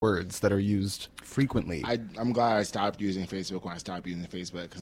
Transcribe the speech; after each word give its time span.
words 0.00 0.40
that 0.40 0.50
are 0.50 0.58
used 0.60 1.08
frequently. 1.22 1.82
I, 1.84 1.98
I'm 2.18 2.32
glad 2.32 2.56
I 2.56 2.62
stopped 2.62 3.00
using 3.00 3.26
Facebook 3.26 3.64
when 3.64 3.74
I 3.74 3.78
stopped 3.78 4.06
using 4.06 4.24
Facebook. 4.26 4.70
'cause 4.70 4.80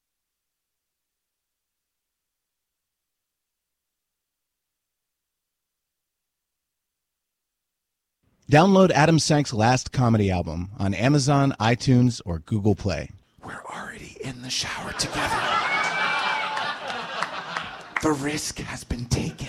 Download 8.51 8.91
Adam 8.93 9.19
Sank's 9.19 9.53
last 9.53 9.93
comedy 9.93 10.31
album 10.31 10.71
on 10.79 10.95
Amazon, 10.95 11.55
iTunes, 11.61 12.23
or 12.25 12.39
Google 12.39 12.75
Play. 12.75 13.11
We're 13.45 13.63
already 13.65 14.17
in 14.23 14.41
the 14.41 14.49
shower 14.51 14.93
together. 14.93 15.37
The 18.03 18.13
risk 18.13 18.59
has 18.61 18.85
been 18.85 19.05
taken. 19.07 19.49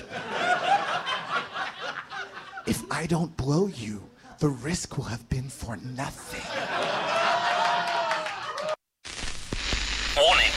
If 2.68 2.84
I 2.92 3.06
don't 3.08 3.36
blow 3.38 3.68
you, 3.68 4.09
the 4.40 4.48
risk 4.48 4.98
will 4.98 5.06
have 5.06 5.28
been 5.30 5.50
for 5.50 5.76
nothing. 5.78 6.40
Warning. 10.16 10.52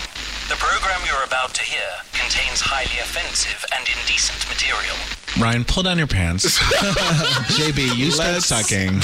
The 0.48 0.54
program 0.54 1.00
you're 1.06 1.24
about 1.24 1.52
to 1.54 1.62
hear 1.62 1.90
contains 2.22 2.60
highly 2.60 3.00
offensive 3.00 3.64
and 3.76 3.86
indecent 3.88 4.46
material. 4.48 4.96
Ryan, 5.40 5.64
pull 5.64 5.82
down 5.82 5.98
your 5.98 6.06
pants. 6.06 6.58
JB, 7.58 7.96
you 7.96 8.10
start 8.10 8.42
sucking. 8.42 8.98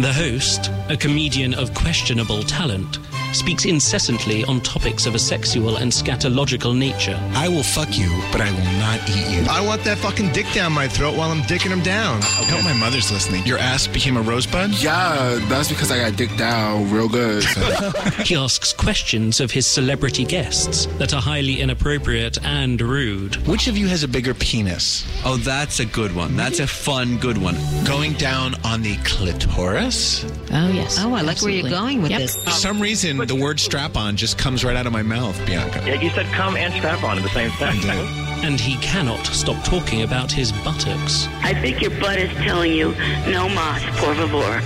The 0.00 0.12
host, 0.12 0.70
a 0.88 0.96
comedian 0.96 1.54
of 1.54 1.74
questionable 1.74 2.42
talent, 2.42 2.98
speaks 3.32 3.64
incessantly 3.64 4.44
on 4.44 4.60
topics 4.62 5.06
of 5.06 5.14
a 5.14 5.18
sexual 5.18 5.76
and 5.76 5.92
scatological 5.92 6.76
nature. 6.76 7.18
I 7.34 7.48
will 7.48 7.62
fuck 7.62 7.96
you, 7.96 8.08
but 8.32 8.40
I 8.40 8.50
will 8.50 8.72
not 8.80 8.98
eat 9.08 9.36
you. 9.36 9.44
I 9.48 9.60
want 9.64 9.84
that 9.84 9.98
fucking 9.98 10.32
dick 10.32 10.46
down 10.52 10.72
my 10.72 10.88
throat 10.88 11.16
while 11.16 11.30
I'm 11.30 11.42
dicking 11.42 11.70
him 11.70 11.80
down. 11.82 12.18
I 12.22 12.44
hope 12.50 12.64
my 12.64 12.72
mother's 12.72 13.12
listening. 13.12 13.44
Your 13.46 13.58
ass 13.58 13.86
became 13.86 14.16
a 14.16 14.22
rosebud? 14.22 14.70
yeah, 14.82 15.38
that's 15.48 15.68
because 15.68 15.90
I 15.92 15.98
got 15.98 16.16
dick 16.16 16.34
down 16.36 16.90
real 16.90 17.08
good. 17.08 17.42
so- 17.44 17.90
He 18.24 18.34
asks 18.36 18.72
questions 18.72 19.38
of 19.40 19.50
his 19.52 19.66
celebrity 19.66 20.24
guests 20.24 20.86
that 20.98 21.14
are 21.14 21.20
highly 21.22 21.60
inappropriate 21.60 22.19
and 22.42 22.80
rude. 22.80 23.36
Which 23.46 23.66
of 23.68 23.76
you 23.76 23.86
has 23.88 24.02
a 24.02 24.08
bigger 24.08 24.34
penis? 24.34 25.06
Oh, 25.24 25.36
that's 25.36 25.80
a 25.80 25.86
good 25.86 26.14
one. 26.14 26.36
That's 26.36 26.58
a 26.60 26.66
fun, 26.66 27.16
good 27.18 27.38
one. 27.38 27.56
Going 27.84 28.12
down 28.14 28.54
on 28.64 28.82
the 28.82 28.96
clitoris? 29.04 30.24
Oh, 30.52 30.68
yes. 30.68 30.98
Oh, 31.00 31.14
I 31.14 31.22
like 31.22 31.40
where 31.42 31.50
you're 31.52 31.70
going 31.70 32.02
with 32.02 32.10
Yep. 32.10 32.20
this. 32.20 32.44
For 32.44 32.50
some 32.50 32.80
reason, 32.80 33.16
the 33.18 33.34
word 33.34 33.58
strap 33.58 33.96
on 33.96 34.16
just 34.16 34.38
comes 34.38 34.64
right 34.64 34.76
out 34.76 34.86
of 34.86 34.92
my 34.92 35.02
mouth, 35.02 35.36
Bianca. 35.46 35.82
Yeah, 35.86 36.00
you 36.00 36.10
said 36.10 36.26
come 36.26 36.56
and 36.56 36.72
strap 36.74 37.02
on 37.02 37.16
at 37.16 37.22
the 37.22 37.30
same 37.30 37.50
time. 37.52 38.29
And 38.42 38.58
he 38.58 38.76
cannot 38.78 39.26
stop 39.26 39.62
talking 39.64 40.02
about 40.02 40.32
his 40.32 40.50
buttocks. 40.64 41.26
I 41.42 41.52
think 41.54 41.80
your 41.82 41.90
butt 42.00 42.18
is 42.18 42.32
telling 42.44 42.72
you, 42.72 42.92
no 43.30 43.48
mas, 43.48 43.82
por 44.00 44.14
favor. 44.14 44.60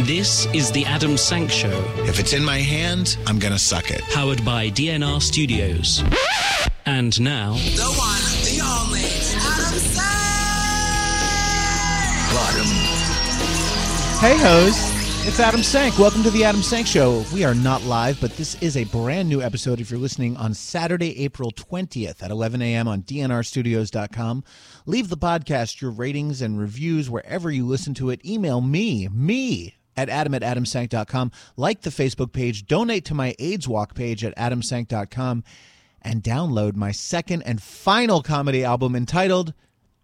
This 0.04 0.46
is 0.54 0.72
the 0.72 0.84
Adam 0.86 1.16
Sank 1.16 1.50
Show, 1.50 1.84
If 2.08 2.18
it's 2.18 2.32
in 2.32 2.44
my 2.44 2.58
hand, 2.58 3.16
I'm 3.26 3.38
gonna 3.38 3.58
suck 3.58 3.90
it. 3.90 4.02
powered 4.12 4.44
by 4.44 4.70
DNR 4.70 5.20
Studios. 5.22 6.02
And 6.86 7.20
now, 7.20 7.52
The 7.54 7.92
one, 7.96 8.24
the 8.44 8.60
only, 8.64 9.04
Adam 9.36 9.78
Hey 14.20 14.36
hoes, 14.38 14.99
it's 15.30 15.38
Adam 15.38 15.62
Sank. 15.62 15.96
Welcome 15.96 16.24
to 16.24 16.30
the 16.30 16.42
Adam 16.42 16.60
Sank 16.60 16.88
Show. 16.88 17.24
We 17.32 17.44
are 17.44 17.54
not 17.54 17.84
live, 17.84 18.20
but 18.20 18.36
this 18.36 18.60
is 18.60 18.76
a 18.76 18.82
brand 18.82 19.28
new 19.28 19.40
episode 19.40 19.80
if 19.80 19.88
you're 19.88 20.00
listening 20.00 20.36
on 20.36 20.54
Saturday, 20.54 21.22
April 21.22 21.52
20th 21.52 22.20
at 22.20 22.32
11 22.32 22.60
a.m. 22.60 22.88
on 22.88 23.02
dnrstudios.com. 23.02 24.42
Leave 24.86 25.08
the 25.08 25.16
podcast 25.16 25.80
your 25.80 25.92
ratings 25.92 26.42
and 26.42 26.58
reviews 26.58 27.08
wherever 27.08 27.48
you 27.48 27.64
listen 27.64 27.94
to 27.94 28.10
it. 28.10 28.24
Email 28.26 28.60
me, 28.60 29.06
me, 29.06 29.76
at 29.96 30.08
adam 30.08 30.34
at 30.34 30.42
adamsank.com. 30.42 31.30
Like 31.56 31.82
the 31.82 31.90
Facebook 31.90 32.32
page, 32.32 32.66
donate 32.66 33.04
to 33.04 33.14
my 33.14 33.36
AIDS 33.38 33.68
Walk 33.68 33.94
page 33.94 34.24
at 34.24 34.36
adamsank.com, 34.36 35.44
and 36.02 36.24
download 36.24 36.74
my 36.74 36.90
second 36.90 37.42
and 37.42 37.62
final 37.62 38.20
comedy 38.20 38.64
album 38.64 38.96
entitled 38.96 39.54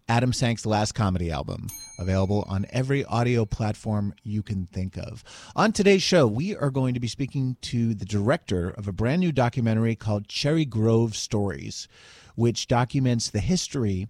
Adam 0.09 0.31
Sank's 0.31 0.65
last 0.65 0.93
comedy 0.93 1.29
album, 1.29 1.67
available 1.99 2.45
on 2.47 2.65
every 2.69 3.03
audio 3.05 3.45
platform 3.45 4.13
you 4.23 4.41
can 4.41 4.65
think 4.65 4.97
of. 4.97 5.23
On 5.55 5.73
today's 5.73 6.01
show, 6.01 6.25
we 6.25 6.55
are 6.55 6.69
going 6.69 6.93
to 6.93 6.99
be 6.99 7.09
speaking 7.09 7.57
to 7.63 7.93
the 7.93 8.05
director 8.05 8.69
of 8.69 8.87
a 8.87 8.93
brand 8.93 9.19
new 9.19 9.33
documentary 9.33 9.95
called 9.95 10.29
Cherry 10.29 10.63
Grove 10.63 11.15
Stories, 11.15 11.89
which 12.35 12.67
documents 12.67 13.29
the 13.29 13.41
history 13.41 14.07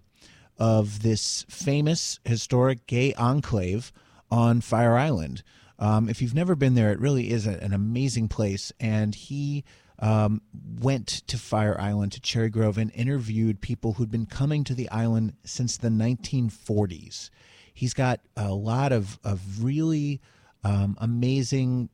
of 0.56 1.02
this 1.02 1.44
famous 1.48 2.20
historic 2.24 2.86
gay 2.86 3.12
enclave 3.14 3.92
on 4.30 4.60
Fire 4.60 4.96
Island. 4.96 5.42
Um, 5.80 6.08
if 6.08 6.22
you've 6.22 6.34
never 6.34 6.54
been 6.54 6.74
there, 6.74 6.92
it 6.92 7.00
really 7.00 7.30
is 7.30 7.46
a, 7.46 7.62
an 7.62 7.72
amazing 7.72 8.28
place. 8.28 8.72
And 8.78 9.14
he 9.14 9.64
um, 9.98 10.42
went 10.80 11.06
to 11.26 11.38
Fire 11.38 11.78
Island, 11.80 12.12
to 12.12 12.20
Cherry 12.20 12.50
Grove, 12.50 12.78
and 12.78 12.92
interviewed 12.92 13.60
people 13.60 13.94
who'd 13.94 14.10
been 14.10 14.26
coming 14.26 14.64
to 14.64 14.74
the 14.74 14.88
island 14.90 15.34
since 15.44 15.76
the 15.76 15.88
1940s. 15.88 17.30
He's 17.74 17.94
got 17.94 18.20
a 18.36 18.52
lot 18.52 18.92
of, 18.92 19.18
of 19.24 19.62
really 19.62 20.20
um, 20.64 20.96
amazing 21.00 21.90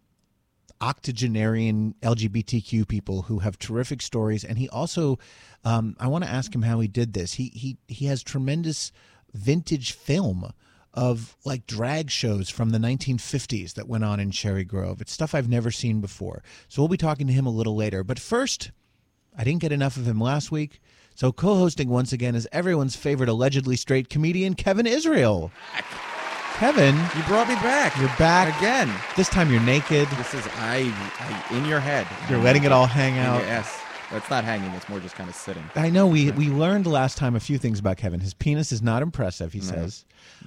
octogenarian 0.80 1.94
LGBTQ 2.02 2.86
people 2.86 3.22
who 3.22 3.38
have 3.38 3.58
terrific 3.58 4.02
stories, 4.02 4.44
and 4.44 4.58
he 4.58 4.68
also, 4.68 5.18
um, 5.64 5.96
I 5.98 6.08
want 6.08 6.24
to 6.24 6.30
ask 6.30 6.54
him 6.54 6.62
how 6.62 6.80
he 6.80 6.88
did 6.88 7.12
this. 7.12 7.34
He 7.34 7.50
he 7.54 7.78
he 7.88 8.06
has 8.06 8.22
tremendous 8.22 8.92
vintage 9.32 9.92
film 9.92 10.52
of 10.94 11.36
like 11.44 11.66
drag 11.66 12.08
shows 12.10 12.48
from 12.48 12.70
the 12.70 12.78
1950s 12.78 13.74
that 13.74 13.88
went 13.88 14.04
on 14.04 14.20
in 14.20 14.30
Cherry 14.30 14.64
Grove. 14.64 15.00
It's 15.00 15.12
stuff 15.12 15.34
I've 15.34 15.48
never 15.48 15.70
seen 15.70 16.00
before. 16.00 16.42
So 16.68 16.80
we'll 16.80 16.88
be 16.88 16.96
talking 16.96 17.26
to 17.26 17.32
him 17.32 17.46
a 17.46 17.50
little 17.50 17.74
later. 17.76 18.04
But 18.04 18.18
first, 18.20 18.70
I 19.36 19.42
didn't 19.44 19.60
get 19.60 19.72
enough 19.72 19.96
of 19.96 20.06
him 20.06 20.20
last 20.20 20.52
week. 20.52 20.80
So 21.16 21.32
co-hosting 21.32 21.88
once 21.88 22.12
again 22.12 22.34
is 22.34 22.48
everyone's 22.52 22.96
favorite 22.96 23.28
allegedly 23.28 23.76
straight 23.76 24.08
comedian 24.08 24.54
Kevin 24.54 24.86
Israel. 24.86 25.50
Kevin, 26.54 26.94
You 27.16 27.22
brought 27.24 27.48
me 27.48 27.56
back. 27.56 27.96
you're 27.98 28.08
back 28.16 28.56
Again. 28.58 28.88
This 29.16 29.28
time 29.28 29.50
you're 29.50 29.60
naked. 29.62 30.06
This 30.10 30.34
is 30.34 30.46
I, 30.58 30.92
I 31.18 31.56
in 31.56 31.64
your 31.64 31.80
head. 31.80 32.06
You're 32.30 32.38
letting 32.38 32.62
it 32.62 32.70
all 32.70 32.86
hang 32.86 33.18
out. 33.18 33.42
Yes. 33.42 33.80
That's 34.14 34.30
not 34.30 34.44
hanging. 34.44 34.70
It's 34.70 34.88
more 34.88 35.00
just 35.00 35.16
kind 35.16 35.28
of 35.28 35.34
sitting. 35.34 35.64
I 35.74 35.90
know 35.90 36.06
we 36.06 36.30
we 36.30 36.48
learned 36.48 36.86
last 36.86 37.18
time 37.18 37.34
a 37.34 37.40
few 37.40 37.58
things 37.58 37.80
about 37.80 37.96
Kevin. 37.96 38.20
His 38.20 38.32
penis 38.32 38.70
is 38.70 38.80
not 38.80 39.02
impressive. 39.02 39.52
He 39.52 39.60
says, 39.60 40.04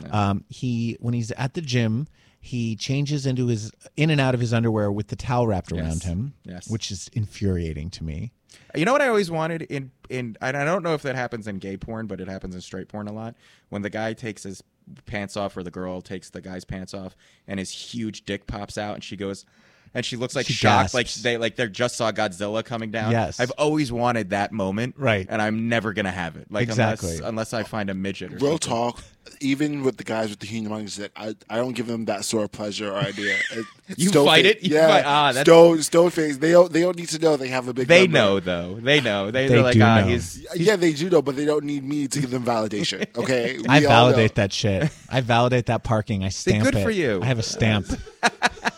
Um, 0.09 0.45
he 0.47 0.95
when 1.01 1.13
he's 1.13 1.31
at 1.31 1.53
the 1.53 1.61
gym, 1.61 2.07
he 2.39 2.75
changes 2.77 3.25
into 3.25 3.47
his 3.47 3.71
in 3.97 4.09
and 4.09 4.21
out 4.21 4.33
of 4.33 4.39
his 4.39 4.53
underwear 4.53 4.89
with 4.91 5.07
the 5.09 5.17
towel 5.17 5.47
wrapped 5.47 5.71
Yes. 5.73 5.81
around 5.85 6.03
him. 6.03 6.33
Yes. 6.45 6.69
which 6.69 6.91
is 6.91 7.09
infuriating 7.13 7.89
to 7.91 8.03
me. 8.05 8.31
You 8.73 8.85
know 8.85 8.93
what 8.93 9.01
I 9.01 9.09
always 9.09 9.29
wanted 9.29 9.63
in 9.63 9.91
in 10.09 10.37
and 10.41 10.55
I 10.55 10.63
don't 10.63 10.81
know 10.81 10.93
if 10.93 11.01
that 11.01 11.15
happens 11.15 11.45
in 11.47 11.57
gay 11.59 11.75
porn, 11.75 12.07
but 12.07 12.21
it 12.21 12.29
happens 12.29 12.55
in 12.55 12.61
straight 12.61 12.87
porn 12.87 13.07
a 13.09 13.13
lot. 13.13 13.35
When 13.69 13.81
the 13.81 13.89
guy 13.89 14.13
takes 14.13 14.43
his 14.43 14.63
pants 15.05 15.35
off 15.35 15.57
or 15.57 15.63
the 15.63 15.71
girl 15.71 16.01
takes 16.01 16.29
the 16.29 16.39
guy's 16.39 16.63
pants 16.63 16.93
off 16.93 17.17
and 17.45 17.59
his 17.59 17.71
huge 17.71 18.23
dick 18.23 18.47
pops 18.47 18.77
out 18.77 18.93
and 18.95 19.03
she 19.03 19.17
goes 19.17 19.45
and 19.93 20.05
she 20.05 20.15
looks 20.15 20.35
like 20.35 20.45
She 20.45 20.53
shocked, 20.53 20.93
like 20.93 21.11
they 21.13 21.37
like 21.37 21.55
they 21.55 21.67
just 21.67 21.95
saw 21.97 22.11
Godzilla 22.11 22.63
coming 22.63 22.91
down. 22.91 23.11
Yes. 23.11 23.39
I've 23.39 23.51
always 23.51 23.91
wanted 23.91 24.29
that 24.31 24.51
moment, 24.51 24.95
Right. 24.97 25.25
And 25.29 25.41
I'm 25.41 25.69
never 25.69 25.93
gonna 25.93 26.11
have 26.11 26.35
it, 26.35 26.51
like 26.51 26.67
Exactly. 26.67 27.17
unless 27.17 27.27
unless 27.29 27.53
I 27.53 27.63
find 27.63 27.89
a 27.89 27.93
midget. 27.93 28.33
Or 28.33 28.37
Real 28.37 28.51
something. 28.51 28.69
talk, 28.69 29.03
even 29.41 29.83
with 29.83 29.97
the 29.97 30.03
guys 30.03 30.29
with 30.29 30.39
the 30.39 30.47
humongous 30.47 30.97
dick, 30.97 31.11
I, 31.15 31.35
I 31.49 31.57
don't 31.57 31.73
give 31.73 31.85
them 31.87 32.05
that 32.05 32.23
sort 32.25 32.43
of 32.45 32.51
pleasure 32.51 32.91
or 32.91 32.95
idea. 32.97 33.35
It, 33.51 33.65
it's 33.87 33.99
You 34.01 34.09
stone 34.09 34.25
fight 34.25 34.45
face- 34.45 34.55
it? 34.55 34.63
You 34.63 34.75
yeah, 34.75 34.87
fight- 34.87 35.03
ah, 35.05 35.27
that's- 35.33 35.45
stone 35.45 35.81
stone 35.83 36.09
face. 36.09 36.37
They 36.37 36.51
don't 36.51 36.71
they 36.71 36.81
don't 36.81 36.97
need 36.97 37.09
to 37.09 37.19
know 37.19 37.35
they 37.37 37.47
have 37.49 37.67
a 37.67 37.73
big. 37.73 37.87
They 37.87 38.07
member. 38.07 38.17
know 38.17 38.39
though. 38.39 38.75
They 38.79 39.01
know. 39.01 39.31
They, 39.31 39.47
They 39.47 39.55
are 39.59 39.61
like, 39.63 39.73
do 39.75 39.81
ah, 39.83 40.01
know. 40.01 40.07
he's 40.07 40.45
Yeah, 40.55 40.75
they 40.75 40.93
do 40.93 41.09
know, 41.09 41.21
but 41.21 41.35
they 41.35 41.45
don't 41.45 41.65
need 41.65 41.83
me 41.83 42.07
to 42.07 42.19
give 42.21 42.29
them 42.31 42.43
validation. 42.43 43.05
Okay, 43.17 43.57
I 43.67 43.79
We 43.79 43.85
all 43.85 44.07
know. 44.09 44.11
validate 44.15 44.35
that 44.35 44.53
shit. 44.53 44.89
I 45.09 45.21
validate 45.21 45.65
that 45.67 45.83
parking. 45.83 46.23
I 46.23 46.29
stamp 46.29 46.63
good 46.65 46.75
it. 46.75 46.83
for 46.83 46.91
you. 46.91 47.19
I 47.21 47.25
have 47.25 47.39
a 47.39 47.43
stamp 47.43 47.87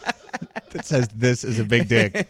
that 0.71 0.85
says 0.85 1.07
this 1.15 1.43
is 1.43 1.59
a 1.59 1.63
big 1.63 1.87
dick, 1.87 2.27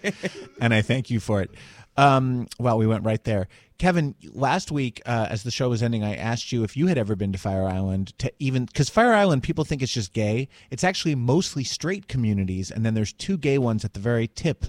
and 0.62 0.74
I 0.74 0.82
thank 0.82 1.10
you 1.10 1.20
for 1.20 1.42
it. 1.42 1.52
Um, 1.98 2.48
well, 2.60 2.78
we 2.78 2.88
went 2.88 3.04
right 3.04 3.24
there. 3.24 3.48
Kevin, 3.78 4.16
last 4.34 4.72
week, 4.72 5.02
uh, 5.06 5.28
as 5.30 5.44
the 5.44 5.52
show 5.52 5.70
was 5.70 5.82
ending, 5.82 6.04
I 6.04 6.16
asked 6.16 6.52
you 6.52 6.64
if 6.64 6.76
you 6.76 6.88
had 6.88 6.98
ever 6.98 7.16
been 7.16 7.32
to 7.32 7.38
Fire 7.38 7.66
Island. 7.66 8.18
To 8.20 8.32
even 8.40 8.66
because 8.66 8.90
Fire 8.90 9.14
Island, 9.14 9.44
people 9.44 9.64
think 9.64 9.82
it's 9.82 9.94
just 9.94 10.14
gay. 10.14 10.50
It's 10.70 10.84
actually 10.84 11.16
mostly 11.16 11.64
straight 11.64 12.08
communities, 12.08 12.72
and 12.72 12.86
then 12.86 12.94
there's 12.94 13.14
two 13.14 13.38
gay 13.38 13.58
ones 13.58 13.84
at 13.86 13.94
the 13.94 14.00
very 14.02 14.28
tip, 14.28 14.66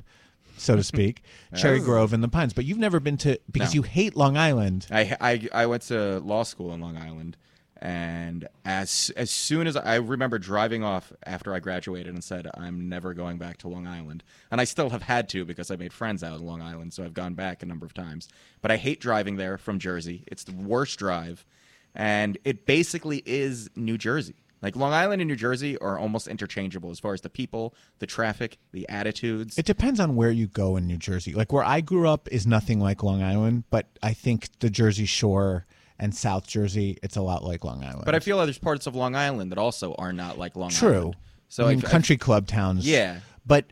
so 0.57 0.77
to 0.77 0.83
speak, 0.85 1.23
Cherry 1.57 1.81
Grove 1.81 2.13
and 2.13 2.23
the 2.23 2.29
Pines. 2.29 2.53
But 2.53 2.65
you've 2.67 2.79
never 2.79 3.01
been 3.01 3.17
to 3.19 3.39
because 3.51 3.75
No. 3.75 3.79
you 3.79 3.83
hate 3.83 4.17
Long 4.17 4.37
Island. 4.37 4.87
I, 4.91 5.17
I 5.21 5.49
I 5.53 5.67
went 5.67 5.83
to 5.85 6.21
law 6.21 6.43
school 6.45 6.73
in 6.73 6.81
Long 6.81 6.97
Island, 6.97 7.37
and 7.81 8.47
as 8.65 9.11
as 9.17 9.31
soon 9.31 9.67
as 9.67 9.75
I 9.75 9.97
remember 9.97 10.39
driving 10.39 10.85
off 10.85 11.13
after 11.25 11.55
I 11.55 11.61
graduated 11.61 12.13
and 12.13 12.23
said 12.23 12.47
I'm 12.55 12.89
never 12.89 13.15
going 13.15 13.39
back 13.39 13.57
to 13.59 13.69
Long 13.69 13.87
Island, 13.87 14.23
and 14.51 14.61
I 14.61 14.65
still 14.65 14.91
have 14.91 15.03
had 15.03 15.29
to 15.31 15.45
because 15.45 15.71
I 15.71 15.77
made 15.77 15.93
friends 15.93 16.23
out 16.23 16.39
in 16.39 16.45
Long 16.45 16.61
Island, 16.61 16.93
so 16.93 17.05
I've 17.05 17.15
gone 17.15 17.35
back 17.35 17.63
a 17.63 17.67
number 17.67 17.87
of 17.87 17.95
times. 17.95 18.29
But 18.61 18.71
I 18.71 18.77
hate 18.77 19.01
driving 19.01 19.37
there 19.37 19.57
from 19.57 19.79
Jersey. 19.79 20.25
It's 20.27 20.45
the 20.45 20.53
worst 20.53 20.99
drive, 20.99 21.47
and 21.95 22.37
it 22.45 22.67
basically 22.67 23.23
is 23.25 23.71
New 23.75 23.97
Jersey. 23.97 24.37
Like 24.63 24.77
Long 24.77 24.93
Island 24.93 25.23
and 25.23 25.29
New 25.29 25.37
Jersey 25.37 25.79
are 25.79 25.99
almost 25.99 26.29
interchangeable 26.29 26.91
as 26.91 27.01
far 27.01 27.15
as 27.15 27.23
the 27.23 27.31
people, 27.31 27.75
the 27.99 28.07
traffic, 28.07 28.59
the 28.73 28.87
attitudes. 28.91 29.57
It 29.57 29.65
depends 29.65 29.99
on 29.99 30.17
where 30.17 30.31
you 30.31 30.49
go 30.49 30.77
in 30.77 30.87
New 30.87 30.99
Jersey. 30.99 31.33
Like 31.33 31.51
where 31.51 31.65
I 31.65 31.81
grew 31.81 32.07
up 32.09 32.29
is 32.31 32.47
nothing 32.47 32.79
like 32.79 33.03
Long 33.03 33.23
Island, 33.23 33.65
but 33.71 33.87
I 34.03 34.13
think 34.13 34.49
the 34.59 34.69
Jersey 34.69 35.07
Shore 35.07 35.65
and 36.01 36.13
South 36.15 36.47
Jersey, 36.49 36.99
it's 37.03 37.17
a 37.17 37.23
lot 37.23 37.45
like 37.45 37.63
Long 37.65 37.85
Island. 37.85 38.05
but 38.07 38.15
I 38.17 38.19
feel 38.21 38.37
like 38.37 38.47
there's 38.47 38.59
parts 38.59 38.89
of 38.89 38.97
Long 38.97 39.15
Island 39.15 39.53
that 39.53 39.59
also 39.59 39.95
are 39.95 40.13
not 40.13 40.37
like 40.39 40.57
Long 40.57 40.71
True. 40.71 40.89
Island. 40.89 41.13
True. 41.15 41.21
So 41.49 41.67
I 41.67 41.75
mean, 41.77 41.85
I- 41.85 41.89
I- 41.89 41.91
country 41.91 42.17
club 42.17 42.47
towns. 42.49 42.85
Yeah. 42.87 43.21
But 43.47 43.67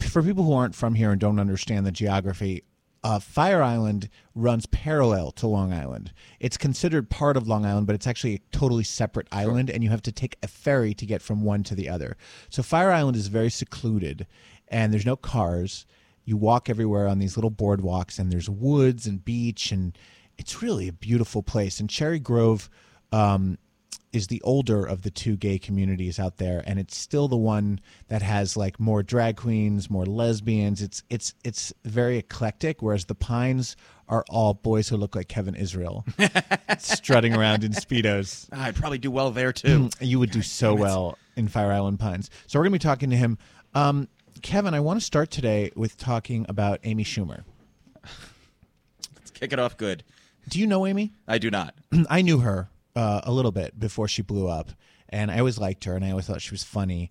for 0.00 0.22
people 0.22 0.44
who 0.44 0.52
aren't 0.54 0.74
from 0.74 0.94
here 0.94 1.10
and 1.12 1.20
don't 1.20 1.38
understand 1.38 1.86
the 1.86 1.92
geography, 1.92 2.64
uh, 3.04 3.18
Fire 3.18 3.62
Island 3.62 4.08
runs 4.34 4.64
parallel 4.66 5.32
to 5.32 5.46
Long 5.48 5.72
Island. 5.72 6.12
It's 6.38 6.56
considered 6.56 7.10
part 7.10 7.36
of 7.36 7.48
Long 7.48 7.66
Island, 7.66 7.86
but 7.86 7.94
it's 7.94 8.06
actually 8.06 8.34
a 8.36 8.38
totally 8.56 8.84
separate 8.84 9.26
island, 9.32 9.68
and 9.70 9.82
you 9.82 9.90
have 9.90 10.02
to 10.02 10.12
take 10.12 10.36
a 10.42 10.46
ferry 10.46 10.94
to 10.94 11.04
get 11.04 11.20
from 11.20 11.42
one 11.42 11.64
to 11.64 11.74
the 11.74 11.88
other. 11.88 12.16
So 12.48 12.62
Fire 12.62 12.92
Island 12.92 13.16
is 13.16 13.26
very 13.26 13.50
secluded, 13.50 14.26
and 14.68 14.92
there's 14.92 15.04
no 15.06 15.16
cars. 15.16 15.84
You 16.24 16.36
walk 16.36 16.70
everywhere 16.70 17.08
on 17.08 17.18
these 17.18 17.36
little 17.36 17.50
boardwalks, 17.50 18.20
and 18.20 18.30
there's 18.32 18.48
woods 18.48 19.06
and 19.08 19.24
beach, 19.24 19.72
and 19.72 19.98
it's 20.42 20.60
really 20.60 20.88
a 20.88 20.92
beautiful 20.92 21.42
place. 21.42 21.78
And 21.80 21.88
Cherry 21.88 22.18
Grove. 22.18 22.68
Um, 23.12 23.58
is 24.12 24.26
the 24.26 24.42
older 24.42 24.84
of 24.84 25.02
the 25.02 25.10
two 25.10 25.36
gay 25.36 25.58
communities 25.58 26.18
out 26.18 26.36
there 26.36 26.62
and 26.66 26.78
it's 26.78 26.94
still 26.94 27.28
the 27.28 27.36
one 27.36 27.80
that 28.08 28.20
has 28.20 28.58
like 28.58 28.78
more 28.78 29.02
drag 29.02 29.36
queens 29.36 29.88
more 29.88 30.04
lesbians 30.04 30.82
it's 30.82 31.02
it's 31.08 31.32
it's 31.44 31.72
very 31.84 32.18
eclectic 32.18 32.82
whereas 32.82 33.06
the 33.06 33.14
pines 33.14 33.74
are 34.10 34.22
all 34.28 34.52
boys 34.52 34.90
who 34.90 34.98
look 34.98 35.16
like 35.16 35.28
kevin 35.28 35.54
israel 35.54 36.04
strutting 36.78 37.34
around 37.34 37.64
in 37.64 37.72
speedos 37.72 38.52
I'd 38.52 38.74
probably 38.74 38.98
do 38.98 39.10
well 39.10 39.30
there 39.30 39.50
too. 39.50 39.88
you 40.00 40.18
would 40.18 40.30
do 40.30 40.42
so 40.42 40.74
well 40.74 41.16
in 41.34 41.48
fire 41.48 41.72
island 41.72 41.98
pines 41.98 42.28
so 42.46 42.58
we're 42.58 42.64
going 42.64 42.78
to 42.78 42.86
be 42.86 42.90
talking 42.90 43.08
to 43.08 43.16
him 43.16 43.38
um, 43.74 44.08
kevin 44.42 44.74
i 44.74 44.80
want 44.80 45.00
to 45.00 45.06
start 45.06 45.30
today 45.30 45.70
with 45.74 45.96
talking 45.96 46.44
about 46.50 46.80
amy 46.84 47.04
schumer 47.04 47.44
Let's 49.14 49.30
kick 49.30 49.54
it 49.54 49.58
off 49.58 49.76
good. 49.76 50.04
Do 50.48 50.58
you 50.58 50.66
know 50.66 50.86
amy 50.86 51.12
I 51.28 51.38
do 51.38 51.50
not. 51.50 51.74
I 52.10 52.22
knew 52.22 52.38
her 52.38 52.68
uh, 52.96 53.20
a 53.24 53.32
little 53.32 53.52
bit 53.52 53.78
before 53.78 54.08
she 54.08 54.22
blew 54.22 54.48
up, 54.48 54.70
and 55.08 55.30
I 55.30 55.38
always 55.38 55.58
liked 55.58 55.84
her, 55.84 55.94
and 55.94 56.04
I 56.04 56.10
always 56.10 56.26
thought 56.26 56.42
she 56.42 56.50
was 56.50 56.64
funny. 56.64 57.10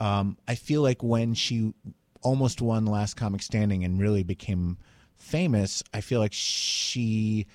Um, 0.00 0.36
I 0.48 0.54
feel 0.56 0.82
like 0.82 1.02
when 1.02 1.34
she 1.34 1.74
almost 2.22 2.60
won 2.60 2.86
Last 2.86 3.14
Comic 3.14 3.42
Standing 3.42 3.84
and 3.84 4.00
really 4.00 4.22
became 4.22 4.78
famous, 5.16 5.82
I 5.94 6.00
feel 6.00 6.20
like 6.20 6.32
she 6.32 7.46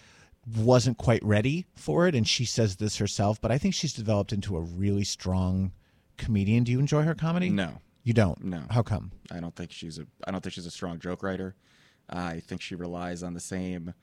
wasn't 0.55 0.97
quite 0.97 1.23
ready 1.23 1.65
for 1.75 2.07
it, 2.07 2.15
and 2.15 2.27
she 2.27 2.45
says 2.45 2.77
this 2.77 2.97
herself. 2.97 3.41
But 3.41 3.51
I 3.51 3.57
think 3.57 3.73
she's 3.73 3.93
developed 3.93 4.31
into 4.31 4.55
a 4.55 4.61
really 4.61 5.03
strong 5.03 5.71
comedian. 6.17 6.63
Do 6.63 6.71
you 6.71 6.79
enjoy 6.79 7.03
her 7.03 7.15
comedy? 7.15 7.49
No. 7.49 7.79
you 8.03 8.13
don't. 8.13 8.43
No. 8.43 8.63
how 8.71 8.81
come? 8.81 9.11
I 9.31 9.39
don't 9.39 9.55
think 9.55 9.71
she's 9.71 9.99
a. 9.99 10.07
I 10.25 10.31
don't 10.31 10.41
think 10.41 10.53
she's 10.53 10.65
a 10.65 10.71
strong 10.71 10.99
joke 10.99 11.21
writer. 11.23 11.55
I 12.09 12.39
think 12.39 12.61
she 12.61 12.75
relies 12.75 13.23
on 13.23 13.33
the 13.33 13.39
same 13.41 13.93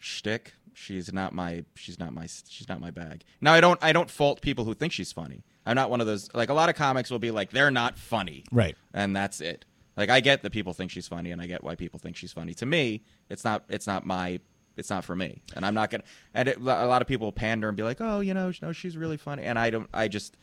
shtick. 0.00 0.54
She's 0.74 1.12
not 1.12 1.32
my. 1.32 1.64
She's 1.74 1.98
not 1.98 2.12
my. 2.12 2.26
She's 2.48 2.68
not 2.68 2.80
my 2.80 2.90
bag. 2.90 3.24
Now 3.40 3.52
I 3.52 3.60
don't. 3.60 3.78
I 3.82 3.92
don't 3.92 4.10
fault 4.10 4.40
people 4.40 4.64
who 4.64 4.74
think 4.74 4.92
she's 4.92 5.12
funny. 5.12 5.44
I'm 5.66 5.76
not 5.76 5.90
one 5.90 6.00
of 6.00 6.06
those. 6.06 6.32
Like 6.34 6.48
a 6.48 6.54
lot 6.54 6.68
of 6.68 6.74
comics 6.74 7.10
will 7.10 7.18
be 7.18 7.30
like, 7.30 7.50
they're 7.50 7.70
not 7.70 7.98
funny, 7.98 8.44
Right. 8.50 8.76
And 8.92 9.14
that's 9.14 9.40
it. 9.40 9.64
Like 9.96 10.10
I 10.10 10.20
get 10.20 10.42
that 10.42 10.50
people 10.50 10.72
think 10.72 10.90
she's 10.90 11.06
funny, 11.06 11.30
and 11.30 11.40
I 11.40 11.46
get 11.46 11.62
why 11.62 11.74
people 11.74 11.98
think 12.00 12.16
she's 12.16 12.32
funny. 12.32 12.54
To 12.54 12.66
me, 12.66 13.02
it's 13.28 13.44
not. 13.44 13.64
It's 13.68 13.86
not 13.86 14.06
my. 14.06 14.40
It's 14.76 14.88
not 14.88 15.04
for 15.04 15.14
me, 15.14 15.42
and 15.54 15.66
I'm 15.66 15.74
not 15.74 15.90
gonna. 15.90 16.04
And 16.32 16.48
it, 16.48 16.56
a 16.56 16.60
lot 16.60 17.02
of 17.02 17.08
people 17.08 17.30
pander 17.30 17.68
and 17.68 17.76
be 17.76 17.82
like, 17.82 18.00
oh, 18.00 18.20
you 18.20 18.32
know, 18.32 18.52
no, 18.62 18.72
she's 18.72 18.96
really 18.96 19.18
funny, 19.18 19.42
and 19.42 19.58
I 19.58 19.70
don't. 19.70 19.88
I 19.92 20.08
just. 20.08 20.36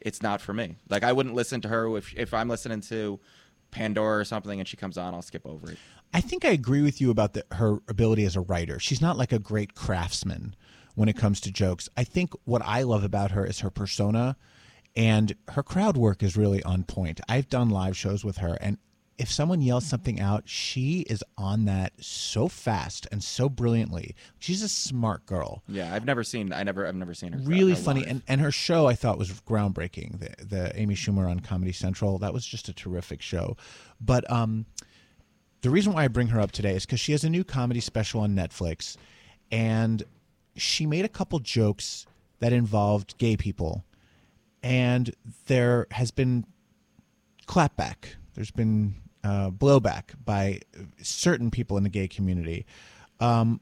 It's 0.00 0.22
not 0.22 0.40
for 0.42 0.52
me. 0.52 0.76
Like 0.90 1.02
I 1.02 1.12
wouldn't 1.12 1.34
listen 1.34 1.60
to 1.62 1.68
her 1.68 1.96
if 1.96 2.14
if 2.14 2.34
I'm 2.34 2.48
listening 2.48 2.82
to 2.82 3.18
Pandora 3.74 4.20
or 4.20 4.24
something 4.24 4.60
and 4.60 4.68
she 4.68 4.76
comes 4.76 4.96
on, 4.96 5.14
I'll 5.14 5.22
skip 5.22 5.46
over 5.46 5.72
it. 5.72 5.78
I 6.14 6.20
think 6.20 6.44
I 6.44 6.50
agree 6.50 6.80
with 6.80 7.00
you 7.00 7.10
about 7.10 7.32
the, 7.32 7.44
her 7.52 7.78
ability 7.88 8.24
as 8.24 8.36
a 8.36 8.40
writer. 8.40 8.78
She's 8.78 9.00
not 9.00 9.18
like 9.18 9.32
a 9.32 9.40
great 9.40 9.74
craftsman 9.74 10.54
when 10.94 11.08
it 11.08 11.16
comes 11.16 11.40
to 11.40 11.50
jokes. 11.50 11.88
I 11.96 12.04
think 12.04 12.32
what 12.44 12.62
I 12.64 12.82
love 12.82 13.02
about 13.02 13.32
her 13.32 13.44
is 13.44 13.60
her 13.60 13.70
persona 13.70 14.36
and 14.94 15.34
her 15.48 15.64
crowd 15.64 15.96
work 15.96 16.22
is 16.22 16.36
really 16.36 16.62
on 16.62 16.84
point. 16.84 17.20
I've 17.28 17.48
done 17.48 17.68
live 17.68 17.96
shows 17.96 18.24
with 18.24 18.36
her 18.38 18.56
and 18.60 18.78
if 19.18 19.30
someone 19.30 19.60
yells 19.60 19.86
something 19.86 20.20
out, 20.20 20.48
she 20.48 21.00
is 21.02 21.22
on 21.38 21.66
that 21.66 21.92
so 22.00 22.48
fast 22.48 23.06
and 23.12 23.22
so 23.22 23.48
brilliantly. 23.48 24.14
She's 24.38 24.62
a 24.62 24.68
smart 24.68 25.24
girl. 25.24 25.62
Yeah, 25.68 25.94
I've 25.94 26.04
never 26.04 26.24
seen. 26.24 26.52
I 26.52 26.64
never. 26.64 26.84
I've 26.84 26.96
never 26.96 27.14
seen 27.14 27.32
her. 27.32 27.38
Really 27.38 27.74
her 27.74 27.76
funny, 27.76 28.04
and, 28.04 28.22
and 28.26 28.40
her 28.40 28.50
show 28.50 28.88
I 28.88 28.94
thought 28.94 29.16
was 29.16 29.30
groundbreaking. 29.42 30.18
The 30.18 30.44
the 30.44 30.72
Amy 30.80 30.96
Schumer 30.96 31.30
on 31.30 31.38
Comedy 31.38 31.70
Central 31.70 32.18
that 32.18 32.34
was 32.34 32.44
just 32.44 32.68
a 32.68 32.72
terrific 32.72 33.22
show. 33.22 33.56
But 34.00 34.28
um, 34.32 34.66
the 35.64 35.70
reason 35.70 35.94
why 35.94 36.04
I 36.04 36.08
bring 36.08 36.26
her 36.28 36.40
up 36.40 36.52
today 36.52 36.76
is 36.76 36.84
because 36.84 37.00
she 37.00 37.12
has 37.12 37.24
a 37.24 37.30
new 37.30 37.42
comedy 37.42 37.80
special 37.80 38.20
on 38.20 38.36
Netflix, 38.36 38.98
and 39.50 40.02
she 40.56 40.84
made 40.84 41.06
a 41.06 41.08
couple 41.08 41.38
jokes 41.38 42.04
that 42.40 42.52
involved 42.52 43.16
gay 43.16 43.34
people, 43.34 43.82
and 44.62 45.14
there 45.46 45.86
has 45.92 46.10
been 46.10 46.44
clapback. 47.46 48.16
There's 48.34 48.50
been 48.50 48.96
uh, 49.24 49.50
blowback 49.52 50.10
by 50.22 50.60
certain 51.00 51.50
people 51.50 51.78
in 51.78 51.82
the 51.82 51.88
gay 51.88 52.08
community. 52.08 52.66
Um, 53.18 53.58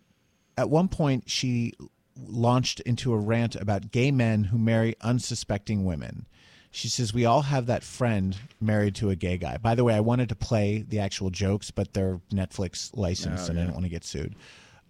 at 0.58 0.68
one 0.68 0.88
point, 0.88 1.30
she 1.30 1.72
launched 2.18 2.80
into 2.80 3.12
a 3.12 3.16
rant 3.16 3.54
about 3.54 3.92
gay 3.92 4.10
men 4.10 4.44
who 4.44 4.58
marry 4.58 4.96
unsuspecting 5.02 5.84
women. 5.84 6.26
She 6.74 6.88
says, 6.88 7.12
We 7.14 7.26
all 7.26 7.42
have 7.42 7.66
that 7.66 7.84
friend 7.84 8.36
married 8.60 8.94
to 8.96 9.10
a 9.10 9.14
gay 9.16 9.36
guy. 9.36 9.58
By 9.58 9.74
the 9.74 9.84
way, 9.84 9.94
I 9.94 10.00
wanted 10.00 10.30
to 10.30 10.34
play 10.34 10.84
the 10.88 10.98
actual 11.00 11.28
jokes, 11.30 11.70
but 11.70 11.92
they're 11.92 12.18
Netflix 12.32 12.90
licensed 12.96 13.46
Oh, 13.46 13.50
and 13.50 13.58
I 13.58 13.62
yeah. 13.62 13.66
didn't 13.66 13.74
want 13.74 13.84
to 13.84 13.90
get 13.90 14.04
sued. 14.04 14.34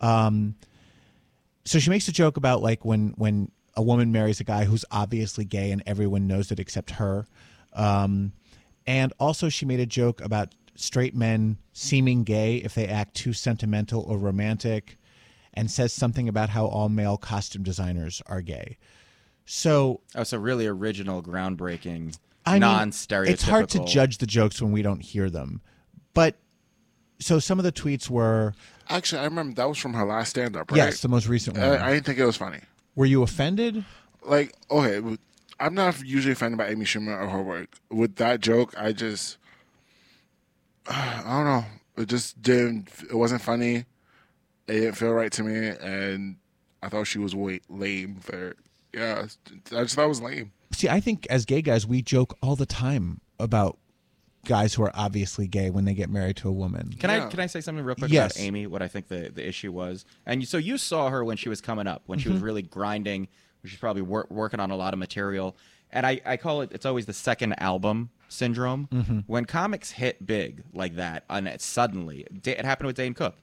Um, 0.01 0.55
so 1.65 1.79
she 1.79 1.91
makes 1.91 2.07
a 2.09 2.13
joke 2.13 2.37
about 2.37 2.63
like 2.63 2.85
when 2.85 3.15
when 3.17 3.51
a 3.77 3.83
woman 3.83 4.13
marries 4.13 4.39
a 4.41 4.45
guy 4.45 4.65
who's 4.65 4.85
obviously 4.91 5.45
gay 5.45 5.71
and 5.73 5.83
everyone 5.87 6.27
knows 6.27 6.51
it 6.53 6.61
except 6.61 6.93
her. 6.93 7.27
Um, 7.73 8.33
and 8.87 9.13
also 9.19 9.49
she 9.49 9.65
made 9.65 9.81
a 9.81 9.87
joke 9.87 10.21
about 10.21 10.55
straight 10.75 11.15
men 11.15 11.57
seeming 11.73 12.23
gay 12.25 12.57
if 12.57 12.75
they 12.75 12.87
act 12.87 13.15
too 13.15 13.33
sentimental 13.33 14.03
or 14.03 14.19
romantic 14.19 14.99
and 15.55 15.71
says 15.71 15.93
something 15.93 16.29
about 16.29 16.49
how 16.51 16.67
all 16.67 16.89
male 16.89 17.17
costume 17.17 17.63
designers 17.63 18.23
are 18.27 18.41
gay. 18.41 18.77
So 19.45 20.01
Oh, 20.15 20.23
so 20.23 20.39
really 20.39 20.67
original, 20.67 21.23
groundbreaking, 21.23 22.17
I 22.47 22.59
non-stereotypical. 22.59 23.29
It's 23.29 23.43
hard 23.43 23.69
to 23.71 23.85
judge 23.85 24.19
the 24.19 24.27
jokes 24.27 24.61
when 24.61 24.73
we 24.73 24.83
don't 24.83 25.01
hear 25.01 25.31
them. 25.31 25.61
But 26.15 26.37
so 27.19 27.39
some 27.39 27.59
of 27.59 27.65
the 27.65 27.73
tweets 27.73 28.09
were 28.11 28.55
Actually, 28.89 29.21
I 29.21 29.25
remember 29.25 29.55
that 29.55 29.69
was 29.69 29.79
from 29.79 29.95
her 29.95 30.05
last 30.05 30.31
stand 30.31 30.57
up, 30.57 30.71
right? 30.71 30.77
yes, 30.77 31.01
the 31.01 31.09
most 31.09 31.29
recent 31.29 31.57
uh, 31.57 31.61
one. 31.61 31.71
I, 31.71 31.87
I 31.87 31.93
didn't 31.95 32.07
think 32.07 32.19
it 32.19 32.27
was 32.27 32.37
funny. 32.37 32.61
Were 32.95 33.07
you 33.07 33.23
offended? 33.23 33.85
Like, 34.25 34.55
okay, 34.71 35.17
I'm 35.59 35.75
not 35.75 36.05
usually 36.05 36.33
offended 36.33 36.59
by 36.59 36.69
Amy 36.69 36.85
Schumer 36.85 37.19
or 37.21 37.29
her 37.29 37.43
work. 37.43 37.77
With 37.91 38.17
that 38.17 38.41
joke, 38.41 38.75
I 38.77 38.93
just, 38.93 39.39
I 40.89 41.23
don't 41.25 41.45
know. 41.45 41.65
It 41.97 42.09
just 42.09 42.41
didn't. 42.43 42.89
It 43.09 43.15
wasn't 43.15 43.43
funny. 43.43 43.85
It 44.67 44.73
didn't 44.73 44.95
feel 44.95 45.13
right 45.13 45.33
to 45.33 45.43
me, 45.43 45.69
and 45.69 46.37
I 46.83 46.89
thought 46.89 47.07
she 47.07 47.19
was 47.19 47.35
way 47.35 47.61
lame 47.69 48.17
for. 48.21 48.57
Yeah, 48.95 49.27
I 49.73 49.83
just 49.83 49.95
thought 49.95 50.05
it 50.05 50.09
was 50.09 50.21
lame. 50.21 50.53
See, 50.73 50.89
I 50.89 51.01
think 51.01 51.27
as 51.31 51.45
gay 51.45 51.63
guys, 51.63 51.87
we 51.87 52.03
joke 52.03 52.37
all 52.43 52.57
the 52.57 52.67
time 52.67 53.21
about 53.39 53.79
guys 54.45 54.75
who 54.75 54.83
are 54.83 54.93
obviously 54.95 55.47
gay 55.47 55.71
when 55.71 55.85
they 55.85 55.95
get 55.95 56.11
married 56.11 56.37
to 56.37 56.49
a 56.49 56.53
woman. 56.53 56.93
Can 56.99 57.11
Yeah. 57.11 57.27
I 57.27 57.29
can 57.29 57.41
I 57.41 57.47
say 57.47 57.61
something 57.61 57.85
real 57.85 57.95
quick 57.95 58.11
Yes. 58.11 58.37
about 58.37 58.45
Amy? 58.45 58.67
What 58.67 58.83
I 58.83 58.89
think 58.89 59.09
the, 59.09 59.31
the 59.33 59.47
issue 59.47 59.73
was, 59.73 60.05
and 60.27 60.41
you, 60.43 60.47
so 60.47 60.59
you 60.59 60.79
saw 60.79 61.11
her 61.11 61.25
when 61.25 61.37
she 61.37 61.49
was 61.49 61.61
coming 61.61 61.87
up, 61.87 62.03
when 62.07 62.19
she 62.19 62.29
was 62.29 62.39
mm-hmm. 62.39 62.47
really 62.47 62.63
grinding. 62.63 63.29
She's 63.65 63.79
probably 63.79 64.03
wor- 64.03 64.27
working 64.29 64.59
on 64.59 64.73
a 64.73 64.77
lot 64.77 64.93
of 64.93 64.99
material, 64.99 65.57
and 65.91 66.05
I, 66.05 66.21
I 66.27 66.37
call 66.37 66.63
it. 66.63 66.73
It's 66.73 66.85
always 66.85 67.07
the 67.07 67.13
second 67.13 67.55
album 67.61 68.11
syndrome. 68.29 68.89
Mm-hmm. 68.91 69.21
When 69.27 69.45
comics 69.45 69.93
hit 69.93 70.27
big 70.27 70.65
like 70.75 70.97
that, 70.97 71.25
and 71.31 71.47
it 71.47 71.61
suddenly 71.61 72.27
it 72.45 72.65
happened 72.65 72.89
with 72.89 72.97
Dane 72.97 73.15
Cook. 73.15 73.37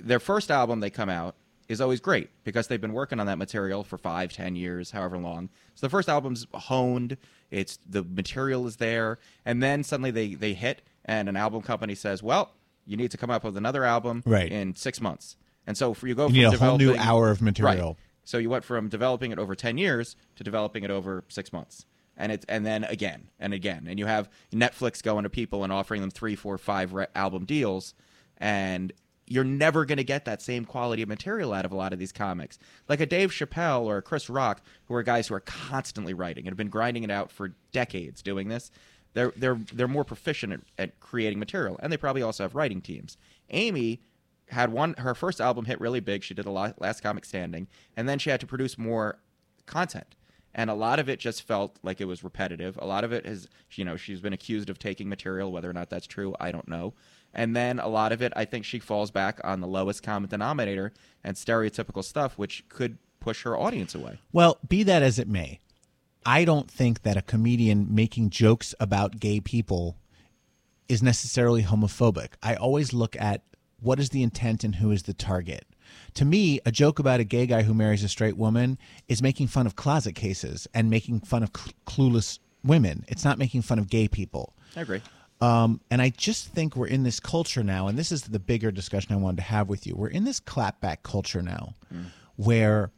Their 0.00 0.18
first 0.18 0.50
album 0.50 0.80
they 0.80 0.88
come 0.88 1.10
out 1.10 1.36
is 1.68 1.80
always 1.80 2.00
great 2.00 2.30
because 2.44 2.66
they've 2.68 2.80
been 2.80 2.92
working 2.92 3.20
on 3.20 3.26
that 3.26 3.38
material 3.38 3.84
for 3.84 3.96
five, 3.98 4.32
ten 4.32 4.54
years, 4.56 4.90
however 4.90 5.16
long. 5.18 5.48
So 5.74 5.86
the 5.86 5.90
first 5.90 6.08
album's 6.08 6.46
honed. 6.52 7.16
It's 7.50 7.78
the 7.88 8.02
material 8.04 8.66
is 8.66 8.76
there, 8.76 9.18
and 9.44 9.62
then 9.62 9.82
suddenly 9.82 10.10
they 10.10 10.34
they 10.34 10.54
hit, 10.54 10.82
and 11.04 11.28
an 11.28 11.36
album 11.36 11.62
company 11.62 11.94
says, 11.94 12.22
"Well, 12.22 12.52
you 12.86 12.96
need 12.96 13.10
to 13.12 13.16
come 13.16 13.30
up 13.30 13.44
with 13.44 13.56
another 13.56 13.84
album 13.84 14.22
Right. 14.26 14.50
in 14.50 14.74
six 14.76 15.00
months." 15.00 15.36
And 15.66 15.76
so 15.78 15.94
for 15.94 16.06
you 16.06 16.14
go 16.14 16.28
You 16.28 16.48
need 16.50 16.58
from 16.58 16.66
a 16.66 16.68
whole 16.70 16.78
new 16.78 16.94
hour 16.96 17.30
of 17.30 17.40
material. 17.40 17.88
Right. 17.88 17.96
So 18.24 18.38
you 18.38 18.50
went 18.50 18.64
from 18.64 18.88
developing 18.88 19.30
it 19.32 19.38
over 19.38 19.54
ten 19.54 19.78
years 19.78 20.16
to 20.36 20.44
developing 20.44 20.84
it 20.84 20.90
over 20.90 21.24
six 21.28 21.52
months, 21.52 21.86
and 22.16 22.30
it's 22.32 22.44
and 22.46 22.66
then 22.66 22.84
again 22.84 23.28
and 23.38 23.54
again, 23.54 23.86
and 23.88 23.98
you 23.98 24.06
have 24.06 24.28
Netflix 24.52 25.02
going 25.02 25.22
to 25.24 25.30
people 25.30 25.64
and 25.64 25.72
offering 25.72 26.00
them 26.02 26.10
three, 26.10 26.34
four, 26.36 26.58
five 26.58 26.92
re- 26.92 27.06
album 27.14 27.44
deals, 27.46 27.94
and 28.38 28.92
you're 29.26 29.44
never 29.44 29.84
going 29.84 29.98
to 29.98 30.04
get 30.04 30.24
that 30.24 30.42
same 30.42 30.64
quality 30.64 31.02
of 31.02 31.08
material 31.08 31.52
out 31.52 31.64
of 31.64 31.72
a 31.72 31.76
lot 31.76 31.92
of 31.92 31.98
these 31.98 32.12
comics. 32.12 32.58
Like 32.88 33.00
a 33.00 33.06
Dave 33.06 33.30
Chappelle 33.30 33.82
or 33.82 33.98
a 33.98 34.02
Chris 34.02 34.28
Rock, 34.28 34.62
who 34.86 34.94
are 34.94 35.02
guys 35.02 35.28
who 35.28 35.34
are 35.34 35.40
constantly 35.40 36.14
writing 36.14 36.44
and 36.46 36.52
have 36.52 36.58
been 36.58 36.68
grinding 36.68 37.04
it 37.04 37.10
out 37.10 37.30
for 37.30 37.54
decades 37.72 38.22
doing 38.22 38.48
this. 38.48 38.70
They're 39.14 39.32
they're 39.36 39.58
they're 39.72 39.88
more 39.88 40.04
proficient 40.04 40.52
at, 40.52 40.60
at 40.78 41.00
creating 41.00 41.38
material, 41.38 41.78
and 41.82 41.92
they 41.92 41.96
probably 41.96 42.22
also 42.22 42.42
have 42.42 42.54
writing 42.54 42.80
teams. 42.80 43.16
Amy 43.50 44.00
had 44.48 44.72
one 44.72 44.94
her 44.98 45.14
first 45.14 45.40
album 45.40 45.64
hit 45.64 45.80
really 45.80 46.00
big. 46.00 46.22
She 46.22 46.34
did 46.34 46.44
the 46.44 46.50
la- 46.50 46.72
last 46.78 47.00
comic 47.00 47.24
standing, 47.24 47.68
and 47.96 48.08
then 48.08 48.18
she 48.18 48.30
had 48.30 48.40
to 48.40 48.46
produce 48.46 48.76
more 48.76 49.18
content. 49.66 50.16
And 50.54 50.70
a 50.70 50.74
lot 50.74 50.98
of 51.00 51.08
it 51.08 51.18
just 51.18 51.42
felt 51.42 51.78
like 51.82 52.00
it 52.00 52.04
was 52.04 52.22
repetitive. 52.22 52.78
A 52.80 52.86
lot 52.86 53.02
of 53.02 53.12
it 53.12 53.26
is, 53.26 53.48
you 53.72 53.84
know, 53.84 53.96
she's 53.96 54.20
been 54.20 54.32
accused 54.32 54.70
of 54.70 54.78
taking 54.78 55.08
material, 55.08 55.50
whether 55.50 55.68
or 55.68 55.72
not 55.72 55.90
that's 55.90 56.06
true, 56.06 56.34
I 56.38 56.52
don't 56.52 56.68
know. 56.68 56.94
And 57.34 57.54
then 57.54 57.78
a 57.78 57.88
lot 57.88 58.12
of 58.12 58.22
it, 58.22 58.32
I 58.36 58.44
think 58.44 58.64
she 58.64 58.78
falls 58.78 59.10
back 59.10 59.40
on 59.44 59.60
the 59.60 59.66
lowest 59.66 60.02
common 60.02 60.30
denominator 60.30 60.92
and 61.22 61.36
stereotypical 61.36 62.04
stuff, 62.04 62.38
which 62.38 62.64
could 62.68 62.98
push 63.20 63.42
her 63.42 63.56
audience 63.56 63.94
away. 63.94 64.20
Well, 64.32 64.58
be 64.68 64.82
that 64.84 65.02
as 65.02 65.18
it 65.18 65.28
may, 65.28 65.58
I 66.26 66.44
don't 66.44 66.70
think 66.70 67.02
that 67.02 67.16
a 67.16 67.22
comedian 67.22 67.94
making 67.94 68.30
jokes 68.30 68.74
about 68.78 69.18
gay 69.18 69.40
people 69.40 69.96
is 70.88 71.02
necessarily 71.02 71.62
homophobic. 71.62 72.34
I 72.42 72.54
always 72.54 72.92
look 72.92 73.16
at 73.16 73.42
what 73.80 73.98
is 73.98 74.10
the 74.10 74.22
intent 74.22 74.64
and 74.64 74.76
who 74.76 74.90
is 74.90 75.02
the 75.02 75.14
target. 75.14 75.66
To 76.14 76.24
me, 76.24 76.60
a 76.64 76.72
joke 76.72 76.98
about 76.98 77.20
a 77.20 77.24
gay 77.24 77.46
guy 77.46 77.62
who 77.62 77.74
marries 77.74 78.02
a 78.04 78.08
straight 78.08 78.36
woman 78.36 78.78
is 79.08 79.22
making 79.22 79.48
fun 79.48 79.66
of 79.66 79.76
closet 79.76 80.14
cases 80.14 80.66
and 80.72 80.88
making 80.88 81.20
fun 81.20 81.42
of 81.42 81.50
cl- 81.54 81.74
clueless 81.86 82.38
women. 82.62 83.04
It's 83.08 83.24
not 83.24 83.38
making 83.38 83.62
fun 83.62 83.78
of 83.78 83.88
gay 83.88 84.08
people. 84.08 84.54
I 84.76 84.80
agree. 84.80 85.02
Um, 85.40 85.80
and 85.90 86.00
I 86.00 86.10
just 86.10 86.48
think 86.48 86.76
we're 86.76 86.86
in 86.86 87.02
this 87.02 87.20
culture 87.20 87.62
now, 87.62 87.88
and 87.88 87.98
this 87.98 88.12
is 88.12 88.22
the 88.22 88.38
bigger 88.38 88.70
discussion 88.70 89.12
I 89.12 89.16
wanted 89.16 89.38
to 89.38 89.42
have 89.42 89.68
with 89.68 89.86
you. 89.86 89.94
We're 89.94 90.08
in 90.08 90.24
this 90.24 90.40
clapback 90.40 91.02
culture 91.02 91.42
now 91.42 91.74
where 92.36 92.90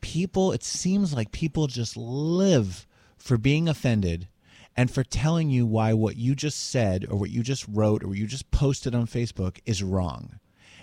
people, 0.00 0.52
it 0.52 0.62
seems 0.62 1.14
like 1.14 1.32
people 1.32 1.66
just 1.66 1.96
live 1.96 2.86
for 3.16 3.36
being 3.36 3.68
offended 3.68 4.28
and 4.76 4.90
for 4.90 5.02
telling 5.02 5.50
you 5.50 5.66
why 5.66 5.92
what 5.92 6.16
you 6.16 6.34
just 6.34 6.70
said 6.70 7.06
or 7.10 7.18
what 7.18 7.30
you 7.30 7.42
just 7.42 7.66
wrote 7.68 8.04
or 8.04 8.08
what 8.08 8.18
you 8.18 8.26
just 8.26 8.50
posted 8.50 8.94
on 8.94 9.06
Facebook 9.06 9.58
is 9.66 9.82
wrong. 9.82 10.38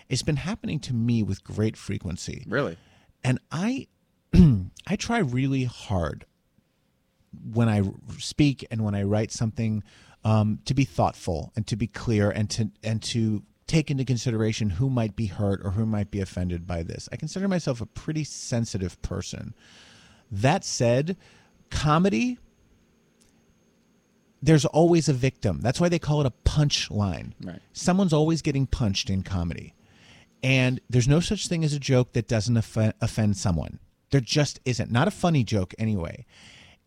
It's 0.10 0.24
been 0.24 0.38
happening 0.38 0.80
to 0.82 0.94
me 0.94 1.24
with 1.24 1.44
great 1.44 1.78
frequency. 1.78 2.44
Really? 2.48 2.78
And 3.24 3.40
I 3.52 3.88
I 4.88 4.96
try 4.98 5.20
really 5.20 5.64
hard 5.64 6.26
when 7.54 7.70
I 7.70 7.84
speak 8.18 8.66
and 8.72 8.84
when 8.84 8.96
I 8.96 9.04
write 9.04 9.32
something 9.32 9.84
um, 10.28 10.60
to 10.66 10.74
be 10.74 10.84
thoughtful 10.84 11.54
and 11.56 11.66
to 11.68 11.78
be 11.78 11.88
clear 11.88 12.30
and 12.30 12.50
to 12.50 12.70
and 12.84 13.02
to 13.02 13.44
take 13.66 13.90
into 13.90 14.04
consideration 14.04 14.72
who 14.72 14.90
might 14.90 15.16
be 15.16 15.28
hurt 15.28 15.62
or 15.64 15.72
who 15.72 15.86
might 15.86 16.12
be 16.12 16.20
offended 16.20 16.68
by 16.68 16.84
this. 16.84 17.08
I 17.14 17.16
consider 17.16 17.48
myself 17.48 17.80
a 17.80 17.86
pretty 17.86 18.26
sensitive 18.26 19.02
person. 19.02 19.54
That 20.30 20.66
said, 20.66 21.16
comedy 21.70 22.40
there's 24.42 24.66
always 24.66 25.10
a 25.10 25.14
victim. 25.14 25.62
That's 25.62 25.80
why 25.80 25.90
they 25.90 25.98
call 25.98 26.22
it 26.22 26.28
a 26.28 26.32
punch 26.32 26.92
line. 26.92 27.34
Right. 27.44 27.60
Someone's 27.74 28.14
always 28.14 28.42
getting 28.42 28.68
punched 28.68 29.10
in 29.10 29.24
comedy. 29.24 29.74
And 30.44 30.80
there's 30.90 31.08
no 31.08 31.20
such 31.20 31.48
thing 31.48 31.64
as 31.64 31.74
a 31.74 31.80
joke 31.80 32.14
that 32.14 32.28
doesn't 32.28 32.56
off- 32.56 32.94
offend 33.02 33.38
someone. 33.38 33.80
There 34.12 34.22
just 34.22 34.60
isn't. 34.64 34.92
Not 34.92 35.08
a 35.08 35.12
funny 35.12 35.44
joke, 35.44 35.74
anyway. 35.80 36.26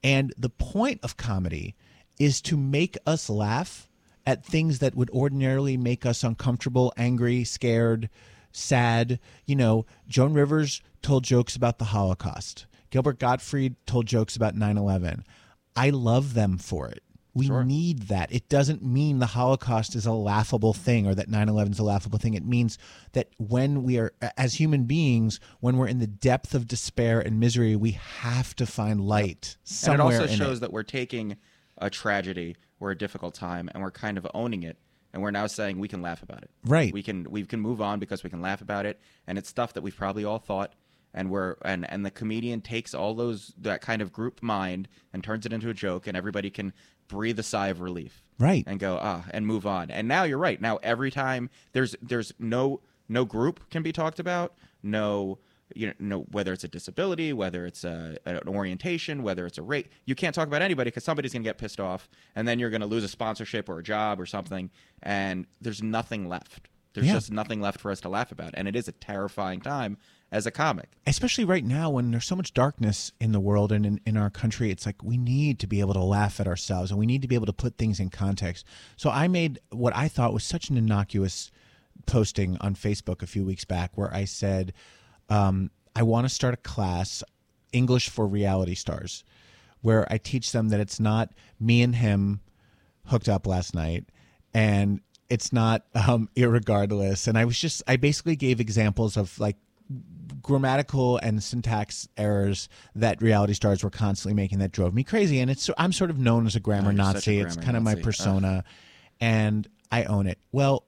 And 0.05 0.33
the 0.39 0.49
point 0.49 1.01
of 1.03 1.17
comedy 1.17 1.75
is 2.21 2.41
to 2.43 2.57
make 2.57 2.97
us 3.07 3.29
laugh 3.29 3.89
at 4.27 4.45
things 4.45 4.79
that 4.79 4.95
would 4.95 5.11
ordinarily 5.11 5.77
make 5.77 6.05
us 6.07 6.23
uncomfortable, 6.23 6.93
angry, 6.97 7.43
scared, 7.43 8.11
sad. 8.53 9.19
You 9.47 9.57
know, 9.57 9.87
Joan 10.07 10.35
Rivers 10.35 10.83
told 11.03 11.25
jokes 11.25 11.57
about 11.57 11.79
the 11.79 11.87
Holocaust, 11.87 12.67
Gilbert 12.91 13.19
Gottfried 13.19 13.75
told 13.87 14.07
jokes 14.07 14.37
about 14.37 14.55
9 14.55 14.77
11. 14.77 15.25
I 15.75 15.91
love 15.91 16.35
them 16.35 16.59
for 16.59 16.89
it. 16.89 17.03
We 17.33 17.49
need 17.49 18.09
that. 18.09 18.33
It 18.33 18.49
doesn't 18.49 18.85
mean 18.85 19.21
the 19.21 19.27
Holocaust 19.27 19.95
is 19.95 20.05
a 20.05 20.13
laughable 20.13 20.75
thing 20.75 21.07
or 21.07 21.15
that 21.15 21.29
9 21.29 21.49
11 21.49 21.73
is 21.73 21.79
a 21.79 21.85
laughable 21.85 22.19
thing. 22.19 22.35
It 22.35 22.45
means 22.45 22.77
that 23.13 23.29
when 23.39 23.85
we 23.85 23.99
are, 23.99 24.13
as 24.37 24.55
human 24.55 24.85
beings, 24.85 25.39
when 25.61 25.77
we're 25.77 25.87
in 25.87 26.01
the 26.01 26.09
depth 26.09 26.55
of 26.55 26.67
despair 26.67 27.21
and 27.21 27.39
misery, 27.39 27.77
we 27.77 27.93
have 27.93 28.55
to 28.57 28.67
find 28.67 29.01
light 29.01 29.57
somewhere. 29.63 30.09
And 30.09 30.15
it 30.15 30.21
also 30.23 30.37
shows 30.37 30.59
it. 30.59 30.61
that 30.63 30.73
we're 30.73 30.83
taking 30.83 31.37
a 31.81 31.91
tragedy 31.91 32.57
or 32.79 32.91
a 32.91 32.97
difficult 32.99 33.35
time 33.35 33.69
and 33.73 33.83
we're 33.83 33.91
kind 33.91 34.19
of 34.19 34.27
owning 34.35 34.63
it 34.63 34.77
and 35.13 35.23
we're 35.23 35.31
now 35.31 35.47
saying 35.47 35.79
we 35.79 35.89
can 35.89 36.03
laugh 36.03 36.23
about 36.23 36.43
it. 36.43 36.51
Right. 36.65 36.93
We 36.93 37.03
can 37.03 37.27
we 37.31 37.45
can 37.45 37.61
move 37.61 37.81
on 37.81 37.99
because 37.99 38.23
we 38.23 38.31
can 38.31 38.41
laugh 38.41 38.61
about 38.61 38.87
it 38.87 39.01
and 39.27 39.39
it's 39.39 39.49
stuff 39.49 39.73
that 39.75 39.83
we've 39.83 39.97
probably 39.97 40.25
all 40.25 40.39
thought 40.39 40.75
and 41.13 41.31
we're 41.31 41.57
and 41.63 41.91
and 41.91 42.05
the 42.07 42.11
comedian 42.11 42.61
takes 42.61 42.95
all 42.95 43.15
those 43.15 43.53
that 43.59 43.81
kind 43.81 44.03
of 44.03 44.13
group 44.13 44.43
mind 44.43 44.89
and 45.13 45.25
turns 45.25 45.47
it 45.47 45.53
into 45.53 45.69
a 45.69 45.75
joke 45.75 46.07
and 46.07 46.17
everybody 46.17 46.51
can 46.51 46.73
breathe 47.09 47.39
a 47.39 47.43
sigh 47.43 47.69
of 47.69 47.81
relief. 47.81 48.23
Right. 48.39 48.65
And 48.67 48.79
go 48.79 48.99
ah 49.01 49.25
and 49.31 49.47
move 49.47 49.67
on. 49.67 49.91
And 49.91 50.07
now 50.07 50.25
you're 50.25 50.39
right. 50.39 50.61
Now 50.61 50.79
every 50.83 51.11
time 51.11 51.51
there's 51.73 51.97
there's 52.01 52.33
no 52.39 52.81
no 53.09 53.25
group 53.25 53.69
can 53.71 53.83
be 53.83 53.93
talked 53.93 54.21
about, 54.21 54.55
no 54.83 55.39
you 55.75 55.93
know, 55.99 56.21
whether 56.33 56.53
it's 56.53 56.65
a 56.65 56.69
disability, 56.69 57.33
whether 57.33 57.67
it's 57.67 57.85
a, 57.85 58.17
an 58.27 58.41
orientation, 58.49 59.23
whether 59.23 59.47
it's 59.47 59.59
a 59.59 59.63
rate, 59.63 59.89
you 60.05 60.15
can't 60.15 60.35
talk 60.35 60.49
about 60.49 60.63
anybody 60.63 60.91
because 60.91 61.05
somebody's 61.05 61.33
going 61.33 61.43
to 61.43 61.49
get 61.49 61.59
pissed 61.59 61.81
off, 61.81 62.09
and 62.35 62.47
then 62.49 62.59
you're 62.59 62.71
going 62.71 62.81
to 62.81 62.87
lose 62.87 63.05
a 63.05 63.09
sponsorship 63.09 63.69
or 63.69 63.79
a 63.79 63.83
job 63.83 64.21
or 64.21 64.27
something, 64.27 64.71
and 65.03 65.47
there's 65.61 65.83
nothing 65.83 66.29
left. 66.29 66.69
There's 66.93 67.07
Yeah. 67.07 67.13
just 67.15 67.31
nothing 67.31 67.61
left 67.61 67.79
for 67.81 67.91
us 67.93 68.01
to 68.01 68.09
laugh 68.09 68.33
about, 68.33 68.51
and 68.55 68.67
it 68.67 68.75
is 68.75 68.89
a 68.89 68.93
terrifying 68.93 69.61
time 69.61 69.97
as 70.33 70.47
a 70.47 70.51
comic. 70.53 70.89
especially 71.09 71.45
right 71.45 71.65
now 71.65 71.91
when 71.91 72.13
there's 72.13 72.25
so 72.25 72.37
much 72.37 72.55
darkness 72.55 73.11
in 73.21 73.33
the 73.33 73.41
world 73.41 73.73
and 73.73 73.85
in, 73.85 74.01
in 74.07 74.17
our 74.17 74.31
country 74.31 74.71
it's 74.71 74.87
like 74.87 75.03
we 75.03 75.17
need 75.17 75.59
to 75.59 75.67
be 75.67 75.81
able 75.81 75.93
to 75.93 76.03
laugh 76.05 76.39
at 76.39 76.47
ourselves 76.47 76.93
and 76.93 77.01
we 77.01 77.05
need 77.07 77.21
to 77.21 77.27
be 77.27 77.35
able 77.35 77.47
to 77.47 77.53
put 77.53 77.77
things 77.77 77.99
in 77.99 78.09
context 78.11 78.65
so 78.97 79.11
i 79.11 79.27
made 79.27 79.59
what 79.71 79.93
i 79.97 80.07
thought 80.07 80.33
was 80.33 80.45
such 80.45 80.71
an 80.71 80.77
innocuous 80.77 81.51
posting 82.07 82.57
on 82.61 82.77
facebook 82.77 83.23
a 83.23 83.27
few 83.27 83.45
weeks 83.45 83.65
back 83.65 83.91
where 83.97 84.13
i 84.15 84.25
said 84.25 84.73
um, 85.31 85.71
i 85.97 86.03
want 86.03 86.25
to 86.27 86.29
start 86.29 86.53
a 86.55 86.59
class 86.59 87.23
english 87.73 88.09
for 88.11 88.27
reality 88.27 88.75
stars 88.75 89.25
where 89.81 90.07
i 90.13 90.19
teach 90.19 90.53
them 90.53 90.69
that 90.69 90.81
it's 90.81 91.01
not 91.01 91.33
me 91.59 91.83
and 91.83 91.97
him 91.97 92.41
hooked 93.07 93.29
up 93.29 93.47
last 93.47 93.75
night 93.75 94.05
and 94.53 95.01
it's 95.29 95.53
not 95.53 95.85
um 95.95 96.29
irregardless. 96.37 97.29
And 97.29 97.39
i 97.39 97.45
was 97.45 97.59
just 97.59 97.83
i 97.87 97.97
basically 97.97 98.35
gave 98.37 98.61
examples 98.61 99.17
of 99.17 99.39
like 99.39 99.57
grammatical 100.43 101.19
and 101.19 101.43
syntax 101.43 102.09
errors 102.17 102.69
that 102.95 103.21
reality 103.21 103.53
stars 103.55 103.83
were 103.85 103.91
constantly 103.91 104.35
making 104.35 104.59
that 104.59 104.73
drove 104.73 104.95
me 104.95 105.05
crazy. 105.05 105.41
And 105.41 105.51
it's 105.51 105.71
i'm 105.79 105.93
sort 105.93 106.11
of 106.11 106.19
known 106.19 106.47
as 106.47 106.57
a 106.57 106.61
grammar 106.61 106.89
Oh, 106.89 106.93
you're 106.93 107.01
a 107.01 107.13
nazi. 107.15 107.39
it's 107.41 107.55
grammar 107.57 107.65
kind 107.65 107.77
of 107.77 107.83
my 107.83 107.93
Nazi. 107.93 108.03
persona 108.03 108.65
and 109.21 109.69
i 109.93 110.05
own 110.05 110.27
it. 110.27 110.39
Well 110.53 110.85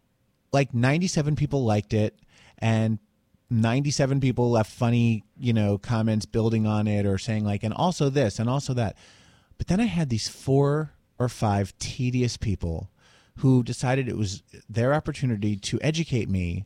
like 0.52 0.74
97 0.74 1.36
people 1.36 1.64
liked 1.64 1.94
it 1.94 2.18
and 2.58 2.98
97 3.52 4.20
people 4.20 4.50
left 4.50 4.70
funny 4.72 5.24
you 5.38 5.52
know 5.52 5.76
comments 5.78 6.24
building 6.26 6.66
on 6.66 6.86
it 6.86 7.04
or 7.04 7.18
saying 7.18 7.44
like 7.44 7.62
and 7.62 7.74
also 7.74 8.08
this 8.08 8.38
and 8.38 8.48
also 8.48 8.72
that 8.72 8.96
but 9.58 9.66
then 9.66 9.78
i 9.80 9.84
had 9.84 10.08
these 10.08 10.26
four 10.28 10.92
or 11.18 11.28
five 11.28 11.76
tedious 11.78 12.36
people 12.36 12.90
who 13.38 13.62
decided 13.62 14.08
it 14.08 14.16
was 14.16 14.42
their 14.68 14.94
opportunity 14.94 15.56
to 15.56 15.78
educate 15.82 16.28
me 16.28 16.64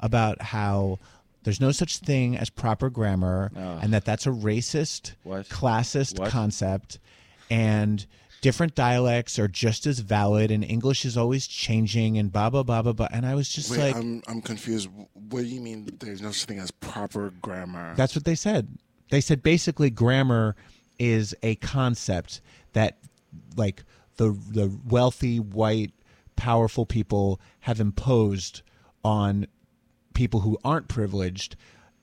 about 0.00 0.40
how 0.40 0.98
there's 1.42 1.60
no 1.60 1.72
such 1.72 1.98
thing 1.98 2.36
as 2.36 2.50
proper 2.50 2.88
grammar 2.88 3.50
and 3.82 3.92
that 3.92 4.04
that's 4.04 4.26
a 4.26 4.30
racist 4.30 5.12
What? 5.24 5.48
classist 5.48 6.18
What? 6.20 6.30
concept 6.30 6.98
and 7.50 8.06
different 8.40 8.74
dialects 8.74 9.38
are 9.38 9.48
just 9.48 9.86
as 9.86 9.98
valid 9.98 10.50
and 10.50 10.64
english 10.64 11.04
is 11.04 11.16
always 11.16 11.46
changing 11.46 12.18
and 12.18 12.32
blah 12.32 12.48
blah 12.48 12.62
blah 12.62 12.82
blah 12.82 12.92
blah 12.92 13.08
and 13.10 13.26
i 13.26 13.34
was 13.34 13.48
just 13.48 13.70
Wait, 13.70 13.78
like 13.78 13.96
I'm 13.96 14.22
I'm 14.28 14.40
confused. 14.40 14.88
What 15.28 15.40
do 15.40 15.46
you 15.46 15.60
mean? 15.60 15.88
There's 15.98 16.22
no 16.22 16.30
such 16.30 16.46
thing 16.46 16.58
as 16.58 16.70
proper 16.70 17.30
grammar. 17.42 17.94
That's 17.96 18.14
what 18.14 18.24
they 18.24 18.34
said. 18.34 18.78
They 19.10 19.20
said 19.20 19.42
basically 19.42 19.90
grammar 19.90 20.56
is 20.98 21.34
a 21.42 21.56
concept 21.56 22.40
that 22.72 22.98
like 23.56 23.84
the 24.16 24.36
the 24.50 24.76
wealthy 24.86 25.40
white 25.40 25.92
powerful 26.36 26.86
people 26.86 27.40
have 27.60 27.80
imposed 27.80 28.62
on 29.04 29.46
people 30.14 30.40
who 30.40 30.58
aren't 30.64 30.88
privileged 30.88 31.56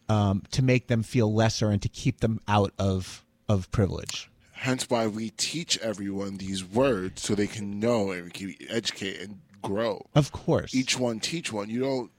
um, 0.10 0.44
to 0.52 0.62
make 0.62 0.88
them 0.88 1.04
feel 1.04 1.34
lesser 1.34 1.70
and 1.70 1.82
to 1.82 1.90
keep 1.90 2.20
them 2.20 2.40
out 2.48 2.74
of 2.78 3.24
of 3.48 3.70
privilege. 3.72 4.30
Hence 4.66 4.90
why 4.90 5.06
we 5.06 5.30
teach 5.30 5.78
everyone 5.78 6.38
these 6.38 6.66
words 6.66 7.22
so 7.22 7.36
they 7.36 7.46
can 7.46 7.80
know 7.80 8.10
and 8.10 8.34
can 8.34 8.56
educate 8.68 9.22
and 9.22 9.40
grow. 9.62 10.04
Of 10.16 10.32
course. 10.32 10.74
Each 10.74 10.98
one 10.98 11.20
teach 11.20 11.54
one. 11.54 11.70
You 11.70 11.82
don't. 11.82 12.12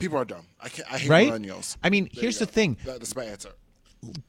People 0.00 0.18
are 0.18 0.24
dumb. 0.24 0.46
I 0.60 0.68
can't. 0.68 0.92
I 0.92 0.98
hate 0.98 1.08
Right? 1.08 1.28
millennials. 1.28 1.76
I 1.80 1.90
mean, 1.90 2.08
There 2.12 2.22
here's 2.22 2.40
the 2.40 2.46
thing. 2.46 2.76
That- 2.84 2.98
that's 2.98 3.14
my 3.14 3.24
answer. 3.24 3.50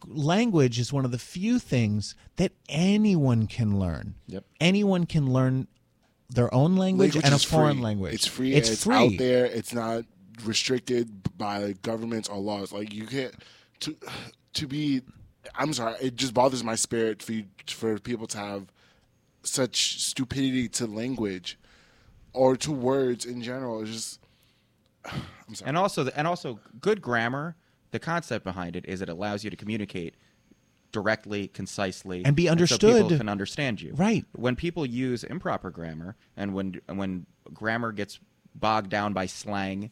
language 0.06 0.78
is 0.78 0.94
one 0.94 1.04
of 1.04 1.10
the 1.10 1.18
few 1.18 1.58
things 1.58 2.14
that 2.36 2.52
anyone 2.70 3.48
can 3.48 3.80
learn. 3.80 4.14
Yep. 4.28 4.46
Anyone 4.62 5.08
can 5.08 5.34
learn 5.34 5.68
their 6.30 6.54
own 6.54 6.76
language, 6.76 7.16
and 7.16 7.34
a 7.34 7.40
foreign 7.40 7.78
free. 7.78 7.84
language. 7.84 8.14
It's 8.14 8.28
free. 8.28 8.54
It's 8.54 8.70
It's, 8.70 8.84
free. 8.84 8.96
out 8.96 9.18
there. 9.18 9.46
It's 9.48 9.74
not 9.74 10.06
restricted 10.46 11.38
by 11.40 11.74
governments 11.82 12.30
or 12.30 12.38
laws. 12.38 12.72
Like 12.72 12.94
you 12.94 13.08
can't 13.08 13.34
to 13.80 13.96
to 14.54 14.68
be. 14.68 15.02
I'm 15.56 15.74
sorry. 15.74 15.96
It 16.02 16.16
just 16.16 16.34
bothers 16.34 16.64
my 16.64 16.76
spirit 16.76 17.22
for 17.22 17.34
you, 17.34 17.46
for 17.68 18.00
people 18.00 18.28
to 18.28 18.38
have 18.38 18.66
such 19.44 20.00
stupidity 20.02 20.68
to 20.70 20.88
language 20.88 21.58
or 22.34 22.56
to 22.58 22.72
words 22.72 23.26
in 23.26 23.42
general. 23.42 23.82
It's 23.82 23.92
just. 23.92 24.20
I'm 25.06 25.56
sorry. 25.56 25.70
And 25.70 25.78
also, 25.78 26.08
and 26.16 26.28
also, 26.28 26.60
good 26.82 27.02
grammar. 27.02 27.56
The 27.92 28.00
concept 28.00 28.44
behind 28.44 28.76
it 28.76 28.86
is 28.88 29.04
it 29.04 29.10
allows 29.10 29.44
you 29.44 29.52
to 29.52 29.56
communicate 29.56 30.16
directly, 30.92 31.48
concisely, 31.50 32.24
And 32.26 32.36
be 32.36 32.46
so 32.46 32.52
understood. 32.52 33.04
people 33.04 33.18
can 33.18 33.30
understand 33.30 33.82
you. 33.82 33.94
Right. 33.94 34.26
When 34.34 34.56
people 34.56 34.86
use 34.86 35.24
improper 35.24 35.70
grammar, 35.70 36.16
and 36.36 36.54
when 36.54 36.82
when 36.88 37.26
grammar 37.54 37.92
gets 37.92 38.20
bogged 38.56 38.90
down 38.90 39.14
by 39.14 39.26
slang, 39.28 39.92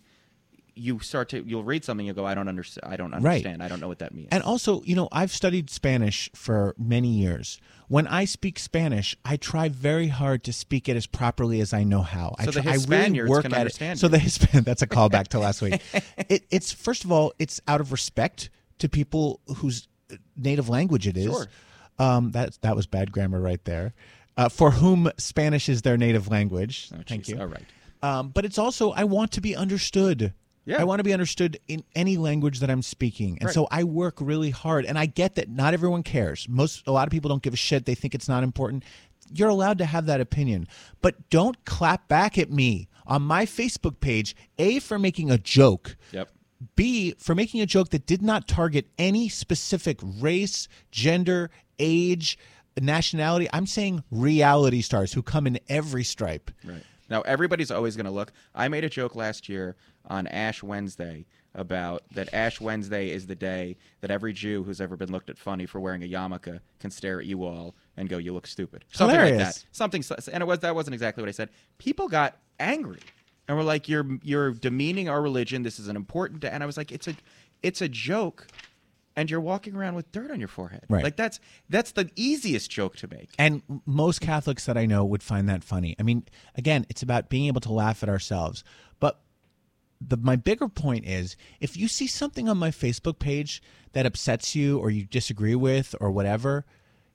you 0.75 0.99
start 0.99 1.29
to 1.29 1.43
you'll 1.45 1.63
read 1.63 1.83
something, 1.83 2.05
you 2.05 2.13
go, 2.13 2.25
I 2.25 2.33
don't 2.33 2.47
understand. 2.47 2.91
I 2.91 2.95
don't 2.95 3.11
Right. 3.11 3.25
understand. 3.25 3.61
I 3.63 3.67
don't 3.67 3.79
know 3.81 3.87
what 3.87 3.99
that 3.99 4.13
means. 4.13 4.29
And 4.31 4.41
also, 4.43 4.81
you 4.83 4.95
know, 4.95 5.09
I've 5.11 5.31
studied 5.31 5.69
Spanish 5.69 6.29
for 6.33 6.73
many 6.77 7.09
years. 7.09 7.59
When 7.87 8.07
I 8.07 8.23
speak 8.25 8.57
Spanish, 8.57 9.17
I 9.25 9.35
try 9.35 9.67
very 9.67 10.07
hard 10.07 10.43
to 10.45 10.53
speak 10.53 10.87
it 10.87 10.95
as 10.95 11.05
properly 11.05 11.59
as 11.59 11.73
I 11.73 11.83
know 11.83 12.01
how. 12.01 12.35
I 12.39 12.45
So 12.45 12.51
the 12.51 12.61
try, 12.61 12.71
I 12.71 12.75
really 12.87 13.23
work 13.29 13.43
can 13.43 13.53
at 13.53 13.59
understand 13.59 13.97
it. 13.97 13.99
So 13.99 14.07
the 14.07 14.17
Hispan 14.17 14.63
that's 14.65 14.81
a 14.81 14.87
callback 14.87 15.27
to 15.29 15.39
last 15.39 15.61
week. 15.61 15.81
It, 16.29 16.45
it's 16.49 16.71
first 16.71 17.03
of 17.03 17.11
all, 17.11 17.33
it's 17.39 17.59
out 17.67 17.81
of 17.81 17.91
respect 17.91 18.49
to 18.79 18.87
people 18.87 19.41
whose 19.57 19.87
native 20.37 20.69
language 20.69 21.07
it 21.07 21.17
is. 21.17 21.25
Sure. 21.25 21.47
Um, 21.99 22.31
that 22.31 22.57
that 22.61 22.75
was 22.75 22.87
bad 22.87 23.11
grammar 23.11 23.39
right 23.41 23.63
there. 23.65 23.93
Uh, 24.37 24.47
for 24.47 24.71
whom 24.71 25.11
Spanish 25.17 25.67
is 25.67 25.81
their 25.81 25.97
native 25.97 26.29
language. 26.29 26.89
Oh, 26.95 27.01
Thank 27.05 27.27
you. 27.27 27.37
All 27.39 27.47
right. 27.47 27.63
Um, 28.01 28.29
but 28.29 28.45
it's 28.45 28.57
also 28.57 28.91
I 28.91 29.03
want 29.03 29.31
to 29.33 29.41
be 29.41 29.55
understood. 29.55 30.33
Yeah. 30.65 30.79
I 30.79 30.83
want 30.83 30.99
to 30.99 31.03
be 31.03 31.13
understood 31.13 31.59
in 31.67 31.83
any 31.95 32.17
language 32.17 32.59
that 32.59 32.69
I'm 32.69 32.81
speaking, 32.83 33.37
and 33.39 33.45
Right. 33.47 33.53
so 33.53 33.67
I 33.71 33.83
work 33.83 34.15
really 34.19 34.51
hard. 34.51 34.85
And 34.85 34.97
I 34.97 35.05
get 35.07 35.35
that 35.35 35.49
not 35.49 35.73
everyone 35.73 36.03
cares. 36.03 36.47
Most 36.47 36.83
a 36.87 36.91
lot 36.91 37.07
of 37.07 37.11
people 37.11 37.29
don't 37.29 37.41
give 37.41 37.53
a 37.53 37.57
shit. 37.57 37.85
They 37.85 37.95
think 37.95 38.13
it's 38.13 38.27
not 38.29 38.43
important. 38.43 38.83
You're 39.33 39.49
allowed 39.49 39.77
to 39.79 39.85
have 39.85 40.05
that 40.07 40.21
opinion, 40.21 40.67
but 41.01 41.29
don't 41.29 41.63
clap 41.65 42.07
back 42.07 42.37
at 42.37 42.51
me 42.51 42.89
on 43.07 43.21
my 43.21 43.45
Facebook 43.45 43.99
page. 44.01 44.35
A 44.59 44.79
for 44.79 44.99
making 44.99 45.31
a 45.31 45.37
joke. 45.37 45.95
Yep. 46.11 46.29
B, 46.75 47.15
for 47.17 47.33
making 47.33 47.61
a 47.61 47.65
joke 47.65 47.89
that 47.89 48.05
did 48.05 48.21
not 48.21 48.47
target 48.47 48.85
any 48.99 49.29
specific 49.29 49.99
race, 50.03 50.67
gender, 50.91 51.49
age, 51.79 52.37
nationality. 52.79 53.49
I'm 53.51 53.65
saying 53.65 54.03
reality 54.11 54.81
stars 54.81 55.13
who 55.13 55.23
come 55.23 55.47
in 55.47 55.59
every 55.67 56.03
stripe. 56.03 56.51
Right. 56.63 56.83
Now 57.09 57.21
everybody's 57.21 57.71
always 57.71 57.95
going 57.95 58.05
to 58.05 58.11
look. 58.11 58.31
I 58.55 58.67
made 58.67 58.83
a 58.83 58.89
joke 58.89 59.15
last 59.15 59.49
year 59.49 59.75
on 60.05 60.27
Ash 60.27 60.63
Wednesday 60.63 61.25
about 61.53 62.03
that 62.13 62.33
Ash 62.33 62.61
Wednesday 62.61 63.09
is 63.09 63.27
the 63.27 63.35
day 63.35 63.77
that 63.99 64.09
every 64.09 64.33
Jew 64.33 64.63
who's 64.63 64.79
ever 64.79 64.95
been 64.95 65.11
looked 65.11 65.29
at 65.29 65.37
funny 65.37 65.65
for 65.65 65.79
wearing 65.79 66.03
a 66.03 66.07
yarmulke 66.07 66.59
can 66.79 66.91
stare 66.91 67.19
at 67.19 67.25
you 67.25 67.43
all 67.43 67.75
and 67.97 68.07
go, 68.07 68.17
"You 68.17 68.33
look 68.33 68.47
stupid." 68.47 68.85
Something 68.91 69.19
like 69.19 69.37
that. 69.37 69.65
Something, 69.71 70.03
and 70.31 70.41
it 70.41 70.45
was 70.45 70.59
that 70.59 70.75
wasn't 70.75 70.93
exactly 70.93 71.21
what 71.21 71.29
I 71.29 71.33
said. 71.33 71.49
People 71.77 72.07
got 72.07 72.37
angry 72.59 73.01
and 73.47 73.57
were 73.57 73.63
like, 73.63 73.89
"You're 73.89 74.17
you're 74.23 74.51
demeaning 74.51 75.09
our 75.09 75.21
religion. 75.21 75.63
This 75.63 75.79
is 75.79 75.87
an 75.87 75.95
important 75.95 76.39
day." 76.39 76.49
And 76.49 76.63
I 76.63 76.65
was 76.65 76.77
like, 76.77 76.91
"It's 76.91 77.07
a 77.07 77.15
it's 77.61 77.81
a 77.81 77.89
joke." 77.89 78.47
And 79.13 79.29
you're 79.29 79.41
walking 79.41 79.75
around 79.75 79.95
with 79.95 80.09
dirt 80.13 80.31
on 80.31 80.39
your 80.39 80.47
forehead. 80.47 80.85
Right. 80.87 81.03
Like 81.03 81.17
that's 81.17 81.41
that's 81.69 81.91
the 81.91 82.09
easiest 82.15 82.71
joke 82.71 82.95
to 82.97 83.09
make. 83.09 83.29
And 83.37 83.61
most 83.85 84.21
Catholics 84.21 84.65
that 84.67 84.77
I 84.77 84.85
know 84.85 85.03
would 85.03 85.21
find 85.21 85.49
that 85.49 85.65
funny. 85.65 85.97
I 85.99 86.03
mean, 86.03 86.23
again, 86.55 86.85
it's 86.87 87.03
about 87.03 87.27
being 87.27 87.47
able 87.47 87.59
to 87.61 87.73
laugh 87.73 88.03
at 88.03 88.09
ourselves. 88.09 88.63
But 89.01 89.19
the 90.05 90.17
my 90.17 90.35
bigger 90.35 90.67
point 90.67 91.05
is 91.05 91.35
if 91.59 91.77
you 91.77 91.87
see 91.87 92.07
something 92.07 92.49
on 92.49 92.57
my 92.57 92.71
Facebook 92.71 93.19
page 93.19 93.61
that 93.93 94.05
upsets 94.05 94.55
you 94.55 94.79
or 94.79 94.89
you 94.89 95.05
disagree 95.05 95.55
with 95.55 95.93
or 96.01 96.09
whatever, 96.11 96.65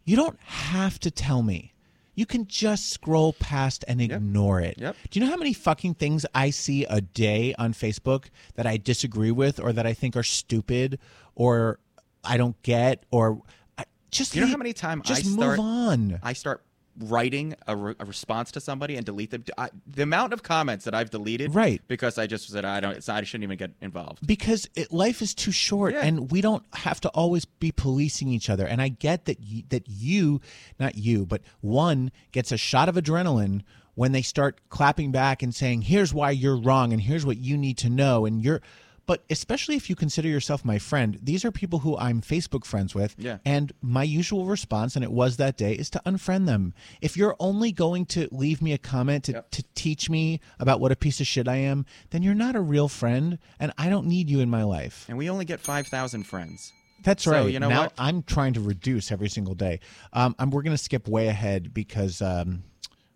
you 0.04 0.14
don't 0.16 0.38
have 0.40 0.98
to 1.00 1.10
tell 1.10 1.42
me. 1.42 1.72
You 2.14 2.24
can 2.24 2.46
just 2.46 2.88
scroll 2.90 3.34
past 3.34 3.84
and 3.86 4.00
ignore 4.00 4.60
it. 4.60 4.76
Yep. 4.78 4.96
Do 5.10 5.18
you 5.20 5.24
know 5.26 5.30
how 5.30 5.36
many 5.36 5.52
fucking 5.52 5.94
things 5.94 6.24
I 6.34 6.48
see 6.50 6.84
a 6.84 7.00
day 7.02 7.54
on 7.58 7.74
Facebook 7.74 8.26
that 8.54 8.66
I 8.66 8.78
disagree 8.78 9.30
with 9.32 9.60
or 9.60 9.72
that 9.74 9.84
I 9.86 9.92
think 9.92 10.16
are 10.16 10.22
stupid 10.22 10.98
or 11.34 11.78
I 12.24 12.38
don't 12.38 12.60
get 12.62 13.04
or 13.10 13.42
I, 13.76 13.84
just 14.10 14.34
You 14.34 14.40
know 14.40 14.46
leave- 14.46 14.52
how 14.52 14.58
many 14.58 14.72
times 14.72 15.06
just 15.06 15.26
I 15.26 15.28
start, 15.28 15.58
move 15.58 15.66
on. 15.66 16.18
I 16.22 16.32
start 16.32 16.62
writing 16.98 17.54
a, 17.66 17.76
re- 17.76 17.94
a 18.00 18.04
response 18.04 18.50
to 18.52 18.60
somebody 18.60 18.96
and 18.96 19.04
delete 19.04 19.30
them. 19.30 19.44
I, 19.58 19.70
the 19.86 20.02
amount 20.02 20.32
of 20.32 20.42
comments 20.42 20.84
that 20.86 20.94
I've 20.94 21.10
deleted, 21.10 21.54
Right. 21.54 21.82
Because 21.88 22.18
I 22.18 22.26
just 22.26 22.48
said 22.48 22.64
I 22.64 22.80
don't. 22.80 22.96
It's, 22.96 23.08
I 23.08 23.22
shouldn't 23.22 23.44
even 23.44 23.58
get 23.58 23.72
involved. 23.80 24.26
because 24.26 24.68
it, 24.74 24.92
life 24.92 25.20
is 25.22 25.34
too 25.34 25.52
short 25.52 25.94
Yeah. 25.94 26.00
and 26.04 26.30
we 26.30 26.40
don't 26.40 26.64
have 26.74 27.00
to 27.02 27.08
always 27.10 27.44
be 27.44 27.72
policing 27.72 28.28
each 28.28 28.48
other 28.50 28.66
and 28.66 28.80
i 28.82 28.88
get 28.88 29.24
that 29.26 29.38
y- 29.40 29.64
that 29.68 29.84
you 29.88 30.40
not 30.80 30.96
you 30.96 31.26
but 31.26 31.42
one 31.60 32.10
gets 32.32 32.52
a 32.52 32.56
shot 32.56 32.88
of 32.88 32.94
adrenaline 32.96 33.62
when 33.94 34.12
they 34.12 34.22
start 34.22 34.60
clapping 34.68 35.10
back 35.12 35.42
and 35.42 35.54
saying 35.54 35.82
here's 35.82 36.12
why 36.14 36.30
you're 36.30 36.56
wrong 36.60 36.92
and 36.92 37.02
here's 37.02 37.24
what 37.26 37.38
you 37.38 37.56
need 37.56 37.78
to 37.78 37.88
know 37.88 38.26
and 38.26 38.42
you're 38.42 38.60
but 39.06 39.24
especially 39.30 39.76
if 39.76 39.88
you 39.88 39.96
consider 39.96 40.28
yourself 40.28 40.64
my 40.64 40.78
friend 40.78 41.18
these 41.22 41.44
are 41.44 41.50
people 41.52 41.78
who 41.80 41.96
i'm 41.98 42.20
facebook 42.20 42.64
friends 42.64 42.94
with 42.94 43.14
Yeah. 43.18 43.38
and 43.44 43.72
my 43.80 44.02
usual 44.02 44.46
response 44.46 44.96
and 44.96 45.04
it 45.04 45.12
was 45.12 45.36
that 45.36 45.56
day 45.56 45.72
is 45.74 45.88
to 45.90 46.02
unfriend 46.04 46.46
them 46.46 46.74
if 47.00 47.16
you're 47.16 47.36
only 47.38 47.72
going 47.72 48.06
to 48.06 48.28
leave 48.32 48.60
me 48.60 48.72
a 48.72 48.78
comment 48.78 49.24
to, 49.24 49.32
Yep. 49.32 49.50
to 49.52 49.62
teach 49.74 50.10
me 50.10 50.40
about 50.58 50.80
what 50.80 50.92
a 50.92 50.96
piece 50.96 51.20
of 51.20 51.26
shit 51.26 51.46
i 51.48 51.56
am 51.56 51.86
then 52.10 52.22
you're 52.22 52.34
not 52.34 52.56
a 52.56 52.60
real 52.60 52.88
friend 52.88 53.38
and 53.60 53.72
i 53.78 53.88
don't 53.88 54.06
need 54.06 54.28
you 54.28 54.40
in 54.40 54.50
my 54.50 54.62
life 54.64 55.04
And 55.08 55.16
we 55.18 55.30
only 55.30 55.44
get 55.44 55.60
five 55.60 55.86
thousand 55.86 56.24
friends. 56.24 56.72
that's 57.04 57.26
right. 57.26 57.36
So, 57.38 57.44
right. 57.44 57.52
you 57.52 57.60
know 57.60 57.68
now 57.68 57.82
what? 57.82 57.92
I'm 57.98 58.22
trying 58.22 58.54
to 58.54 58.60
reduce 58.60 59.12
every 59.12 59.28
single 59.28 59.54
day. 59.54 59.80
Um, 60.12 60.34
I'm, 60.38 60.50
we're 60.50 60.62
going 60.62 60.76
to 60.76 60.82
skip 60.82 61.06
way 61.06 61.28
ahead 61.28 61.72
because 61.72 62.20
um, 62.22 62.64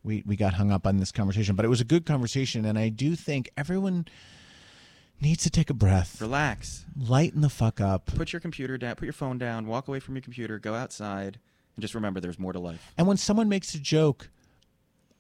we 0.05 0.23
we 0.27 0.37
got 0.37 0.55
hung 0.55 0.71
up 0.71 0.87
on 0.87 0.99
this 0.99 1.11
conversation, 1.11 1.57
but 1.57 1.65
it 1.65 1.69
was 1.69 1.81
a 1.81 1.85
good 1.85 2.05
conversation, 2.07 2.65
and 2.67 2.79
I 2.79 2.89
do 2.91 3.17
think 3.17 3.51
everyone 3.57 4.07
needs 5.21 5.43
to 5.45 5.51
take 5.51 5.71
a 5.71 5.75
breath, 5.75 6.21
Relax. 6.21 6.85
lighten 6.97 7.41
the 7.41 7.49
fuck 7.51 7.81
up, 7.81 8.07
Put 8.07 8.33
your 8.33 8.41
computer 8.41 8.79
down. 8.79 8.95
Put 8.97 9.05
your 9.07 9.13
phone 9.13 9.39
down. 9.39 9.67
Walk 9.67 9.89
away 9.89 10.01
from 10.01 10.15
your 10.17 10.23
computer. 10.23 10.59
Go 10.59 10.75
outside. 10.75 11.39
And 11.77 11.83
just 11.83 11.95
remember, 11.95 12.21
there's 12.21 12.39
more 12.39 12.53
to 12.53 12.59
life. 12.59 12.93
and 12.99 13.07
when 13.07 13.17
someone 13.17 13.49
makes 13.49 13.75
a 13.75 13.79
joke, 13.79 14.29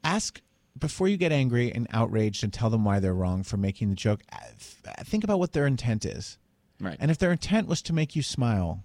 ask 0.04 0.40
before 0.78 1.08
you 1.08 1.16
get 1.16 1.32
angry 1.32 1.72
and 1.72 1.86
outraged 1.92 2.42
and 2.44 2.52
tell 2.52 2.70
them 2.70 2.84
why 2.84 3.00
they're 3.00 3.14
wrong 3.14 3.42
for 3.42 3.56
making 3.56 3.88
the 3.90 3.94
joke. 3.96 4.22
uh, 4.32 4.36
th- 4.84 5.06
Think 5.06 5.24
about 5.24 5.38
what 5.38 5.52
their 5.52 5.66
intent 5.66 6.04
is. 6.04 6.38
Right. 6.80 6.96
And 7.00 7.10
if 7.10 7.18
their 7.18 7.32
intent 7.32 7.66
was 7.68 7.82
to 7.82 7.92
make 7.92 8.16
you 8.16 8.22
smile 8.22 8.82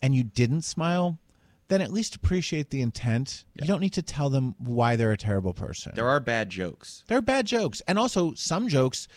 and 0.00 0.14
you 0.14 0.22
didn't 0.24 0.62
smile, 0.62 1.18
then 1.68 1.80
at 1.80 1.92
least 1.92 2.14
appreciate 2.16 2.70
the 2.70 2.80
intent. 2.80 3.44
You 3.60 3.66
don't 3.66 3.80
need 3.80 3.92
to 3.94 4.02
tell 4.02 4.30
them 4.30 4.54
why 4.58 4.96
they're 4.96 5.12
a 5.12 5.16
terrible 5.16 5.52
person. 5.52 5.92
there 5.94 6.08
are 6.08 6.20
bad 6.20 6.48
jokes. 6.50 7.02
There 7.08 7.18
are 7.18 7.22
bad 7.22 7.46
jokes. 7.46 7.82
And 7.86 7.98
also, 7.98 8.34
some 8.34 8.68
jokes, 8.68 9.08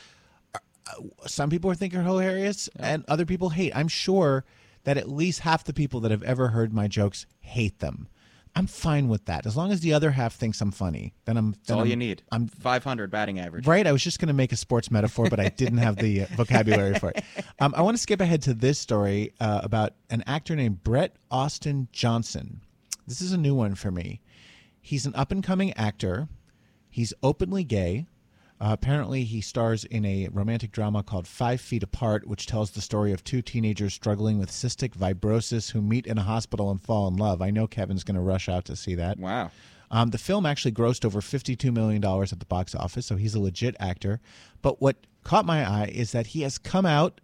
some 1.25 1.49
people 1.49 1.73
think 1.73 1.93
are 1.93 2.03
hilarious 2.03 2.69
and 2.77 3.03
other 3.07 3.25
people 3.25 3.49
hate. 3.49 3.75
I'm 3.75 3.87
sure 3.87 4.45
that 4.83 4.97
at 4.97 5.09
least 5.09 5.41
half 5.41 5.63
the 5.63 5.73
people 5.73 5.99
that 6.01 6.11
have 6.11 6.23
ever 6.23 6.49
heard 6.49 6.73
my 6.73 6.87
jokes 6.87 7.25
hate 7.39 7.79
them. 7.79 8.07
I'm 8.57 8.67
fine 8.67 9.09
with 9.09 9.25
that. 9.25 9.45
As 9.45 9.57
long 9.57 9.73
as 9.73 9.81
the 9.81 9.93
other 9.93 10.11
half 10.11 10.33
thinks 10.33 10.61
I'm 10.61 10.71
funny, 10.71 11.13
then 11.25 11.35
I'm. 11.35 11.51
That's 11.51 11.71
all 11.71 11.81
I'm, 11.81 11.87
you 11.87 11.97
need. 11.97 12.23
I'm 12.31 12.47
500 12.47 13.11
batting 13.11 13.37
average. 13.37 13.67
Right. 13.67 13.85
I 13.85 13.91
was 13.91 14.01
just 14.01 14.17
going 14.17 14.29
to 14.29 14.33
make 14.33 14.53
a 14.53 14.55
sports 14.55 14.89
metaphor, 14.89 15.29
but 15.29 15.41
I 15.41 15.49
didn't 15.49 15.79
have 15.79 15.97
the 15.97 16.21
uh, 16.21 16.25
vocabulary 16.35 16.97
for 16.97 17.09
it. 17.09 17.23
Um, 17.59 17.73
I 17.75 17.81
want 17.81 17.97
to 17.97 18.01
skip 18.01 18.21
ahead 18.21 18.41
to 18.43 18.53
this 18.53 18.79
story 18.79 19.33
uh, 19.41 19.59
about 19.61 19.95
an 20.09 20.23
actor 20.25 20.55
named 20.55 20.83
Brett 20.85 21.17
Austin 21.29 21.89
Johnson. 21.91 22.61
This 23.05 23.19
is 23.19 23.33
a 23.33 23.37
new 23.37 23.55
one 23.55 23.75
for 23.75 23.91
me. 23.91 24.21
He's 24.79 25.05
an 25.05 25.13
up 25.15 25.31
and 25.31 25.43
coming 25.43 25.73
actor. 25.73 26.29
He's 26.89 27.13
openly 27.21 27.65
gay. 27.65 28.05
Uh, 28.61 28.69
apparently, 28.71 29.25
he 29.25 29.41
stars 29.41 29.83
in 29.83 30.05
a 30.05 30.29
romantic 30.31 30.71
drama 30.71 31.03
called 31.03 31.27
Five 31.27 31.59
Feet 31.59 31.83
Apart, 31.83 32.25
which 32.25 32.47
tells 32.47 32.71
the 32.71 32.81
story 32.81 33.11
of 33.11 33.23
two 33.23 33.41
teenagers 33.41 33.93
struggling 33.93 34.39
with 34.39 34.49
cystic 34.49 34.95
fibrosis 34.95 35.71
who 35.71 35.81
meet 35.81 36.07
in 36.07 36.17
a 36.17 36.23
hospital 36.23 36.71
and 36.71 36.81
fall 36.81 37.07
in 37.07 37.17
love. 37.17 37.41
I 37.41 37.51
know 37.51 37.67
Kevin's 37.67 38.05
going 38.05 38.15
to 38.15 38.21
rush 38.21 38.47
out 38.47 38.63
to 38.65 38.75
see 38.77 38.95
that. 38.95 39.19
Wow. 39.19 39.51
Um, 39.91 40.11
the 40.11 40.17
film 40.17 40.45
actually 40.45 40.71
grossed 40.71 41.03
over 41.03 41.19
$52 41.19 41.71
million 41.73 42.03
at 42.03 42.39
the 42.39 42.45
box 42.45 42.73
office, 42.73 43.05
so 43.05 43.17
he's 43.17 43.35
a 43.35 43.39
legit 43.39 43.75
actor. 43.79 44.21
But 44.61 44.81
what 44.81 44.95
caught 45.23 45.45
my 45.45 45.67
eye 45.67 45.91
is 45.93 46.13
that 46.13 46.27
he 46.27 46.41
has 46.41 46.57
come 46.57 46.85
out 46.85 47.19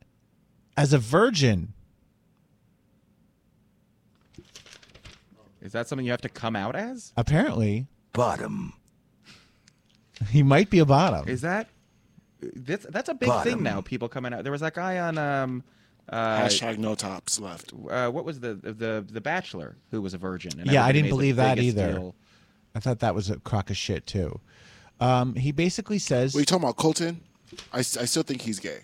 as 0.76 0.92
a 0.92 0.98
virgin. 0.98 1.74
Is 5.62 5.72
that 5.72 5.88
something 5.88 6.06
you 6.06 6.12
have 6.12 6.22
to 6.22 6.30
come 6.30 6.56
out 6.56 6.76
as? 6.76 7.14
Apparently, 7.16 7.88
Bottom. 8.14 8.74
he 10.30 10.44
might 10.44 10.70
be 10.70 10.80
a 10.80 10.86
bottom. 10.86 11.28
Is 11.28 11.42
that 11.42 11.68
that's 12.56 12.86
that's 12.88 13.10
a 13.10 13.14
big 13.14 13.30
Bottom. 13.30 13.54
thing 13.54 13.64
now? 13.64 13.82
People 13.82 14.10
coming 14.10 14.34
out. 14.34 14.44
There 14.44 14.52
was 14.52 14.62
that 14.62 14.74
guy 14.74 15.00
on 15.00 15.18
um 15.18 15.64
uh, 16.10 16.42
Hashtag 16.42 16.78
no 16.78 16.96
tops 16.96 17.40
left. 17.40 17.72
uh 17.90 18.10
what 18.10 18.26
was 18.26 18.40
the 18.40 18.56
the 18.56 19.06
the 19.10 19.22
Bachelor 19.22 19.78
who 19.92 20.02
was 20.02 20.14
a 20.14 20.18
virgin? 20.18 20.60
And 20.60 20.70
Yeah, 20.72 20.84
I 20.86 20.92
didn't 20.92 21.10
believe 21.10 21.36
that 21.38 21.60
either. 21.60 21.94
deal. 21.94 22.16
I 22.74 22.80
thought 22.80 23.00
that 23.00 23.14
was 23.14 23.30
a 23.30 23.38
crock 23.40 23.70
of 23.70 23.76
shit, 23.78 24.08
too. 24.08 24.40
Um, 25.02 25.36
he 25.36 25.52
basically 25.52 26.00
says. 26.00 26.34
Were 26.34 26.40
you 26.40 26.46
talking 26.46 26.64
about 26.64 26.78
Colton? 26.78 27.20
I, 27.74 27.80
I 27.80 27.82
still 27.82 28.24
think 28.24 28.42
he's 28.44 28.60
gay. 28.60 28.80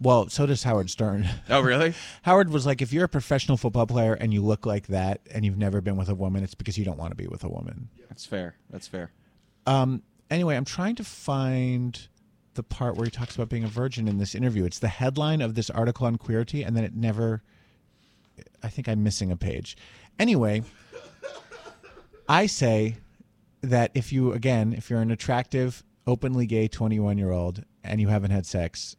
Well, 0.00 0.28
so 0.28 0.46
does 0.46 0.64
Howard 0.64 0.90
Stern. 0.90 1.28
Oh, 1.48 1.60
really? 1.60 1.94
Howard 2.22 2.50
was 2.50 2.66
like, 2.66 2.82
if 2.82 2.92
you're 2.92 3.04
a 3.04 3.08
professional 3.08 3.56
football 3.56 3.86
player 3.86 4.14
and 4.14 4.34
you 4.34 4.42
look 4.42 4.66
like 4.66 4.88
that 4.88 5.20
and 5.32 5.44
you've 5.44 5.56
never 5.56 5.80
been 5.80 5.96
with 5.96 6.08
a 6.08 6.14
woman, 6.14 6.42
it's 6.42 6.54
because 6.56 6.76
you 6.76 6.84
don't 6.84 6.98
want 6.98 7.12
to 7.12 7.16
be 7.16 7.28
with 7.28 7.44
a 7.44 7.48
woman. 7.48 7.88
That's 8.08 8.26
fair. 8.26 8.56
That's 8.68 8.88
fair. 8.88 9.12
Um, 9.66 10.02
anyway, 10.30 10.56
I'm 10.56 10.64
trying 10.64 10.96
to 10.96 11.04
find 11.04 12.08
the 12.54 12.62
part 12.62 12.96
where 12.96 13.04
he 13.04 13.10
talks 13.10 13.34
about 13.34 13.48
being 13.48 13.64
a 13.64 13.68
virgin 13.68 14.08
in 14.08 14.18
this 14.18 14.34
interview. 14.34 14.64
It's 14.64 14.78
the 14.78 14.88
headline 14.88 15.40
of 15.40 15.54
this 15.54 15.70
article 15.70 16.06
on 16.06 16.18
Queerty, 16.18 16.66
and 16.66 16.76
then 16.76 16.84
it 16.84 16.94
never. 16.94 17.42
I 18.62 18.68
think 18.68 18.88
I'm 18.88 19.02
missing 19.02 19.30
a 19.30 19.36
page. 19.36 19.76
Anyway, 20.18 20.62
I 22.28 22.46
say 22.46 22.96
that 23.62 23.90
if 23.94 24.12
you, 24.12 24.32
again, 24.32 24.72
if 24.72 24.90
you're 24.90 25.00
an 25.00 25.10
attractive, 25.10 25.84
openly 26.06 26.46
gay 26.46 26.68
21 26.68 27.18
year 27.18 27.30
old 27.30 27.64
and 27.82 28.00
you 28.00 28.08
haven't 28.08 28.30
had 28.30 28.46
sex, 28.46 28.96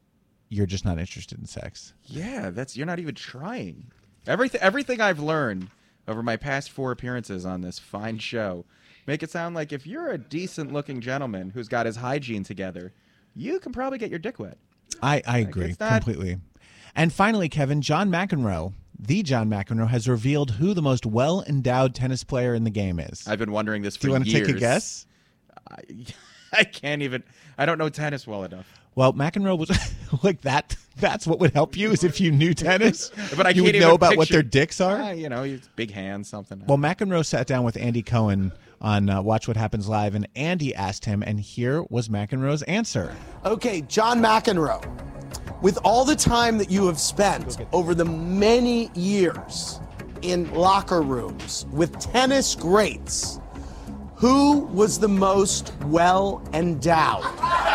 you're 0.49 0.65
just 0.65 0.85
not 0.85 0.99
interested 0.99 1.39
in 1.39 1.45
sex. 1.45 1.93
Yeah, 2.05 2.49
that's 2.51 2.77
you're 2.77 2.85
not 2.85 2.99
even 2.99 3.15
trying. 3.15 3.91
Everything 4.27 4.61
everything 4.61 5.01
I've 5.01 5.19
learned 5.19 5.69
over 6.07 6.23
my 6.23 6.37
past 6.37 6.71
four 6.71 6.91
appearances 6.91 7.45
on 7.45 7.61
this 7.61 7.79
fine 7.79 8.19
show 8.19 8.65
make 9.05 9.23
it 9.23 9.31
sound 9.31 9.55
like 9.55 9.71
if 9.71 9.85
you're 9.87 10.09
a 10.09 10.17
decent 10.17 10.71
looking 10.73 11.01
gentleman 11.01 11.49
who's 11.51 11.67
got 11.67 11.85
his 11.85 11.97
hygiene 11.97 12.43
together, 12.43 12.93
you 13.35 13.59
can 13.59 13.71
probably 13.71 13.97
get 13.97 14.09
your 14.09 14.19
dick 14.19 14.39
wet. 14.39 14.57
I, 15.01 15.21
I 15.27 15.39
agree 15.39 15.71
it's 15.71 15.79
not- 15.79 16.03
completely. 16.03 16.37
And 16.95 17.11
finally, 17.11 17.49
Kevin, 17.49 17.81
John 17.81 18.09
McEnroe, 18.09 18.71
the 18.97 19.21
John 19.21 19.49
McEnroe, 19.49 19.89
has 19.89 20.07
revealed 20.07 20.51
who 20.51 20.73
the 20.73 20.81
most 20.81 21.05
well 21.05 21.43
endowed 21.47 21.93
tennis 21.93 22.23
player 22.23 22.55
in 22.55 22.63
the 22.63 22.69
game 22.69 22.99
is. 22.99 23.27
I've 23.27 23.39
been 23.39 23.51
wondering 23.51 23.81
this 23.81 23.97
for 23.97 24.07
years. 24.07 24.23
Do 24.23 24.29
you 24.29 24.33
want 24.35 24.47
to 24.47 24.53
take 24.53 24.55
a 24.55 24.59
guess? 24.59 25.05
I, 25.69 25.81
I 26.53 26.63
can't 26.63 27.01
even 27.01 27.23
I 27.57 27.65
don't 27.65 27.77
know 27.77 27.89
tennis 27.89 28.25
well 28.25 28.43
enough. 28.45 28.81
Well, 28.95 29.11
McEnroe 29.11 29.57
was 29.57 29.69
like 30.23 30.41
that. 30.41 30.77
That's 30.97 31.27
what 31.27 31.39
would 31.39 31.51
help 31.53 31.75
you 31.75 31.91
is 31.91 32.05
if 32.05 32.21
you 32.21 32.31
knew 32.31 32.53
tennis. 32.53 33.11
But 33.35 33.45
I 33.45 33.49
you 33.49 33.55
can't 33.55 33.65
would 33.65 33.75
even 33.75 33.89
know 33.89 33.95
about 33.95 34.15
what 34.15 34.29
their 34.29 34.43
dicks 34.43 34.79
are. 34.79 34.97
Ah, 34.97 35.09
you 35.11 35.27
know, 35.27 35.59
big 35.75 35.91
hands, 35.91 36.29
something. 36.29 36.63
Well, 36.65 36.77
McEnroe 36.77 37.25
sat 37.25 37.45
down 37.47 37.65
with 37.65 37.75
Andy 37.75 38.01
Cohen 38.01 38.53
on 38.81 39.09
uh, 39.09 39.21
Watch 39.21 39.47
What 39.47 39.57
Happens 39.57 39.87
Live, 39.87 40.15
and 40.15 40.27
Andy 40.35 40.73
asked 40.75 41.05
him, 41.05 41.23
and 41.25 41.39
here 41.39 41.83
was 41.89 42.09
McEnroe's 42.09 42.63
answer. 42.63 43.15
Okay, 43.45 43.81
John 43.81 44.21
McEnroe, 44.21 44.83
with 45.61 45.77
all 45.83 46.05
the 46.05 46.15
time 46.15 46.57
that 46.57 46.69
you 46.69 46.87
have 46.87 46.99
spent 46.99 47.57
over 47.71 47.95
the 47.95 48.05
many 48.05 48.89
years 48.93 49.79
in 50.21 50.51
locker 50.53 51.01
rooms 51.01 51.65
with 51.71 51.97
tennis 51.99 52.55
greats, 52.55 53.39
who 54.15 54.59
was 54.67 54.99
the 54.99 55.09
most 55.09 55.73
well 55.85 56.47
endowed? 56.53 57.23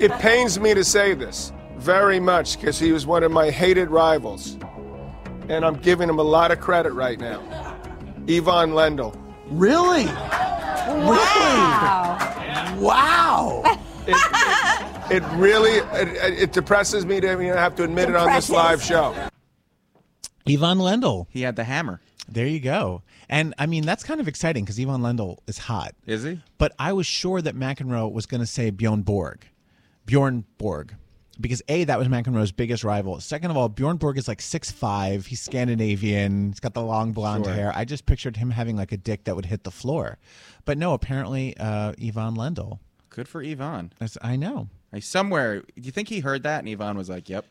It 0.00 0.10
pains 0.12 0.58
me 0.58 0.72
to 0.72 0.82
say 0.82 1.12
this 1.12 1.52
very 1.76 2.18
much 2.18 2.58
because 2.58 2.78
he 2.78 2.90
was 2.90 3.06
one 3.06 3.22
of 3.22 3.30
my 3.30 3.50
hated 3.50 3.90
rivals. 3.90 4.56
And 5.50 5.62
I'm 5.62 5.76
giving 5.76 6.08
him 6.08 6.18
a 6.18 6.22
lot 6.22 6.50
of 6.50 6.58
credit 6.58 6.92
right 6.92 7.20
now. 7.20 7.69
Ivan 8.28 8.70
Lendl. 8.72 9.16
Really? 9.48 10.04
Really? 10.04 11.60
Wow. 12.80 13.62
It, 14.06 14.16
it, 15.10 15.22
it 15.22 15.22
really 15.32 15.78
it, 15.98 16.38
it 16.42 16.52
depresses 16.52 17.04
me 17.04 17.20
to 17.20 17.32
even 17.32 17.46
have 17.46 17.74
to 17.76 17.84
admit 17.84 18.08
it 18.08 18.16
on 18.16 18.32
this 18.32 18.50
live 18.50 18.82
show. 18.82 19.14
Ivan 20.48 20.78
Lendl. 20.78 21.26
He 21.30 21.42
had 21.42 21.56
the 21.56 21.64
hammer. 21.64 22.00
There 22.28 22.46
you 22.46 22.60
go. 22.60 23.02
And 23.28 23.54
I 23.58 23.66
mean, 23.66 23.84
that's 23.84 24.02
kind 24.02 24.20
of 24.20 24.28
exciting 24.28 24.64
because 24.64 24.78
Ivan 24.78 25.00
Lendl 25.00 25.38
is 25.46 25.58
hot. 25.58 25.94
Is 26.06 26.22
he? 26.22 26.40
But 26.58 26.72
I 26.78 26.92
was 26.92 27.06
sure 27.06 27.42
that 27.42 27.54
McEnroe 27.54 28.10
was 28.12 28.26
going 28.26 28.40
to 28.40 28.46
say 28.46 28.70
Bjorn 28.70 29.02
Borg. 29.02 29.44
Bjorn 30.06 30.44
Borg. 30.58 30.94
Because 31.40 31.62
A, 31.68 31.84
that 31.84 31.98
was 31.98 32.08
McEnroe's 32.08 32.52
biggest 32.52 32.84
rival. 32.84 33.18
Second 33.20 33.50
of 33.50 33.56
all, 33.56 33.68
Bjorn 33.68 33.96
Borg 33.96 34.18
is 34.18 34.28
like 34.28 34.40
six 34.42 34.70
five. 34.70 35.26
He's 35.26 35.40
Scandinavian. 35.40 36.48
He's 36.50 36.60
got 36.60 36.74
the 36.74 36.82
long 36.82 37.12
blonde 37.12 37.44
Sure. 37.46 37.54
hair. 37.54 37.72
I 37.74 37.84
just 37.84 38.06
pictured 38.06 38.36
him 38.36 38.50
having 38.50 38.76
like 38.76 38.92
a 38.92 38.96
dick 38.96 39.24
that 39.24 39.36
would 39.36 39.46
hit 39.46 39.64
the 39.64 39.70
floor. 39.70 40.18
But 40.64 40.76
no, 40.78 40.92
apparently 40.92 41.56
uh, 41.56 41.94
Ivan 42.02 42.34
Lendl. 42.36 42.78
Good 43.08 43.26
for 43.28 43.42
Ivan. 43.42 43.92
That's, 43.98 44.18
I 44.22 44.36
know. 44.36 44.68
Like 44.92 45.02
somewhere, 45.02 45.60
do 45.60 45.66
you 45.82 45.92
think 45.92 46.08
he 46.08 46.20
heard 46.20 46.42
that 46.42 46.60
and 46.64 46.68
Ivan 46.68 46.96
was 46.96 47.08
like, 47.08 47.28
"Yep." 47.28 47.44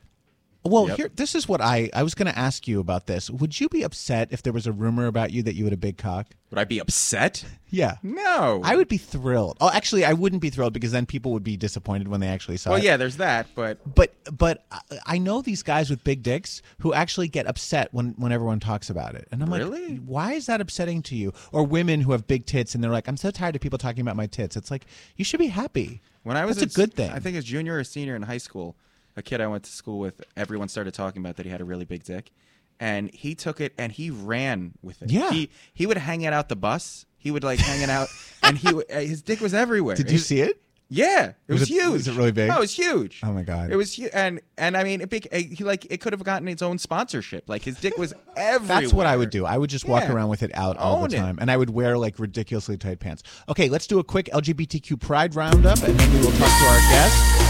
Well, 0.63 0.89
Yep. 0.89 0.97
here, 0.97 1.09
this 1.15 1.35
is 1.35 1.47
what 1.47 1.61
I, 1.61 1.89
I 1.93 2.03
was 2.03 2.13
going 2.15 2.25
to 2.31 2.37
ask 2.37 2.67
you 2.67 2.81
about 2.81 3.07
this. 3.07 3.29
Would 3.29 3.59
you 3.61 3.69
be 3.69 3.81
upset 3.83 4.27
if 4.31 4.43
there 4.43 4.51
was 4.51 4.67
a 4.67 4.73
rumor 4.73 5.07
about 5.07 5.31
you 5.31 5.41
that 5.43 5.55
you 5.55 5.63
had 5.63 5.71
a 5.71 5.77
big 5.77 5.97
cock? 5.97 6.27
Would 6.49 6.59
I 6.59 6.65
be 6.65 6.79
upset? 6.79 7.45
Yeah. 7.69 7.95
No. 8.03 8.59
I 8.63 8.75
would 8.75 8.87
be 8.89 8.97
thrilled. 8.97 9.57
Oh, 9.61 9.69
actually, 9.73 10.03
I 10.03 10.11
wouldn't 10.13 10.41
be 10.41 10.49
thrilled 10.49 10.73
because 10.73 10.91
then 10.91 11.05
people 11.05 11.31
would 11.31 11.43
be 11.45 11.55
disappointed 11.55 12.07
when 12.09 12.19
they 12.19 12.27
actually 12.27 12.57
saw 12.57 12.71
Well, 12.71 12.77
it. 12.77 12.81
Well, 12.81 12.85
yeah, 12.87 12.97
there's 12.97 13.17
that, 13.17 13.47
but 13.55 13.77
But 13.95 14.13
but 14.37 14.65
I- 15.05 15.17
know 15.19 15.41
these 15.41 15.63
guys 15.63 15.89
with 15.89 16.03
big 16.03 16.23
dicks 16.23 16.61
who 16.79 16.93
actually 16.93 17.27
get 17.29 17.45
upset 17.47 17.93
when 17.93 18.15
when 18.17 18.31
everyone 18.31 18.59
talks 18.59 18.89
about 18.89 19.15
it, 19.15 19.27
and 19.31 19.41
I'm 19.43 19.53
Really? 19.53 19.89
like, 19.89 20.01
why 20.05 20.33
is 20.33 20.47
that 20.47 20.59
upsetting 20.59 21.01
to 21.03 21.15
you? 21.15 21.31
Or 21.53 21.63
women 21.63 22.01
who 22.01 22.11
have 22.13 22.27
big 22.27 22.45
tits 22.47 22.73
and 22.75 22.83
they're 22.83 22.91
like, 22.91 23.07
I'm 23.07 23.17
so 23.17 23.31
tired 23.31 23.55
of 23.55 23.61
people 23.61 23.77
talking 23.79 24.01
about 24.01 24.15
my 24.17 24.27
tits. 24.27 24.57
It's 24.57 24.71
like 24.71 24.85
you 25.15 25.23
should 25.23 25.39
be 25.39 25.47
happy. 25.47 26.01
when 26.23 26.35
I 26.35 26.43
was 26.45 26.57
That's 26.57 26.75
in- 26.75 26.83
a 26.83 26.85
good 26.87 26.93
thing. 26.95 27.11
I 27.11 27.19
think 27.19 27.37
as 27.37 27.45
junior 27.45 27.77
or 27.77 27.83
senior 27.85 28.15
in 28.15 28.23
high 28.23 28.39
school, 28.39 28.75
a 29.19 29.23
kid 29.23 29.39
I 29.41 29.47
went 29.47 29.63
to 29.65 29.71
school 29.71 29.99
with, 29.99 30.21
everyone 30.35 30.67
started 30.69 30.93
talking 30.93 31.21
about 31.21 31.35
that 31.37 31.45
he 31.45 31.51
had 31.51 31.61
a 31.61 31.65
really 31.65 31.85
big 31.85 32.03
dick, 32.03 32.31
and 32.79 33.11
he 33.13 33.35
took 33.35 33.61
it 33.61 33.73
and 33.77 33.91
he 33.91 34.09
ran 34.09 34.71
with 34.81 35.01
it. 35.03 35.11
Yeah. 35.11 35.29
He 35.31 35.49
he 35.73 35.85
would 35.85 35.97
hang 35.97 36.21
it 36.21 36.33
out 36.33 36.49
the 36.49 36.55
bus. 36.55 37.05
He 37.17 37.29
would 37.31 37.43
like 37.43 37.59
hang 37.59 37.81
it 37.81 37.89
out, 37.89 38.07
and 38.43 38.57
he 38.57 38.69
uh, 38.69 38.81
his 39.01 39.21
dick 39.21 39.41
was 39.41 39.53
everywhere. 39.53 39.95
Did 39.95 40.07
you 40.07 40.13
His- 40.13 40.25
see 40.25 40.41
it? 40.41 40.61
Yeah, 40.91 41.33
it 41.47 41.53
Was 41.53 41.61
it- 41.61 41.67
huge. 41.67 41.91
was 41.91 42.07
it 42.07 42.15
really 42.15 42.31
big? 42.31 42.49
Oh, 42.49 42.55
it 42.57 42.59
was 42.61 42.75
huge. 42.75 43.21
Oh 43.23 43.31
my 43.31 43.43
god. 43.43 43.69
It 43.71 43.75
was 43.75 43.93
huge, 43.93 44.09
and 44.11 44.41
and 44.57 44.75
I 44.75 44.83
mean, 44.83 45.01
it 45.01 45.27
eh, 45.31 45.43
He 45.55 45.63
like 45.63 45.85
it 45.91 46.01
could 46.01 46.13
have 46.13 46.23
gotten 46.23 46.47
its 46.47 46.63
own 46.63 46.79
sponsorship. 46.79 47.47
Like 47.47 47.61
his 47.61 47.79
dick 47.79 47.95
was 47.95 48.11
everywhere. 48.35 48.81
That's 48.81 48.91
what 48.93 49.05
I 49.05 49.15
would 49.15 49.29
do. 49.29 49.45
I 49.45 49.55
would 49.59 49.69
just 49.69 49.85
walk 49.87 50.05
Yeah. 50.05 50.13
around 50.13 50.29
with 50.29 50.41
it 50.41 50.49
out 50.55 50.77
all 50.77 51.03
Own 51.03 51.09
the 51.09 51.17
time, 51.17 51.37
and 51.39 51.51
I 51.51 51.57
would 51.57 51.69
wear 51.69 51.95
like 51.99 52.17
ridiculously 52.17 52.75
tight 52.75 52.99
pants. 52.99 53.21
Okay, 53.47 53.69
let's 53.69 53.85
do 53.85 53.99
a 53.99 54.03
quick 54.03 54.29
LGBTQ 54.33 54.99
Pride 54.99 55.35
roundup, 55.35 55.77
and 55.83 55.99
then 55.99 56.11
we 56.11 56.19
will 56.25 56.31
talk 56.31 56.49
to 56.59 56.65
our 56.65 56.79
guest. 56.89 57.48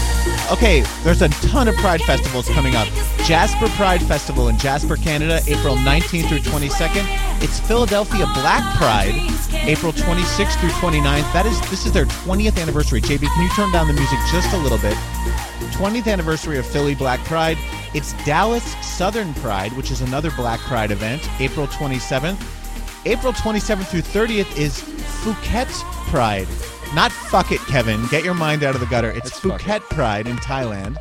Okay, 0.50 0.82
there's 1.04 1.22
a 1.22 1.28
ton 1.28 1.68
of 1.68 1.76
Pride 1.76 2.00
festivals 2.02 2.48
coming 2.48 2.74
up. 2.74 2.88
Jasper 3.24 3.68
Pride 3.76 4.02
Festival 4.02 4.48
in 4.48 4.58
Jasper, 4.58 4.96
Canada, 4.96 5.40
April 5.46 5.76
19th 5.76 6.28
through 6.28 6.38
22nd. 6.40 7.04
It's 7.42 7.60
Philadelphia 7.60 8.26
Black 8.34 8.76
Pride, 8.76 9.14
April 9.52 9.92
26th 9.92 10.58
through 10.60 10.70
29th. 10.70 11.32
That 11.32 11.46
is, 11.46 11.60
this 11.70 11.86
is 11.86 11.92
their 11.92 12.06
20th 12.06 12.60
anniversary. 12.60 13.00
JB, 13.00 13.20
can 13.20 13.42
you 13.42 13.48
turn 13.50 13.70
down 13.72 13.86
the 13.86 13.92
music 13.92 14.18
just 14.32 14.52
a 14.52 14.56
little 14.58 14.78
bit? 14.78 14.94
20th 15.74 16.10
anniversary 16.10 16.58
of 16.58 16.66
Philly 16.66 16.94
Black 16.94 17.20
Pride. 17.20 17.56
It's 17.94 18.12
Dallas 18.24 18.64
Southern 18.84 19.32
Pride, 19.34 19.72
which 19.74 19.90
is 19.90 20.00
another 20.00 20.30
Black 20.32 20.60
Pride 20.60 20.90
event, 20.90 21.28
April 21.40 21.66
27th. 21.68 22.40
April 23.06 23.32
27th 23.32 23.86
through 23.86 24.02
30th 24.02 24.58
is 24.58 24.80
Phuket 25.22 25.70
Pride. 26.10 26.48
Not 26.92 27.12
fuck 27.12 27.52
it, 27.52 27.60
Kevin. 27.60 28.04
Get 28.08 28.24
your 28.24 28.34
mind 28.34 28.64
out 28.64 28.74
of 28.74 28.80
the 28.80 28.86
gutter. 28.86 29.10
It's 29.10 29.38
fuck 29.38 29.60
Phuket 29.60 29.82
Pride 29.90 30.26
in 30.26 30.36
Thailand. 30.38 30.96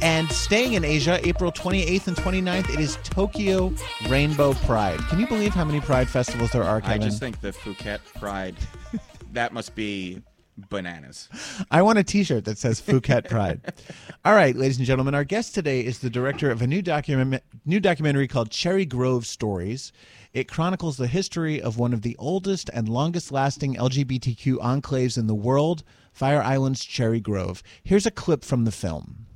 And 0.00 0.30
staying 0.30 0.74
in 0.74 0.84
Asia, 0.84 1.20
April 1.26 1.50
28th 1.50 2.06
and 2.06 2.16
29th, 2.16 2.70
it 2.72 2.78
is 2.78 2.96
Tokyo 3.02 3.74
Rainbow 4.08 4.52
Pride. 4.54 5.00
Can 5.08 5.18
you 5.18 5.26
believe 5.26 5.52
how 5.52 5.64
many 5.64 5.80
Pride 5.80 6.08
festivals 6.08 6.52
there 6.52 6.62
are, 6.62 6.80
Kevin? 6.80 7.02
I 7.02 7.04
just 7.04 7.18
think 7.18 7.40
the 7.40 7.50
Phuket 7.50 7.98
Pride, 8.20 8.54
that 9.32 9.52
must 9.52 9.74
be 9.74 10.22
bananas. 10.70 11.28
I 11.72 11.82
want 11.82 11.98
a 11.98 12.04
T-shirt 12.04 12.44
that 12.44 12.58
says 12.58 12.80
Phuket 12.80 13.28
Pride. 13.28 13.60
All 14.24 14.34
right, 14.34 14.54
ladies 14.54 14.78
and 14.78 14.86
gentlemen, 14.86 15.14
our 15.14 15.24
guest 15.24 15.56
today 15.56 15.80
is 15.84 15.98
the 15.98 16.10
director 16.10 16.52
of 16.52 16.62
a 16.62 16.68
new 16.68 16.82
document, 16.82 17.42
new 17.64 17.80
documentary 17.80 18.28
called 18.28 18.50
Cherry 18.50 18.86
Grove 18.86 19.26
Stories. 19.26 19.92
It 20.34 20.48
chronicles 20.48 20.96
the 20.96 21.08
history 21.08 21.60
of 21.60 21.76
one 21.76 21.92
of 21.92 22.00
the 22.00 22.16
oldest 22.18 22.70
and 22.72 22.88
longest-lasting 22.88 23.74
LGBTQ 23.74 24.56
enclaves 24.60 25.18
in 25.18 25.26
the 25.26 25.34
world, 25.34 25.82
Fire 26.10 26.40
Island's 26.40 26.82
Cherry 26.82 27.20
Grove. 27.20 27.62
Here's 27.84 28.06
a 28.06 28.10
clip 28.10 28.42
from 28.42 28.64
the 28.64 28.72
film. 28.72 29.26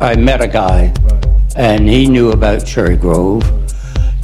I 0.00 0.16
met 0.16 0.40
a 0.40 0.48
guy, 0.48 0.92
and 1.54 1.88
he 1.88 2.08
knew 2.08 2.32
about 2.32 2.66
Cherry 2.66 2.96
Grove. 2.96 3.44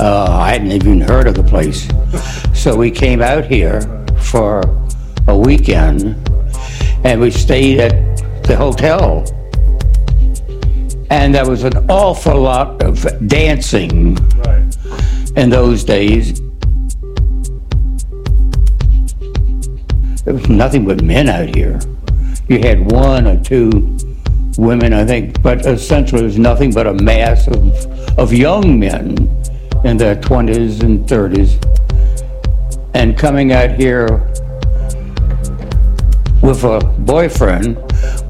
Uh, 0.00 0.26
I 0.28 0.50
hadn't 0.50 0.72
even 0.72 1.00
heard 1.00 1.28
of 1.28 1.36
the 1.36 1.44
place. 1.44 1.88
So 2.60 2.74
we 2.76 2.90
came 2.90 3.22
out 3.22 3.44
here 3.44 3.82
for 4.20 4.62
a 5.28 5.38
weekend, 5.38 6.28
and 7.04 7.20
we 7.20 7.30
stayed 7.30 7.78
at 7.78 8.42
the 8.42 8.56
hotel. 8.56 9.24
And 11.10 11.34
there 11.34 11.48
was 11.48 11.64
an 11.64 11.76
awful 11.90 12.40
lot 12.40 12.82
of 12.82 13.06
dancing 13.26 14.18
in 15.36 15.50
those 15.50 15.84
days. 15.84 16.40
There 20.24 20.34
was 20.34 20.48
nothing 20.48 20.84
but 20.84 21.02
men 21.02 21.28
out 21.28 21.54
here. 21.54 21.80
You 22.48 22.58
had 22.58 22.90
one 22.92 23.26
or 23.26 23.42
two 23.42 23.96
women, 24.58 24.92
I 24.92 25.06
think, 25.06 25.40
but 25.40 25.64
essentially 25.64 26.22
it 26.22 26.24
was 26.24 26.38
nothing 26.38 26.72
but 26.72 26.86
a 26.86 26.94
mass 26.94 27.46
of, 27.46 28.18
of 28.18 28.32
young 28.32 28.78
men 28.78 29.16
in 29.84 29.96
their 29.96 30.16
20s 30.16 30.82
and 30.82 31.06
30s. 31.08 31.64
And 32.94 33.16
coming 33.16 33.52
out 33.52 33.70
here 33.70 34.28
with 36.42 36.64
a 36.64 36.80
boyfriend 36.98 37.76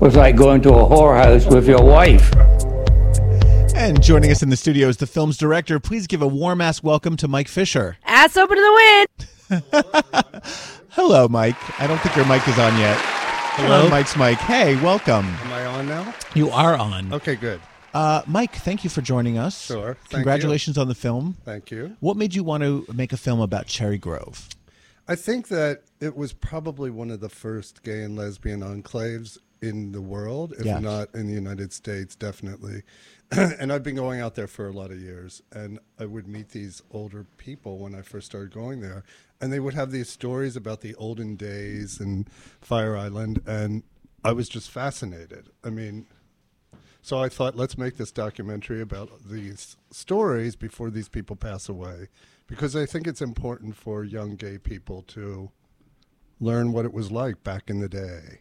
was 0.00 0.14
like 0.16 0.36
going 0.36 0.60
to 0.62 0.70
a 0.70 0.84
whorehouse 0.84 1.52
with 1.52 1.66
your 1.66 1.82
wife. 1.82 2.30
And 3.88 4.02
joining 4.02 4.30
us 4.30 4.42
in 4.42 4.50
the 4.50 4.56
studio 4.58 4.88
is 4.88 4.98
the 4.98 5.06
film's 5.06 5.38
director. 5.38 5.80
Please 5.80 6.06
give 6.06 6.20
a 6.20 6.26
warm 6.26 6.60
ass 6.60 6.82
welcome 6.82 7.16
to 7.16 7.26
Mike 7.26 7.48
Fisher. 7.48 7.96
Ass 8.04 8.36
open 8.36 8.58
to 8.58 9.06
the 9.50 9.66
wind. 9.72 10.44
Hello, 10.90 11.26
Mike. 11.26 11.80
I 11.80 11.86
don't 11.86 11.98
think 12.02 12.14
your 12.14 12.26
mic 12.26 12.46
is 12.46 12.58
on 12.58 12.78
yet. 12.78 12.98
Hello? 13.00 13.88
Mike's 13.88 14.14
mic. 14.14 14.36
Hey, 14.36 14.76
welcome. 14.82 15.24
Am 15.24 15.52
I 15.54 15.64
on 15.64 15.86
now? 15.88 16.14
You 16.34 16.50
are 16.50 16.76
on. 16.76 17.14
Okay, 17.14 17.34
good. 17.34 17.62
Uh, 17.94 18.20
Mike, 18.26 18.56
thank 18.56 18.84
you 18.84 18.90
for 18.90 19.00
joining 19.00 19.38
us. 19.38 19.58
Sure. 19.58 19.94
Thank 19.94 20.10
Congratulations 20.10 20.76
on 20.76 20.88
the 20.88 20.94
film. 20.94 21.38
Thank 21.46 21.70
you. 21.70 21.96
What 22.00 22.18
made 22.18 22.34
you 22.34 22.44
want 22.44 22.64
to 22.64 22.84
make 22.92 23.14
a 23.14 23.16
film 23.16 23.40
about 23.40 23.68
Cherry 23.68 23.96
Grove? 23.96 24.50
I 25.08 25.14
think 25.14 25.48
that 25.48 25.84
it 25.98 26.14
was 26.14 26.34
probably 26.34 26.90
one 26.90 27.10
of 27.10 27.20
the 27.20 27.30
first 27.30 27.82
gay 27.84 28.02
and 28.02 28.16
lesbian 28.16 28.60
enclaves 28.60 29.38
in 29.62 29.92
the 29.92 30.00
world, 30.00 30.52
if 30.58 30.64
Yeah. 30.66 30.78
not 30.78 31.14
in 31.14 31.26
the 31.26 31.32
United 31.32 31.72
States, 31.72 32.14
definitely. 32.14 32.82
and 33.30 33.70
I've 33.70 33.82
been 33.82 33.96
going 33.96 34.20
out 34.20 34.36
there 34.36 34.46
for 34.46 34.68
a 34.68 34.72
lot 34.72 34.90
of 34.90 34.98
years, 34.98 35.42
and 35.52 35.78
I 35.98 36.06
would 36.06 36.26
meet 36.26 36.50
these 36.50 36.82
older 36.90 37.26
people 37.36 37.78
when 37.78 37.94
I 37.94 38.00
first 38.00 38.26
started 38.26 38.54
going 38.54 38.80
there, 38.80 39.04
and 39.38 39.52
they 39.52 39.60
would 39.60 39.74
have 39.74 39.90
these 39.90 40.08
stories 40.08 40.56
about 40.56 40.80
the 40.80 40.94
olden 40.94 41.36
days 41.36 42.00
and 42.00 42.28
Fire 42.62 42.96
Island, 42.96 43.42
and 43.46 43.82
I 44.24 44.32
was 44.32 44.48
just 44.48 44.70
fascinated. 44.70 45.50
I 45.62 45.68
mean, 45.68 46.06
so 47.02 47.18
I 47.18 47.28
thought, 47.28 47.54
let's 47.54 47.76
make 47.76 47.98
this 47.98 48.10
documentary 48.10 48.80
about 48.80 49.10
these 49.28 49.76
stories 49.90 50.56
before 50.56 50.88
these 50.88 51.10
people 51.10 51.36
pass 51.36 51.68
away, 51.68 52.08
because 52.46 52.74
I 52.74 52.86
think 52.86 53.06
it's 53.06 53.20
important 53.20 53.76
for 53.76 54.04
young 54.04 54.36
gay 54.36 54.56
people 54.56 55.02
to 55.08 55.50
learn 56.40 56.72
what 56.72 56.86
it 56.86 56.94
was 56.94 57.12
like 57.12 57.44
back 57.44 57.68
in 57.68 57.80
the 57.80 57.90
day. 57.90 58.40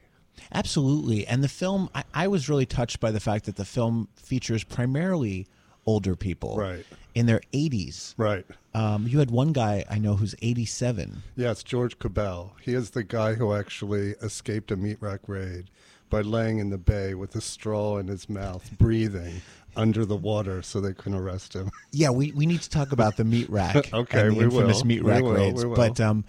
Absolutely. 0.53 1.25
And 1.27 1.43
the 1.43 1.47
film, 1.49 1.89
I, 1.95 2.03
I 2.13 2.27
was 2.27 2.49
really 2.49 2.65
touched 2.65 2.99
by 2.99 3.11
the 3.11 3.19
fact 3.19 3.45
that 3.45 3.55
the 3.55 3.65
film 3.65 4.07
features 4.15 4.63
primarily 4.63 5.47
older 5.85 6.15
people. 6.15 6.57
Right. 6.57 6.85
In 7.15 7.25
their 7.25 7.41
80s. 7.53 8.13
Right. 8.17 8.45
Um, 8.75 9.07
you 9.07 9.17
had 9.19 9.31
one 9.31 9.51
guy 9.51 9.83
I 9.89 9.97
know 9.97 10.15
who's 10.15 10.35
87. 10.41 11.23
Yeah, 11.35 11.51
it's 11.51 11.63
George 11.63 11.97
Cabell. 11.97 12.53
He 12.61 12.73
is 12.73 12.91
the 12.91 13.03
guy 13.03 13.33
who 13.33 13.53
actually 13.53 14.11
escaped 14.21 14.69
a 14.71 14.75
meat 14.75 14.97
rack 14.99 15.21
raid 15.27 15.71
by 16.09 16.21
laying 16.21 16.59
in 16.59 16.69
the 16.69 16.77
bay 16.77 17.15
with 17.15 17.35
a 17.35 17.41
straw 17.41 17.97
in 17.97 18.07
his 18.07 18.29
mouth, 18.29 18.69
breathing 18.77 19.41
under 19.75 20.05
the 20.05 20.15
water 20.15 20.61
so 20.61 20.79
they 20.79 20.93
couldn't 20.93 21.17
arrest 21.17 21.53
him. 21.53 21.69
Yeah, 21.91 22.11
we, 22.11 22.31
we 22.33 22.45
need 22.45 22.61
to 22.61 22.69
talk 22.69 22.91
about 22.91 23.17
the 23.17 23.23
meat 23.23 23.49
rack. 23.49 23.89
Okay, 23.93 24.29
we 24.29 24.43
infamous 24.43 24.77
will. 24.79 24.85
meat 24.85 25.03
We 25.03 25.09
rack 25.11 25.23
will, 25.23 25.33
raids. 25.33 25.63
we 25.63 25.69
will. 25.69 25.75
But 25.75 25.99
um, 25.99 26.23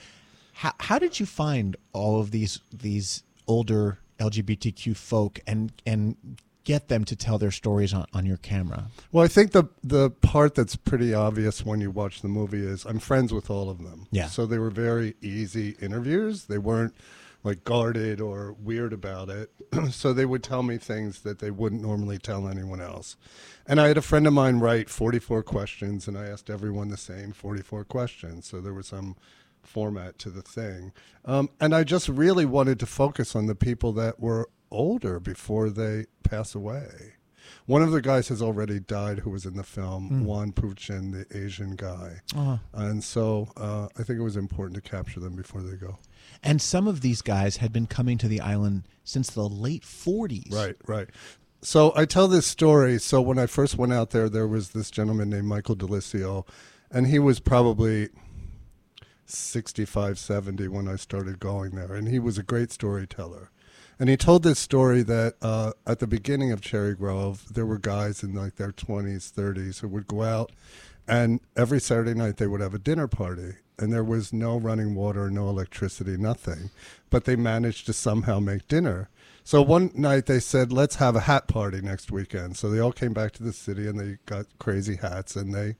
how, 0.54 0.72
how 0.80 0.98
did 0.98 1.20
you 1.20 1.26
find 1.26 1.76
all 1.92 2.20
of 2.20 2.30
these 2.30 2.60
these 2.72 3.22
older 3.48 3.98
LGBTQ 4.20 4.96
folk 4.96 5.40
and 5.46 5.72
and 5.86 6.16
get 6.64 6.88
them 6.88 7.02
to 7.02 7.16
tell 7.16 7.38
their 7.38 7.50
stories 7.50 7.94
on, 7.94 8.04
on 8.12 8.26
your 8.26 8.36
camera? 8.36 8.88
Well, 9.10 9.24
I 9.24 9.28
think 9.28 9.52
the 9.52 9.64
the 9.82 10.10
part 10.10 10.54
that's 10.54 10.76
pretty 10.76 11.14
obvious 11.14 11.64
when 11.64 11.80
you 11.80 11.90
watch 11.90 12.20
the 12.20 12.28
movie 12.28 12.64
is 12.64 12.84
I'm 12.84 12.98
friends 12.98 13.32
with 13.32 13.50
all 13.50 13.70
of 13.70 13.82
them. 13.82 14.06
Yeah. 14.10 14.26
So 14.26 14.46
they 14.46 14.58
were 14.58 14.70
very 14.70 15.14
easy 15.22 15.76
interviews. 15.80 16.44
They 16.44 16.58
weren't 16.58 16.94
like 17.44 17.64
guarded 17.64 18.20
or 18.20 18.52
weird 18.52 18.92
about 18.92 19.30
it. 19.30 19.50
so 19.90 20.12
they 20.12 20.26
would 20.26 20.42
tell 20.42 20.62
me 20.62 20.76
things 20.76 21.20
that 21.20 21.38
they 21.38 21.50
wouldn't 21.50 21.80
normally 21.80 22.18
tell 22.18 22.48
anyone 22.48 22.80
else. 22.80 23.16
And 23.66 23.80
I 23.80 23.88
had 23.88 23.96
a 23.96 24.02
friend 24.02 24.26
of 24.26 24.32
mine 24.32 24.58
write 24.58 24.90
44 24.90 25.42
questions, 25.44 26.08
and 26.08 26.18
I 26.18 26.26
asked 26.26 26.50
everyone 26.50 26.88
the 26.88 26.96
same 26.96 27.32
44 27.32 27.84
questions. 27.84 28.46
So 28.46 28.60
there 28.60 28.74
were 28.74 28.82
some 28.82 29.16
format 29.68 30.18
to 30.20 30.30
the 30.30 30.42
thing. 30.42 30.92
Um, 31.24 31.50
and 31.60 31.74
I 31.74 31.84
just 31.84 32.08
really 32.08 32.44
wanted 32.46 32.80
to 32.80 32.86
focus 32.86 33.36
on 33.36 33.46
the 33.46 33.54
people 33.54 33.92
that 33.92 34.18
were 34.18 34.48
older 34.70 35.20
before 35.20 35.70
they 35.70 36.06
pass 36.22 36.54
away. 36.54 37.14
One 37.66 37.82
of 37.82 37.90
the 37.92 38.02
guys 38.02 38.28
has 38.28 38.42
already 38.42 38.78
died 38.80 39.20
who 39.20 39.30
was 39.30 39.46
in 39.46 39.56
the 39.56 39.62
film, 39.62 40.10
Mm. 40.10 40.24
Juan 40.24 40.52
Puchin, 40.52 41.12
the 41.12 41.36
Asian 41.44 41.76
guy. 41.76 42.20
Uh-huh. 42.36 42.58
And 42.74 43.02
so 43.02 43.48
uh, 43.56 43.88
I 43.98 44.02
think 44.02 44.18
it 44.18 44.22
was 44.22 44.36
important 44.36 44.82
to 44.82 44.90
capture 44.90 45.20
them 45.20 45.34
before 45.36 45.62
they 45.62 45.76
go. 45.76 45.98
And 46.42 46.60
some 46.60 46.86
of 46.86 47.00
these 47.00 47.22
guys 47.22 47.56
had 47.58 47.72
been 47.72 47.86
coming 47.86 48.18
to 48.18 48.28
the 48.28 48.40
island 48.40 48.84
since 49.04 49.30
the 49.30 49.48
late 49.48 49.82
40s. 49.82 50.52
Right, 50.52 50.76
right. 50.86 51.08
So 51.62 51.92
I 51.96 52.04
tell 52.04 52.28
this 52.28 52.46
story. 52.46 52.98
So 52.98 53.20
when 53.20 53.38
I 53.38 53.46
first 53.46 53.76
went 53.76 53.92
out 53.92 54.10
there, 54.10 54.28
there 54.28 54.46
was 54.46 54.70
this 54.70 54.90
gentleman 54.90 55.30
named 55.30 55.46
Michael 55.46 55.74
Delisio, 55.76 56.46
and 56.90 57.06
he 57.06 57.18
was 57.18 57.40
probably 57.40 58.10
65, 59.30 60.18
70 60.18 60.68
when 60.68 60.88
I 60.88 60.96
started 60.96 61.40
going 61.40 61.72
there. 61.72 61.94
And 61.94 62.08
he 62.08 62.18
was 62.18 62.38
a 62.38 62.42
great 62.42 62.72
storyteller. 62.72 63.50
And 64.00 64.08
he 64.08 64.16
told 64.16 64.44
this 64.44 64.58
story 64.58 65.02
that 65.02 65.34
uh, 65.42 65.72
at 65.86 65.98
the 65.98 66.06
beginning 66.06 66.52
of 66.52 66.60
Cherry 66.60 66.94
Grove, 66.94 67.52
there 67.52 67.66
were 67.66 67.78
guys 67.78 68.22
in 68.22 68.34
like 68.34 68.56
their 68.56 68.72
20s, 68.72 69.32
30s 69.32 69.80
who 69.80 69.88
would 69.88 70.06
go 70.06 70.22
out, 70.22 70.52
and 71.08 71.40
every 71.56 71.80
Saturday 71.80 72.14
night 72.14 72.36
they 72.36 72.46
would 72.46 72.60
have 72.60 72.74
a 72.74 72.78
dinner 72.78 73.08
party. 73.08 73.54
And 73.80 73.92
there 73.92 74.04
was 74.04 74.32
no 74.32 74.56
running 74.56 74.94
water, 74.94 75.30
no 75.30 75.48
electricity, 75.48 76.16
nothing. 76.16 76.70
But 77.10 77.24
they 77.24 77.36
managed 77.36 77.86
to 77.86 77.92
somehow 77.92 78.40
make 78.40 78.66
dinner. 78.68 79.08
So 79.44 79.62
one 79.62 79.92
night 79.94 80.26
they 80.26 80.40
said, 80.40 80.72
let's 80.72 80.96
have 80.96 81.16
a 81.16 81.20
hat 81.20 81.48
party 81.48 81.80
next 81.80 82.10
weekend. 82.10 82.56
So 82.56 82.68
they 82.68 82.80
all 82.80 82.92
came 82.92 83.14
back 83.14 83.32
to 83.32 83.42
the 83.42 83.52
city 83.52 83.86
and 83.86 83.98
they 83.98 84.18
got 84.26 84.46
crazy 84.58 84.96
hats 84.96 85.36
and 85.36 85.54
they 85.54 85.76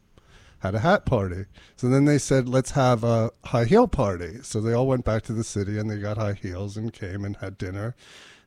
had 0.60 0.74
a 0.74 0.80
hat 0.80 1.06
party. 1.06 1.44
So 1.76 1.88
then 1.88 2.04
they 2.04 2.18
said, 2.18 2.48
let's 2.48 2.72
have 2.72 3.04
a 3.04 3.30
high 3.44 3.64
heel 3.64 3.88
party. 3.88 4.38
So 4.42 4.60
they 4.60 4.72
all 4.72 4.86
went 4.86 5.04
back 5.04 5.22
to 5.24 5.32
the 5.32 5.44
city 5.44 5.78
and 5.78 5.90
they 5.90 5.98
got 5.98 6.16
high 6.16 6.34
heels 6.34 6.76
and 6.76 6.92
came 6.92 7.24
and 7.24 7.36
had 7.36 7.58
dinner. 7.58 7.94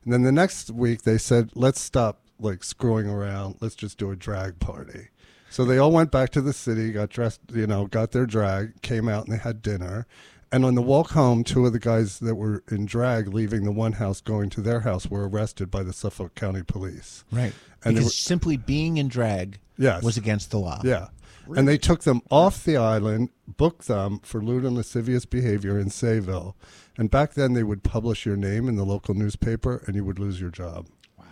And 0.04 0.12
then 0.12 0.22
the 0.22 0.32
next 0.32 0.70
week 0.70 1.02
they 1.02 1.18
said, 1.18 1.50
let's 1.54 1.80
stop 1.80 2.20
like 2.38 2.64
screwing 2.64 3.08
around. 3.08 3.56
Let's 3.60 3.74
just 3.74 3.98
do 3.98 4.10
a 4.10 4.16
drag 4.16 4.58
party. 4.58 5.08
So 5.50 5.64
they 5.64 5.78
all 5.78 5.92
went 5.92 6.10
back 6.10 6.30
to 6.30 6.40
the 6.40 6.52
city, 6.52 6.92
got 6.92 7.10
dressed, 7.10 7.40
you 7.52 7.66
know, 7.66 7.86
got 7.86 8.12
their 8.12 8.26
drag, 8.26 8.80
came 8.82 9.08
out 9.08 9.26
and 9.26 9.34
they 9.34 9.38
had 9.38 9.62
dinner. 9.62 10.06
And 10.50 10.66
on 10.66 10.74
the 10.74 10.82
walk 10.82 11.12
home, 11.12 11.44
two 11.44 11.64
of 11.64 11.72
the 11.72 11.78
guys 11.78 12.18
that 12.18 12.34
were 12.34 12.62
in 12.70 12.84
drag 12.84 13.28
leaving 13.28 13.64
the 13.64 13.72
one 13.72 13.92
house 13.92 14.20
going 14.20 14.50
to 14.50 14.60
their 14.60 14.80
house 14.80 15.10
were 15.10 15.26
arrested 15.26 15.70
by 15.70 15.82
the 15.82 15.94
Suffolk 15.94 16.34
County 16.34 16.62
Police. 16.62 17.24
Right. 17.32 17.54
And 17.84 17.94
because 17.94 18.06
were- 18.06 18.10
simply 18.10 18.56
being 18.56 18.96
in 18.96 19.08
drag 19.08 19.58
Yes. 19.78 20.02
was 20.02 20.16
against 20.16 20.50
the 20.50 20.58
law. 20.58 20.80
Yeah. 20.84 21.08
And 21.56 21.66
they 21.66 21.76
took 21.78 22.02
them 22.04 22.22
off 22.30 22.62
the 22.64 22.76
island, 22.76 23.30
booked 23.48 23.88
them 23.88 24.20
for 24.22 24.40
lewd 24.40 24.64
and 24.64 24.76
lascivious 24.76 25.24
behavior 25.24 25.78
in 25.78 25.88
Sayville. 25.88 26.54
And 26.96 27.10
back 27.10 27.34
then 27.34 27.54
they 27.54 27.64
would 27.64 27.82
publish 27.82 28.24
your 28.24 28.36
name 28.36 28.68
in 28.68 28.76
the 28.76 28.84
local 28.84 29.14
newspaper 29.14 29.82
and 29.86 29.96
you 29.96 30.04
would 30.04 30.18
lose 30.20 30.40
your 30.40 30.50
job. 30.50 30.86
Wow. 31.18 31.24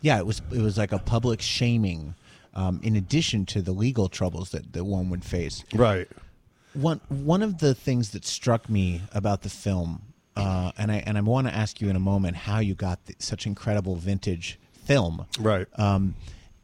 Yeah, 0.00 0.18
it 0.18 0.24
was 0.26 0.40
it 0.50 0.62
was 0.62 0.78
like 0.78 0.92
a 0.92 0.98
public 0.98 1.42
shaming, 1.42 2.14
um, 2.54 2.80
in 2.82 2.96
addition 2.96 3.44
to 3.46 3.60
the 3.60 3.72
legal 3.72 4.08
troubles 4.08 4.50
that, 4.50 4.72
that 4.72 4.84
one 4.84 5.10
would 5.10 5.24
face. 5.24 5.62
Right. 5.74 6.08
One 6.72 7.00
one 7.08 7.42
of 7.42 7.58
the 7.58 7.74
things 7.74 8.10
that 8.10 8.24
struck 8.24 8.70
me 8.70 9.02
about 9.12 9.42
the 9.42 9.50
film, 9.50 10.02
uh, 10.36 10.72
and 10.78 10.90
I 10.90 11.02
and 11.06 11.18
I 11.18 11.20
want 11.20 11.48
to 11.48 11.54
ask 11.54 11.80
you 11.82 11.90
in 11.90 11.96
a 11.96 12.00
moment 12.00 12.36
how 12.36 12.60
you 12.60 12.74
got 12.74 13.04
the, 13.06 13.14
such 13.18 13.44
incredible 13.46 13.96
vintage 13.96 14.58
film. 14.90 15.26
Right. 15.38 15.68
Um, 15.78 16.16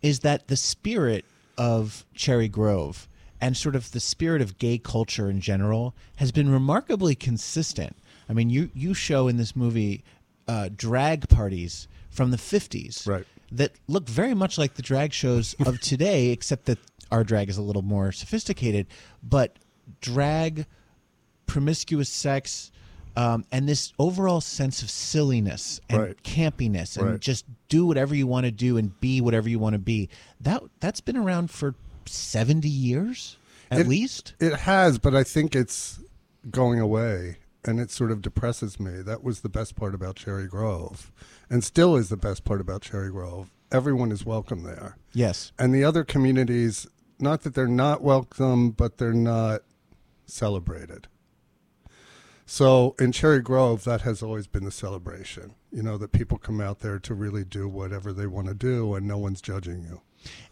is 0.03 0.21
that 0.21 0.49
the 0.49 0.57
spirit 0.57 1.25
of 1.57 2.05
Cherry 2.15 2.49
Grove 2.49 3.09
and 3.41 3.57
sort 3.57 3.77
of 3.77 3.93
the 3.93 4.01
spirit 4.01 4.43
of 4.43 4.59
gay 4.59 4.79
culture 4.79 5.31
in 5.31 5.41
general 5.41 5.95
has 6.17 6.33
been 6.33 6.51
remarkably 6.51 7.15
consistent. 7.15 7.97
I 8.29 8.33
mean, 8.33 8.51
you 8.51 8.71
you 8.75 8.95
show 8.95 9.29
in 9.29 9.37
this 9.37 9.55
movie 9.55 10.03
uh, 10.49 10.71
drag 10.75 11.29
parties 11.29 11.87
from 12.11 12.31
the 12.33 12.39
fifties, 12.39 13.07
right? 13.07 13.27
That 13.53 13.73
look 13.87 14.09
very 14.09 14.35
much 14.35 14.59
like 14.59 14.75
the 14.75 14.83
drag 14.83 15.13
shows 15.13 15.55
of 15.65 15.81
today, 15.93 16.31
except 16.31 16.65
that 16.65 16.79
our 17.13 17.23
drag 17.23 17.49
is 17.49 17.59
a 17.59 17.63
little 17.63 17.83
more 17.83 18.11
sophisticated. 18.11 18.89
But 19.23 19.59
drag, 20.01 20.67
promiscuous 21.47 22.09
sex, 22.09 22.73
um, 23.17 23.45
and 23.51 23.69
this 23.69 23.93
overall 23.99 24.41
sense 24.41 24.83
of 24.83 24.91
silliness 24.91 25.81
and 25.89 26.01
Right. 26.03 26.23
campiness, 26.23 26.97
and 26.97 27.07
Right. 27.13 27.21
just 27.21 27.45
do 27.69 27.87
whatever 27.87 28.15
you 28.15 28.27
want 28.27 28.45
to 28.45 28.51
do 28.53 28.77
and 28.77 28.99
be 29.01 29.21
whatever 29.21 29.49
you 29.49 29.59
want 29.59 29.73
to 29.75 29.79
be. 29.79 30.09
That 30.41 30.63
that's 30.81 31.01
been 31.01 31.17
around 31.17 31.51
for 31.51 31.75
seventy 32.07 32.69
years 32.69 33.37
at 33.71 33.81
It- 33.81 33.89
least. 33.89 34.35
It 34.39 34.55
has, 34.61 34.99
but 34.99 35.15
I 35.15 35.25
think 35.25 35.57
it's 35.57 35.99
going 36.51 36.79
away 36.79 37.39
and 37.65 37.81
it 37.81 37.91
sort 37.91 38.13
of 38.13 38.23
depresses 38.23 38.79
me. 38.79 39.03
That 39.03 39.25
was 39.25 39.41
the 39.41 39.49
best 39.49 39.75
part 39.75 39.95
about 39.95 40.15
Cherry 40.17 40.47
Grove 40.47 41.11
and 41.51 41.65
still 41.65 41.97
is 41.97 42.09
the 42.09 42.17
best 42.17 42.45
part 42.45 42.61
about 42.61 42.83
Cherry 42.83 43.11
Grove. 43.11 43.51
Everyone 43.73 44.13
is 44.13 44.25
welcome 44.25 44.63
there. 44.63 44.97
Yes. 45.13 45.51
And 45.59 45.75
the 45.75 45.83
other 45.83 46.05
communities, 46.05 46.87
not 47.19 47.43
that 47.43 47.55
they're 47.55 47.67
not 47.67 48.03
welcome, 48.03 48.71
but 48.71 48.99
they're 48.99 49.13
not 49.13 49.63
celebrated. 50.27 51.09
So 52.47 52.95
in 53.01 53.11
Cherry 53.11 53.41
Grove, 53.41 53.85
that 53.85 54.03
has 54.03 54.23
always 54.23 54.47
been 54.47 54.65
the 54.65 54.71
celebration. 54.71 55.55
You 55.73 55.83
know, 55.83 55.99
that 55.99 56.13
people 56.13 56.39
come 56.39 56.61
out 56.61 56.79
there 56.79 56.99
to 57.01 57.13
really 57.15 57.45
do 57.45 57.69
whatever 57.69 58.13
they 58.13 58.27
want 58.27 58.47
to 58.47 58.55
do 58.55 58.95
and 58.95 59.07
no 59.07 59.19
one's 59.19 59.41
judging 59.41 59.83
you. 59.83 60.01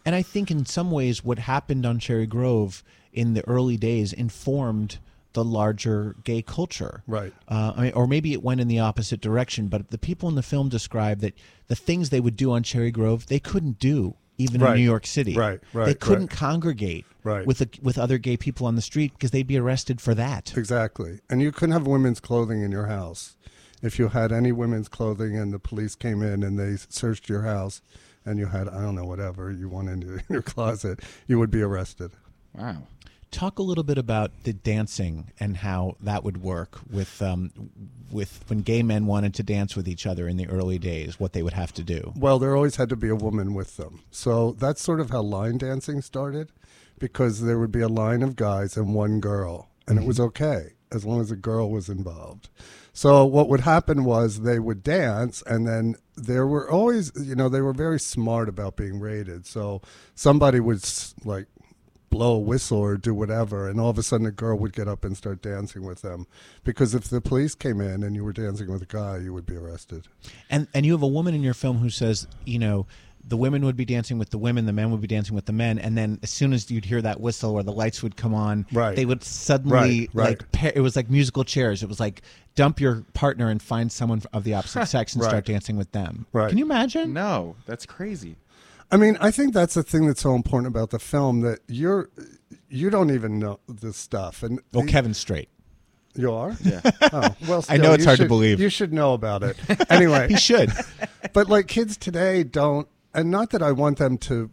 And 0.05 0.13
I 0.13 0.21
think 0.21 0.51
in 0.51 0.65
some 0.65 0.91
ways 0.91 1.23
what 1.23 1.39
happened 1.39 1.85
on 1.85 1.99
Cherry 1.99 2.27
Grove 2.27 2.83
in 3.13 3.33
the 3.33 3.47
early 3.47 3.77
days 3.77 4.13
informed 4.13 4.99
the 5.33 5.43
larger 5.43 6.15
gay 6.23 6.41
culture. 6.41 7.03
Right. 7.07 7.33
Uh, 7.47 7.73
I 7.75 7.81
mean, 7.83 7.93
or 7.93 8.07
maybe 8.07 8.33
it 8.33 8.43
went 8.43 8.61
in 8.61 8.67
the 8.67 8.79
opposite 8.79 9.21
direction. 9.21 9.67
But 9.67 9.89
the 9.89 9.97
people 9.97 10.29
in 10.29 10.35
the 10.35 10.43
film 10.43 10.69
describe 10.69 11.19
that 11.19 11.33
the 11.67 11.75
things 11.75 12.09
they 12.09 12.19
would 12.19 12.35
do 12.35 12.51
on 12.51 12.63
Cherry 12.63 12.91
Grove 12.91 13.27
they 13.27 13.39
couldn't 13.39 13.79
do 13.79 14.15
even 14.37 14.61
Right. 14.61 14.71
in 14.71 14.77
New 14.77 14.83
York 14.83 15.05
City. 15.05 15.35
Right, 15.35 15.59
right, 15.73 15.85
They 15.85 15.93
couldn't 15.95 16.31
right. 16.31 16.39
congregate 16.39 17.05
Right. 17.23 17.45
with 17.45 17.59
the, 17.59 17.69
with 17.81 17.97
other 17.97 18.17
gay 18.17 18.37
people 18.37 18.67
on 18.67 18.75
the 18.75 18.81
street 18.81 19.13
because 19.13 19.31
they'd 19.31 19.47
be 19.47 19.57
arrested 19.57 20.01
for 20.01 20.13
that. 20.15 20.53
Exactly. 20.57 21.19
And 21.29 21.41
you 21.41 21.51
couldn't 21.51 21.73
have 21.73 21.87
women's 21.87 22.19
clothing 22.19 22.61
in 22.61 22.71
your 22.71 22.87
house. 22.87 23.35
If 23.81 23.99
you 23.99 24.09
had 24.09 24.31
any 24.31 24.51
women's 24.51 24.87
clothing 24.87 25.37
and 25.37 25.53
the 25.53 25.59
police 25.59 25.95
came 25.95 26.21
in 26.23 26.43
and 26.43 26.57
they 26.59 26.75
searched 26.89 27.29
your 27.29 27.43
house 27.43 27.81
and 28.25 28.39
you 28.39 28.47
had, 28.47 28.67
I 28.67 28.81
don't 28.81 28.95
know, 28.95 29.05
whatever 29.05 29.51
you 29.51 29.69
wanted 29.69 30.03
in 30.03 30.21
your 30.29 30.41
closet, 30.41 30.99
you 31.27 31.37
would 31.39 31.51
be 31.51 31.61
arrested. 31.61 32.11
Wow. 32.53 32.83
Talk 33.35 33.59
a 33.59 33.63
little 33.63 33.83
bit 33.83 33.97
about 33.97 34.31
the 34.43 34.53
dancing 34.53 35.33
and 35.41 35.57
how 35.57 35.97
that 35.99 36.23
would 36.23 36.41
work 36.41 36.79
with 36.89 37.21
um, 37.21 37.51
with 38.09 38.45
when 38.47 38.61
gay 38.61 38.81
men 38.81 39.07
wanted 39.07 39.33
to 39.33 39.43
dance 39.43 39.75
with 39.75 39.89
each 39.89 40.05
other 40.07 40.29
in 40.29 40.37
the 40.37 40.47
early 40.47 40.79
days, 40.79 41.19
what 41.19 41.33
they 41.33 41.43
would 41.43 41.51
have 41.51 41.73
to 41.73 41.83
do. 41.83 42.13
Well, 42.15 42.39
there 42.39 42.55
always 42.55 42.77
had 42.77 42.87
to 42.87 42.95
be 42.95 43.09
a 43.09 43.15
woman 43.15 43.53
with 43.53 43.75
them. 43.75 44.03
So 44.09 44.53
that's 44.53 44.81
sort 44.81 45.01
of 45.01 45.09
how 45.09 45.21
line 45.21 45.57
dancing 45.57 46.01
started 46.01 46.53
because 46.97 47.41
there 47.41 47.59
would 47.59 47.73
be 47.73 47.81
a 47.81 47.89
line 47.89 48.23
of 48.23 48.37
guys 48.37 48.77
and 48.77 48.95
one 48.95 49.19
girl, 49.19 49.67
and 49.85 49.99
it 49.99 50.05
was 50.05 50.17
okay 50.17 50.75
as 50.93 51.03
long 51.03 51.19
as 51.19 51.29
a 51.29 51.35
girl 51.35 51.69
was 51.69 51.89
involved. 51.89 52.47
So 52.93 53.25
what 53.25 53.49
would 53.49 53.59
happen 53.59 54.05
was 54.05 54.41
they 54.41 54.59
would 54.59 54.81
dance, 54.81 55.43
and 55.45 55.67
then 55.67 55.97
there 56.15 56.47
were 56.47 56.71
always, 56.71 57.11
you 57.21 57.35
know, 57.35 57.49
they 57.49 57.59
were 57.59 57.73
very 57.73 57.99
smart 57.99 58.47
about 58.47 58.77
being 58.77 59.01
rated. 59.01 59.45
So 59.45 59.81
somebody 60.13 60.61
would 60.61 60.87
like 61.25 61.47
blow 62.15 62.35
a 62.35 62.39
whistle 62.39 62.77
or 62.77 62.95
do 62.97 63.13
whatever, 63.13 63.67
and 63.69 63.79
all 63.79 63.89
of 63.89 63.97
a 63.97 64.03
sudden 64.03 64.25
a 64.25 64.31
girl 64.31 64.57
would 64.57 64.71
get 64.73 64.87
up 64.87 65.03
and 65.03 65.17
start 65.17 65.41
dancing 65.41 65.83
with 65.83 66.01
them. 66.01 66.27
Because 66.63 66.95
if 66.95 67.09
the 67.09 67.19
police 67.19 67.55
came 67.55 67.81
in 67.81 68.03
and 68.03 68.15
you 68.15 68.23
were 68.23 68.31
dancing 68.33 68.71
with 68.71 68.81
a 68.81 68.85
guy, 68.85 69.17
you 69.17 69.33
would 69.33 69.45
be 69.45 69.55
arrested. 69.57 70.07
And 70.49 70.67
and 70.73 70.85
you 70.85 70.93
have 70.93 71.03
a 71.03 71.07
woman 71.07 71.33
in 71.33 71.43
your 71.43 71.53
film 71.53 71.77
who 71.79 71.89
says, 71.89 72.25
you 72.45 72.57
know, 72.59 72.87
the 73.27 73.35
women 73.35 73.65
would 73.65 73.75
be 73.75 73.85
dancing 73.85 74.17
with 74.19 74.29
the 74.29 74.37
women, 74.37 74.65
the 74.67 74.71
men 74.71 74.91
would 74.91 75.01
be 75.01 75.07
dancing 75.07 75.35
with 75.35 75.45
the 75.45 75.51
men, 75.53 75.79
and 75.79 75.97
then 75.97 76.19
as 76.23 76.29
soon 76.29 76.53
as 76.53 76.69
you'd 76.69 76.85
hear 76.85 77.01
that 77.01 77.19
whistle 77.19 77.51
or 77.53 77.63
the 77.63 77.71
lights 77.73 78.03
would 78.03 78.15
come 78.15 78.33
on, 78.35 78.65
Right. 78.71 78.95
they 78.95 79.05
would 79.05 79.23
suddenly 79.23 79.75
Right, 79.75 80.09
right. 80.13 80.27
like 80.29 80.51
pair, 80.51 80.71
it 80.75 80.81
was 80.81 80.95
like 80.95 81.09
musical 81.09 81.43
chairs. 81.43 81.81
It 81.81 81.89
was 81.89 81.99
like 81.99 82.21
dump 82.53 82.79
your 82.79 83.03
partner 83.13 83.49
and 83.49 83.59
find 83.61 83.91
someone 83.91 84.21
of 84.31 84.43
the 84.43 84.53
opposite 84.53 84.85
sex 84.95 85.13
and 85.15 85.23
Right. 85.23 85.29
start 85.29 85.45
dancing 85.45 85.75
with 85.75 85.91
them. 85.91 86.27
Right. 86.33 86.49
Can 86.49 86.57
you 86.59 86.65
imagine? 86.65 87.13
No, 87.13 87.55
that's 87.65 87.85
crazy. 87.87 88.35
I 88.95 88.97
mean, 88.97 89.17
I 89.19 89.29
think 89.29 89.53
that's 89.53 89.73
the 89.73 89.83
thing 89.83 90.07
that's 90.07 90.21
so 90.21 90.35
important 90.35 90.67
about 90.67 90.91
the 90.91 90.99
film 90.99 91.41
that 91.41 91.59
you're 91.67 92.09
you 92.69 92.89
don't 92.89 93.11
even 93.11 93.39
know 93.39 93.59
this 93.67 93.97
stuff. 93.97 94.41
And 94.41 94.61
Well, 94.71 94.85
Kevin's 94.85 95.17
straight. 95.17 95.49
you 96.15 96.31
are, 96.31 96.55
Yeah. 96.63 96.79
Oh, 97.11 97.35
well, 97.45 97.65
I 97.69 97.75
know 97.75 97.91
it's 97.91 98.03
you 98.03 98.07
hard 98.07 98.19
to 98.19 98.25
believe. 98.25 98.61
You 98.61 98.69
should 98.69 98.93
know 98.93 99.13
about 99.13 99.43
it 99.43 99.57
anyway. 99.91 100.27
He 100.29 100.37
should. 100.37 100.71
but 101.33 101.49
like 101.49 101.67
kids 101.67 101.97
today 101.97 102.45
don't, 102.45 102.87
and 103.13 103.29
not 103.29 103.49
that 103.49 103.61
I 103.61 103.73
want 103.73 103.97
them 103.97 104.17
to 104.29 104.49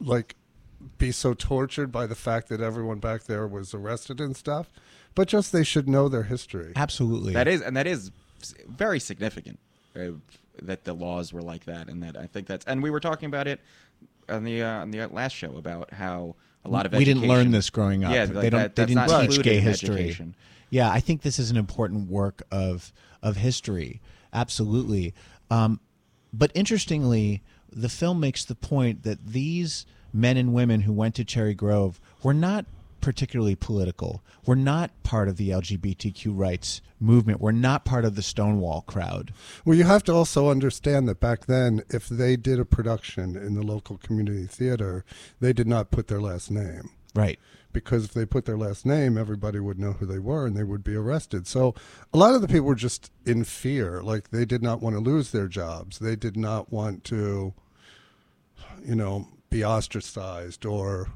like 0.00 0.36
be 0.96 1.12
so 1.12 1.34
tortured 1.34 1.92
by 1.92 2.06
the 2.06 2.14
fact 2.14 2.48
that 2.48 2.62
everyone 2.62 2.98
back 2.98 3.24
there 3.24 3.46
was 3.46 3.74
arrested 3.74 4.22
and 4.22 4.34
stuff, 4.34 4.70
but 5.14 5.28
just 5.28 5.52
they 5.52 5.64
should 5.64 5.86
know 5.86 6.08
their 6.08 6.22
history. 6.22 6.72
Absolutely. 6.76 7.34
That 7.34 7.46
is, 7.46 7.60
and 7.60 7.76
that 7.76 7.86
is 7.86 8.10
very 8.66 9.00
significant 9.00 9.58
uh, 9.94 10.12
that 10.62 10.84
the 10.84 10.92
laws 10.92 11.32
were 11.32 11.42
like 11.42 11.64
that, 11.64 11.88
and 11.88 12.02
that 12.02 12.16
I 12.16 12.26
think 12.26 12.46
that's. 12.46 12.64
And 12.66 12.82
we 12.82 12.90
were 12.90 13.00
talking 13.00 13.26
about 13.26 13.46
it 13.46 13.60
on 14.28 14.44
the 14.44 14.62
uh, 14.62 14.80
on 14.80 14.90
the 14.90 15.06
last 15.06 15.34
show 15.34 15.56
about 15.56 15.92
how 15.92 16.36
a 16.64 16.68
lot 16.68 16.86
of 16.86 16.92
we 16.92 17.04
didn't 17.04 17.26
learn 17.26 17.50
this 17.50 17.70
growing 17.70 18.04
up. 18.04 18.12
Yeah, 18.12 18.26
they 18.26 18.50
don't. 18.50 18.60
that- 18.60 18.76
they 18.76 18.86
didn't 18.86 19.08
teach 19.30 19.42
gay 19.42 19.60
history. 19.60 19.94
education. 19.96 20.34
Yeah, 20.70 20.90
I 20.90 21.00
think 21.00 21.22
this 21.22 21.38
is 21.38 21.50
an 21.50 21.56
important 21.56 22.10
work 22.10 22.42
of 22.50 22.92
of 23.22 23.36
history. 23.36 24.00
Absolutely. 24.32 25.14
Um, 25.50 25.80
but 26.32 26.50
interestingly, 26.54 27.42
the 27.70 27.88
film 27.88 28.20
makes 28.20 28.44
the 28.44 28.54
point 28.54 29.04
that 29.04 29.24
these 29.26 29.86
men 30.12 30.36
and 30.36 30.52
women 30.52 30.82
who 30.82 30.92
went 30.92 31.14
to 31.14 31.24
Cherry 31.24 31.54
Grove 31.54 32.00
were 32.22 32.34
not 32.34 32.66
particularly 33.06 33.54
political. 33.54 34.20
We're 34.46 34.56
not 34.56 34.90
part 35.04 35.28
of 35.28 35.36
the 35.36 35.50
LGBTQ 35.50 36.36
rights 36.36 36.80
movement. 36.98 37.40
We're 37.40 37.52
not 37.52 37.84
part 37.84 38.04
of 38.04 38.16
the 38.16 38.22
Stonewall 38.22 38.80
crowd. 38.80 39.32
Well, 39.64 39.78
you 39.78 39.84
have 39.84 40.02
to 40.04 40.12
also 40.12 40.50
understand 40.50 41.06
that 41.06 41.20
back 41.20 41.46
then, 41.46 41.84
if 41.88 42.08
they 42.08 42.34
did 42.34 42.58
a 42.58 42.64
production 42.64 43.36
in 43.36 43.54
the 43.54 43.62
local 43.62 43.96
community 43.96 44.46
theater, 44.46 45.04
they 45.38 45.52
did 45.52 45.68
not 45.68 45.92
put 45.92 46.08
their 46.08 46.20
last 46.20 46.50
name. 46.50 46.90
Right. 47.14 47.38
Because 47.72 48.06
if 48.06 48.12
they 48.12 48.26
put 48.26 48.44
their 48.44 48.58
last 48.58 48.84
name, 48.84 49.16
everybody 49.16 49.60
would 49.60 49.78
know 49.78 49.92
who 49.92 50.06
they 50.06 50.18
were 50.18 50.44
and 50.44 50.56
they 50.56 50.64
would 50.64 50.82
be 50.82 50.96
arrested. 50.96 51.46
So 51.46 51.76
a 52.12 52.18
lot 52.18 52.34
of 52.34 52.40
the 52.40 52.48
people 52.48 52.66
were 52.66 52.74
just 52.74 53.12
in 53.24 53.44
fear. 53.44 54.02
Like 54.02 54.30
they 54.30 54.44
did 54.44 54.64
not 54.64 54.80
want 54.82 54.96
to 54.96 55.00
lose 55.00 55.30
their 55.30 55.46
jobs. 55.46 56.00
They 56.00 56.16
did 56.16 56.36
not 56.36 56.72
want 56.72 57.04
to, 57.04 57.54
you 58.84 58.96
know, 58.96 59.28
be 59.48 59.64
ostracized 59.64 60.66
or 60.66 61.06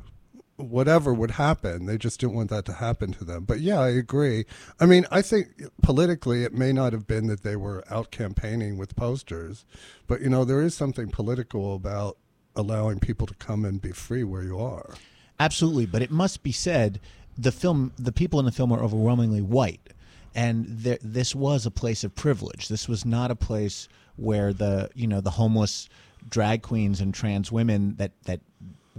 whatever 0.62 1.12
would 1.12 1.33
happen. 1.33 1.87
They 1.87 1.99
just 1.99 2.20
didn't 2.20 2.35
want 2.35 2.51
that 2.51 2.64
to 2.66 2.75
happen 2.75 3.12
to 3.14 3.25
them. 3.25 3.44
But 3.44 3.61
yeah, 3.61 3.81
I 3.81 3.88
agree. 3.88 4.44
I 4.79 4.87
mean, 4.87 5.07
I 5.11 5.23
think 5.23 5.49
politically 5.83 6.44
it 6.44 6.53
may 6.53 6.73
not 6.73 6.92
have 6.92 7.07
been 7.07 7.27
that 7.29 7.42
they 7.42 7.57
were 7.57 7.85
out 7.90 8.11
campaigning 8.11 8.77
with 8.79 8.96
posters, 8.96 9.64
but 10.07 10.20
you 10.20 10.29
know, 10.29 10.44
there 10.44 10.61
is 10.61 10.75
something 10.75 11.11
political 11.11 11.75
about 11.75 12.16
allowing 12.57 12.99
people 12.99 13.27
to 13.27 13.35
come 13.35 13.64
and 13.64 13.81
be 13.81 13.92
free 13.92 14.25
where 14.25 14.42
you 14.42 14.59
are. 14.59 14.94
Absolutely, 15.38 15.87
but 15.87 16.03
it 16.03 16.11
must 16.11 16.42
be 16.42 16.53
said 16.53 17.01
the 17.38 17.53
film, 17.53 17.92
the 17.99 18.12
people 18.12 18.38
in 18.38 18.44
the 18.44 18.53
film 18.53 18.73
are 18.73 18.83
overwhelmingly 18.83 19.40
white, 19.40 19.94
and 20.35 20.66
there, 20.68 20.99
this 21.03 21.35
was 21.35 21.64
a 21.64 21.70
place 21.70 22.05
of 22.05 22.14
privilege. 22.14 22.68
This 22.68 22.88
was 22.88 23.05
not 23.05 23.31
a 23.31 23.37
place 23.37 23.88
where 24.16 24.53
the 24.53 24.90
you 24.94 25.07
know 25.07 25.20
the 25.20 25.31
homeless 25.31 25.88
drag 26.29 26.62
queens 26.62 27.01
and 27.01 27.14
trans 27.14 27.51
women 27.51 27.96
that 27.96 28.12
that 28.25 28.40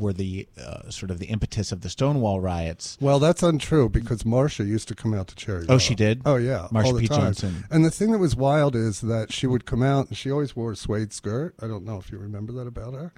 were 0.02 0.14
the 0.14 0.48
uh, 0.60 0.90
sort 0.90 1.12
of 1.12 1.20
the 1.20 1.28
impetus 1.28 1.72
of 1.72 1.82
the 1.82 1.90
Stonewall 1.90 2.42
riots. 2.42 2.98
Well, 3.00 3.20
that's 3.20 3.44
untrue 3.44 3.88
because 3.90 4.24
Marsha 4.24 4.68
used 4.68 4.88
to 4.90 4.96
come 4.96 5.14
out 5.14 5.28
to 5.28 5.36
Cherry. 5.36 5.66
Oh, 5.70 5.78
she 5.78 5.96
did? 5.96 6.22
Oh, 6.26 6.36
yeah, 6.36 6.68
Marsha 6.72 7.00
P. 7.00 7.08
time. 7.08 7.20
Johnson. 7.20 7.66
And 7.70 7.86
the 7.86 7.92
thing 7.92 8.12
that 8.12 8.18
was 8.18 8.36
wild 8.36 8.76
is 8.76 9.02
that 9.02 9.32
she 9.32 9.48
would 9.48 9.66
come 9.66 9.84
out 9.84 10.08
and 10.08 10.18
she 10.18 10.32
always 10.32 10.56
wore 10.56 10.72
a 10.72 10.76
suede 10.76 11.14
skirt. 11.14 11.56
I 11.62 11.68
don't 11.68 11.86
know 11.86 11.98
if 11.98 12.12
you 12.12 12.18
remember 12.18 12.52
that 12.54 12.68
about 12.68 12.94
her. 12.94 13.14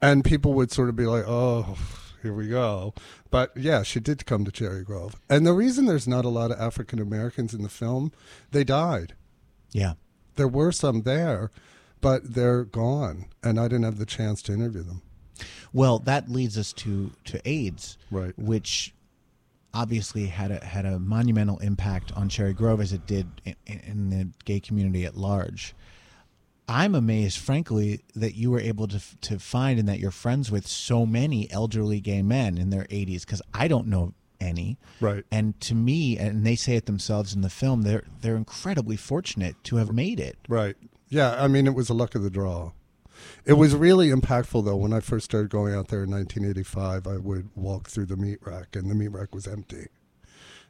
And 0.00 0.24
people 0.24 0.54
would 0.54 0.72
sort 0.72 0.88
of 0.88 0.96
be 0.96 1.04
like, 1.04 1.24
"Oh, 1.26 1.76
here 2.22 2.32
we 2.32 2.48
go." 2.48 2.94
But 3.30 3.54
yeah, 3.54 3.82
she 3.82 4.00
did 4.00 4.24
come 4.24 4.46
to 4.46 4.50
Cherry 4.50 4.82
Grove. 4.82 5.14
And 5.28 5.46
the 5.46 5.52
reason 5.52 5.84
there's 5.84 6.08
not 6.08 6.24
a 6.24 6.30
lot 6.30 6.50
of 6.50 6.58
African 6.58 7.00
Americans 7.00 7.52
in 7.52 7.62
the 7.62 7.68
film, 7.68 8.12
they 8.50 8.64
died. 8.64 9.14
Yeah. 9.72 9.94
There 10.36 10.48
were 10.48 10.72
some 10.72 11.02
there, 11.02 11.50
but 12.00 12.34
they're 12.34 12.64
gone, 12.64 13.26
and 13.42 13.60
I 13.60 13.64
didn't 13.64 13.84
have 13.84 13.98
the 13.98 14.06
chance 14.06 14.40
to 14.42 14.54
interview 14.54 14.82
them. 14.82 15.02
Well, 15.72 15.98
that 16.00 16.28
leads 16.30 16.56
us 16.58 16.72
to 16.74 17.10
to 17.24 17.40
AIDS, 17.48 17.96
Right. 18.10 18.32
which 18.38 18.94
obviously 19.72 20.26
had 20.26 20.50
a 20.50 20.64
had 20.64 20.84
a 20.84 20.98
monumental 20.98 21.58
impact 21.58 22.12
on 22.12 22.28
Cherry 22.28 22.52
Grove 22.52 22.80
as 22.80 22.92
it 22.92 23.06
did 23.06 23.26
in, 23.44 23.54
in 23.66 24.10
the 24.10 24.28
gay 24.44 24.60
community 24.60 25.04
at 25.04 25.16
large. 25.16 25.74
I'm 26.68 26.94
amazed, 26.94 27.38
frankly, 27.38 28.00
that 28.14 28.34
you 28.36 28.50
were 28.50 28.60
able 28.60 28.86
to 28.88 29.00
to 29.22 29.38
find 29.38 29.78
and 29.78 29.88
that 29.88 29.98
you're 29.98 30.10
friends 30.12 30.50
with 30.50 30.66
so 30.66 31.04
many 31.06 31.50
elderly 31.50 32.00
gay 32.00 32.22
men 32.22 32.58
in 32.58 32.70
their 32.70 32.84
80s 32.84 33.20
because 33.22 33.42
I 33.52 33.66
don't 33.68 33.88
know 33.88 34.14
any. 34.40 34.78
Right. 35.00 35.24
And 35.30 35.60
to 35.62 35.74
me, 35.74 36.16
and 36.16 36.46
they 36.46 36.56
say 36.56 36.76
it 36.76 36.86
themselves 36.86 37.34
in 37.34 37.40
the 37.42 37.50
film, 37.50 37.82
they're 37.82 38.04
they're 38.20 38.36
incredibly 38.36 38.96
fortunate 38.96 39.56
to 39.64 39.76
have 39.76 39.92
made 39.92 40.20
it. 40.20 40.38
Right. 40.48 40.76
Yeah, 41.08 41.42
I 41.42 41.48
mean, 41.48 41.66
it 41.66 41.74
was 41.74 41.88
a 41.90 41.94
luck 41.94 42.14
of 42.14 42.22
the 42.22 42.30
draw. 42.30 42.70
It 43.44 43.54
was 43.54 43.74
really 43.74 44.08
impactful, 44.08 44.64
though. 44.64 44.76
When 44.76 44.92
I 44.92 45.00
first 45.00 45.24
started 45.24 45.50
going 45.50 45.74
out 45.74 45.88
there 45.88 46.04
in 46.04 46.10
1985, 46.10 47.06
I 47.06 47.16
would 47.16 47.50
walk 47.54 47.88
through 47.88 48.06
the 48.06 48.16
meat 48.16 48.38
rack, 48.42 48.76
and 48.76 48.90
the 48.90 48.94
meat 48.94 49.08
rack 49.08 49.34
was 49.34 49.46
empty. 49.46 49.88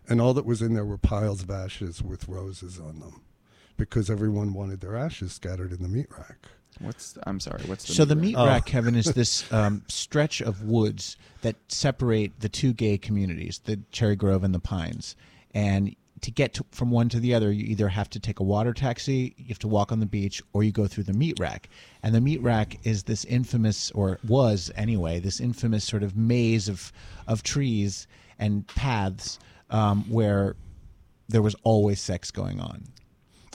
And 0.08 0.20
all 0.20 0.34
that 0.34 0.46
was 0.46 0.62
in 0.62 0.74
there 0.74 0.84
were 0.84 0.98
piles 0.98 1.42
of 1.42 1.50
ashes 1.50 2.02
with 2.02 2.28
roses 2.28 2.80
on 2.80 3.00
them 3.00 3.22
because 3.76 4.10
everyone 4.10 4.52
wanted 4.52 4.80
their 4.80 4.96
ashes 4.96 5.32
scattered 5.32 5.72
in 5.72 5.82
the 5.82 5.88
meat 5.88 6.08
rack. 6.16 6.48
What's 6.80 7.18
I'm 7.24 7.40
sorry. 7.40 7.62
What's 7.64 7.84
the 7.84 7.92
so 7.92 8.04
the 8.04 8.14
meat 8.14 8.28
meat 8.28 8.36
rack? 8.36 8.46
rack, 8.46 8.66
Kevin, 8.66 8.94
is 8.94 9.06
this 9.14 9.50
um, 9.52 9.82
stretch 9.88 10.40
of 10.40 10.62
woods 10.62 11.16
that 11.42 11.56
separate 11.68 12.40
the 12.40 12.48
two 12.48 12.72
gay 12.72 12.98
communities, 12.98 13.60
the 13.64 13.80
Cherry 13.90 14.16
Grove 14.16 14.44
and 14.44 14.54
the 14.54 14.60
Pines. 14.60 15.16
And 15.52 15.94
to 16.22 16.30
get 16.30 16.54
to, 16.54 16.64
from 16.70 16.90
one 16.90 17.08
to 17.10 17.20
the 17.20 17.34
other, 17.34 17.50
you 17.50 17.64
either 17.66 17.88
have 17.88 18.10
to 18.10 18.20
take 18.20 18.40
a 18.40 18.42
water 18.42 18.72
taxi, 18.72 19.34
you 19.38 19.46
have 19.48 19.58
to 19.60 19.68
walk 19.68 19.90
on 19.92 20.00
the 20.00 20.06
beach, 20.06 20.42
or 20.52 20.62
you 20.62 20.72
go 20.72 20.86
through 20.86 21.04
the 21.04 21.12
meat 21.12 21.38
rack. 21.40 21.68
And 22.02 22.14
the 22.14 22.20
meat 22.20 22.42
rack 22.42 22.78
is 22.84 23.04
this 23.04 23.24
infamous, 23.24 23.90
or 23.92 24.18
was 24.26 24.70
anyway, 24.76 25.18
this 25.20 25.40
infamous 25.40 25.84
sort 25.84 26.02
of 26.02 26.16
maze 26.16 26.68
of 26.68 26.92
of 27.26 27.42
trees 27.42 28.06
and 28.38 28.66
paths 28.68 29.38
um, 29.70 30.04
where 30.10 30.56
there 31.28 31.42
was 31.42 31.54
always 31.62 32.00
sex 32.00 32.30
going 32.30 32.60
on. 32.60 32.84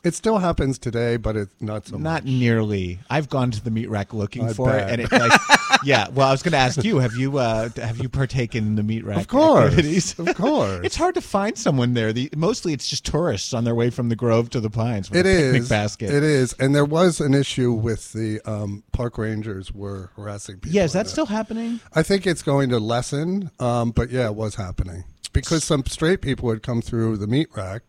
It 0.03 0.13
still 0.13 0.37
happens 0.37 0.77
today, 0.77 1.17
but 1.17 1.35
it's 1.35 1.53
not 1.59 1.87
so 1.87 1.97
Not 1.97 2.23
much. 2.23 2.31
nearly. 2.31 2.99
I've 3.09 3.27
gone 3.27 3.49
to 3.49 3.63
the 3.63 3.71
meat 3.71 3.89
rack 3.89 4.13
looking 4.13 4.47
I 4.47 4.53
for 4.53 4.67
bet. 4.67 4.87
it, 4.87 4.93
and 4.93 5.01
it 5.01 5.11
like 5.11 5.31
yeah. 5.83 6.07
Well, 6.09 6.27
I 6.27 6.31
was 6.31 6.43
going 6.43 6.51
to 6.53 6.57
ask 6.57 6.83
you: 6.83 6.99
Have 6.99 7.15
you 7.15 7.37
uh, 7.37 7.69
have 7.77 7.99
you 7.99 8.09
partaken 8.09 8.65
in 8.65 8.75
the 8.75 8.83
meat 8.83 9.03
rack 9.05 9.17
Of 9.17 9.27
course, 9.27 9.65
activities? 9.71 10.17
of 10.19 10.33
course. 10.35 10.81
it's 10.83 10.95
hard 10.95 11.15
to 11.15 11.21
find 11.21 11.57
someone 11.57 11.93
there. 11.93 12.13
The, 12.13 12.29
mostly, 12.35 12.73
it's 12.73 12.87
just 12.87 13.05
tourists 13.05 13.53
on 13.53 13.63
their 13.63 13.75
way 13.75 13.89
from 13.89 14.09
the 14.09 14.15
Grove 14.15 14.49
to 14.51 14.59
the 14.59 14.69
Pines 14.69 15.09
with 15.09 15.19
It 15.19 15.25
a 15.25 15.41
picnic 15.43 15.61
is. 15.63 15.69
basket. 15.69 16.09
It 16.13 16.23
is, 16.23 16.53
and 16.53 16.73
there 16.75 16.85
was 16.85 17.19
an 17.21 17.33
issue 17.33 17.71
with 17.71 18.13
the 18.13 18.39
um, 18.45 18.83
park 18.91 19.17
rangers 19.17 19.73
were 19.73 20.11
harassing 20.15 20.55
people. 20.59 20.71
Yeah, 20.75 20.83
is 20.83 20.93
that 20.93 21.05
it. 21.05 21.09
still 21.09 21.25
happening? 21.27 21.79
I 21.93 22.03
think 22.03 22.25
it's 22.27 22.41
going 22.43 22.69
to 22.69 22.79
lessen, 22.79 23.51
um, 23.59 23.91
but 23.91 24.09
yeah, 24.09 24.25
it 24.27 24.35
was 24.35 24.55
happening 24.55 25.03
because 25.33 25.63
some 25.63 25.83
straight 25.85 26.21
people 26.21 26.45
would 26.47 26.63
come 26.63 26.81
through 26.81 27.17
the 27.17 27.27
meat 27.27 27.47
rack. 27.55 27.81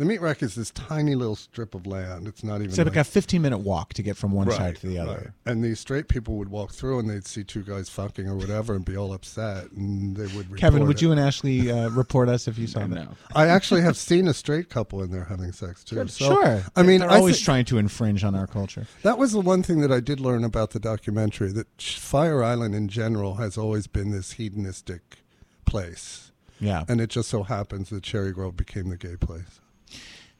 The 0.00 0.06
meat 0.06 0.22
rack 0.22 0.42
is 0.42 0.54
this 0.54 0.70
tiny 0.70 1.14
little 1.14 1.36
strip 1.36 1.74
of 1.74 1.86
land. 1.86 2.26
It's 2.26 2.42
not 2.42 2.56
even 2.62 2.70
It's 2.70 2.78
like 2.78 2.96
a 2.96 3.04
15 3.04 3.42
minute 3.42 3.58
walk 3.58 3.92
to 3.92 4.02
get 4.02 4.16
from 4.16 4.32
one 4.32 4.48
Right, 4.48 4.56
side 4.56 4.76
to 4.76 4.86
the 4.86 4.96
other. 4.98 5.12
right. 5.12 5.26
And 5.52 5.62
these 5.62 5.78
straight 5.78 6.08
people 6.08 6.36
would 6.36 6.48
walk 6.48 6.72
through 6.72 7.00
and 7.00 7.10
they'd 7.10 7.26
see 7.26 7.44
two 7.44 7.62
guys 7.62 7.90
fucking 7.90 8.26
or 8.26 8.34
whatever 8.34 8.74
and 8.74 8.82
be 8.82 8.96
all 8.96 9.12
upset 9.12 9.70
and 9.72 10.16
they 10.16 10.34
would 10.34 10.56
Kevin, 10.56 10.86
would 10.86 10.96
it. 10.96 11.02
you 11.02 11.10
and 11.12 11.20
Ashley 11.20 11.70
uh, 11.70 11.90
report 11.90 12.30
us 12.30 12.48
if 12.48 12.56
you 12.56 12.66
saw 12.66 12.86
that? 12.86 13.08
I 13.34 13.48
actually 13.48 13.82
have 13.82 13.98
seen 13.98 14.26
a 14.26 14.32
straight 14.32 14.70
couple 14.70 15.02
in 15.02 15.10
there 15.10 15.24
having 15.24 15.52
sex 15.52 15.84
too. 15.84 16.08
So, 16.08 16.24
sure. 16.32 16.62
I 16.74 16.82
mean, 16.82 17.00
they're 17.00 17.10
I 17.10 17.18
always 17.18 17.36
thi- 17.38 17.44
trying 17.44 17.64
to 17.66 17.76
infringe 17.76 18.24
on 18.24 18.34
our 18.34 18.46
culture. 18.46 18.86
That 19.02 19.18
was 19.18 19.32
the 19.32 19.40
one 19.42 19.62
thing 19.62 19.80
that 19.82 19.92
I 19.92 20.00
did 20.00 20.18
learn 20.18 20.44
about 20.44 20.70
the 20.70 20.80
documentary 20.80 21.52
that 21.52 21.66
Fire 21.78 22.42
Island 22.42 22.74
in 22.74 22.88
general 22.88 23.34
has 23.34 23.58
always 23.58 23.86
been 23.86 24.12
this 24.12 24.32
hedonistic 24.32 25.18
place. 25.66 26.32
Yeah. 26.58 26.84
And 26.88 27.02
it 27.02 27.10
just 27.10 27.28
so 27.28 27.42
happens 27.42 27.90
that 27.90 28.02
Cherry 28.02 28.32
Grove 28.32 28.56
became 28.56 28.88
the 28.88 28.96
gay 28.96 29.16
place. 29.16 29.60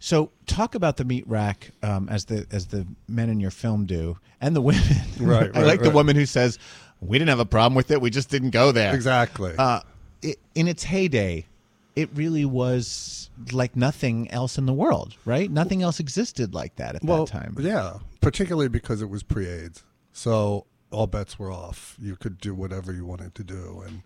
So 0.00 0.32
talk 0.46 0.74
about 0.74 0.96
the 0.96 1.04
meat 1.04 1.28
rack 1.28 1.70
um, 1.82 2.08
as 2.08 2.24
the 2.24 2.46
as 2.50 2.66
the 2.66 2.86
men 3.06 3.28
in 3.28 3.38
your 3.38 3.50
film 3.50 3.84
do, 3.86 4.18
and 4.40 4.56
the 4.56 4.60
women. 4.60 4.82
Right, 5.20 5.50
I 5.54 5.60
right, 5.60 5.66
like 5.66 5.82
the 5.82 5.90
woman 5.90 6.16
who 6.16 6.24
says, 6.24 6.58
"We 7.00 7.18
didn't 7.18 7.28
have 7.28 7.40
a 7.40 7.44
problem 7.44 7.74
with 7.74 7.90
it. 7.90 8.00
We 8.00 8.08
just 8.08 8.30
didn't 8.30 8.50
go 8.50 8.72
there." 8.72 8.94
Exactly. 8.94 9.54
Uh, 9.58 9.80
it, 10.22 10.38
in 10.54 10.66
its 10.66 10.82
heyday, 10.82 11.46
it 11.94 12.08
really 12.14 12.46
was 12.46 13.28
like 13.52 13.76
nothing 13.76 14.30
else 14.30 14.56
in 14.56 14.64
the 14.64 14.72
world, 14.72 15.14
right? 15.26 15.50
Nothing 15.50 15.82
else 15.82 16.00
existed 16.00 16.54
like 16.54 16.76
that 16.76 16.94
at 16.94 17.04
well, 17.04 17.26
that 17.26 17.32
time. 17.32 17.54
Yeah, 17.60 17.98
particularly 18.22 18.68
because 18.68 19.02
it 19.02 19.10
was 19.10 19.22
pre-AIDS, 19.22 19.84
so 20.14 20.64
all 20.90 21.06
bets 21.06 21.38
were 21.38 21.52
off. 21.52 21.96
You 22.00 22.16
could 22.16 22.38
do 22.38 22.54
whatever 22.54 22.90
you 22.94 23.04
wanted 23.04 23.34
to 23.34 23.44
do, 23.44 23.82
and 23.86 24.02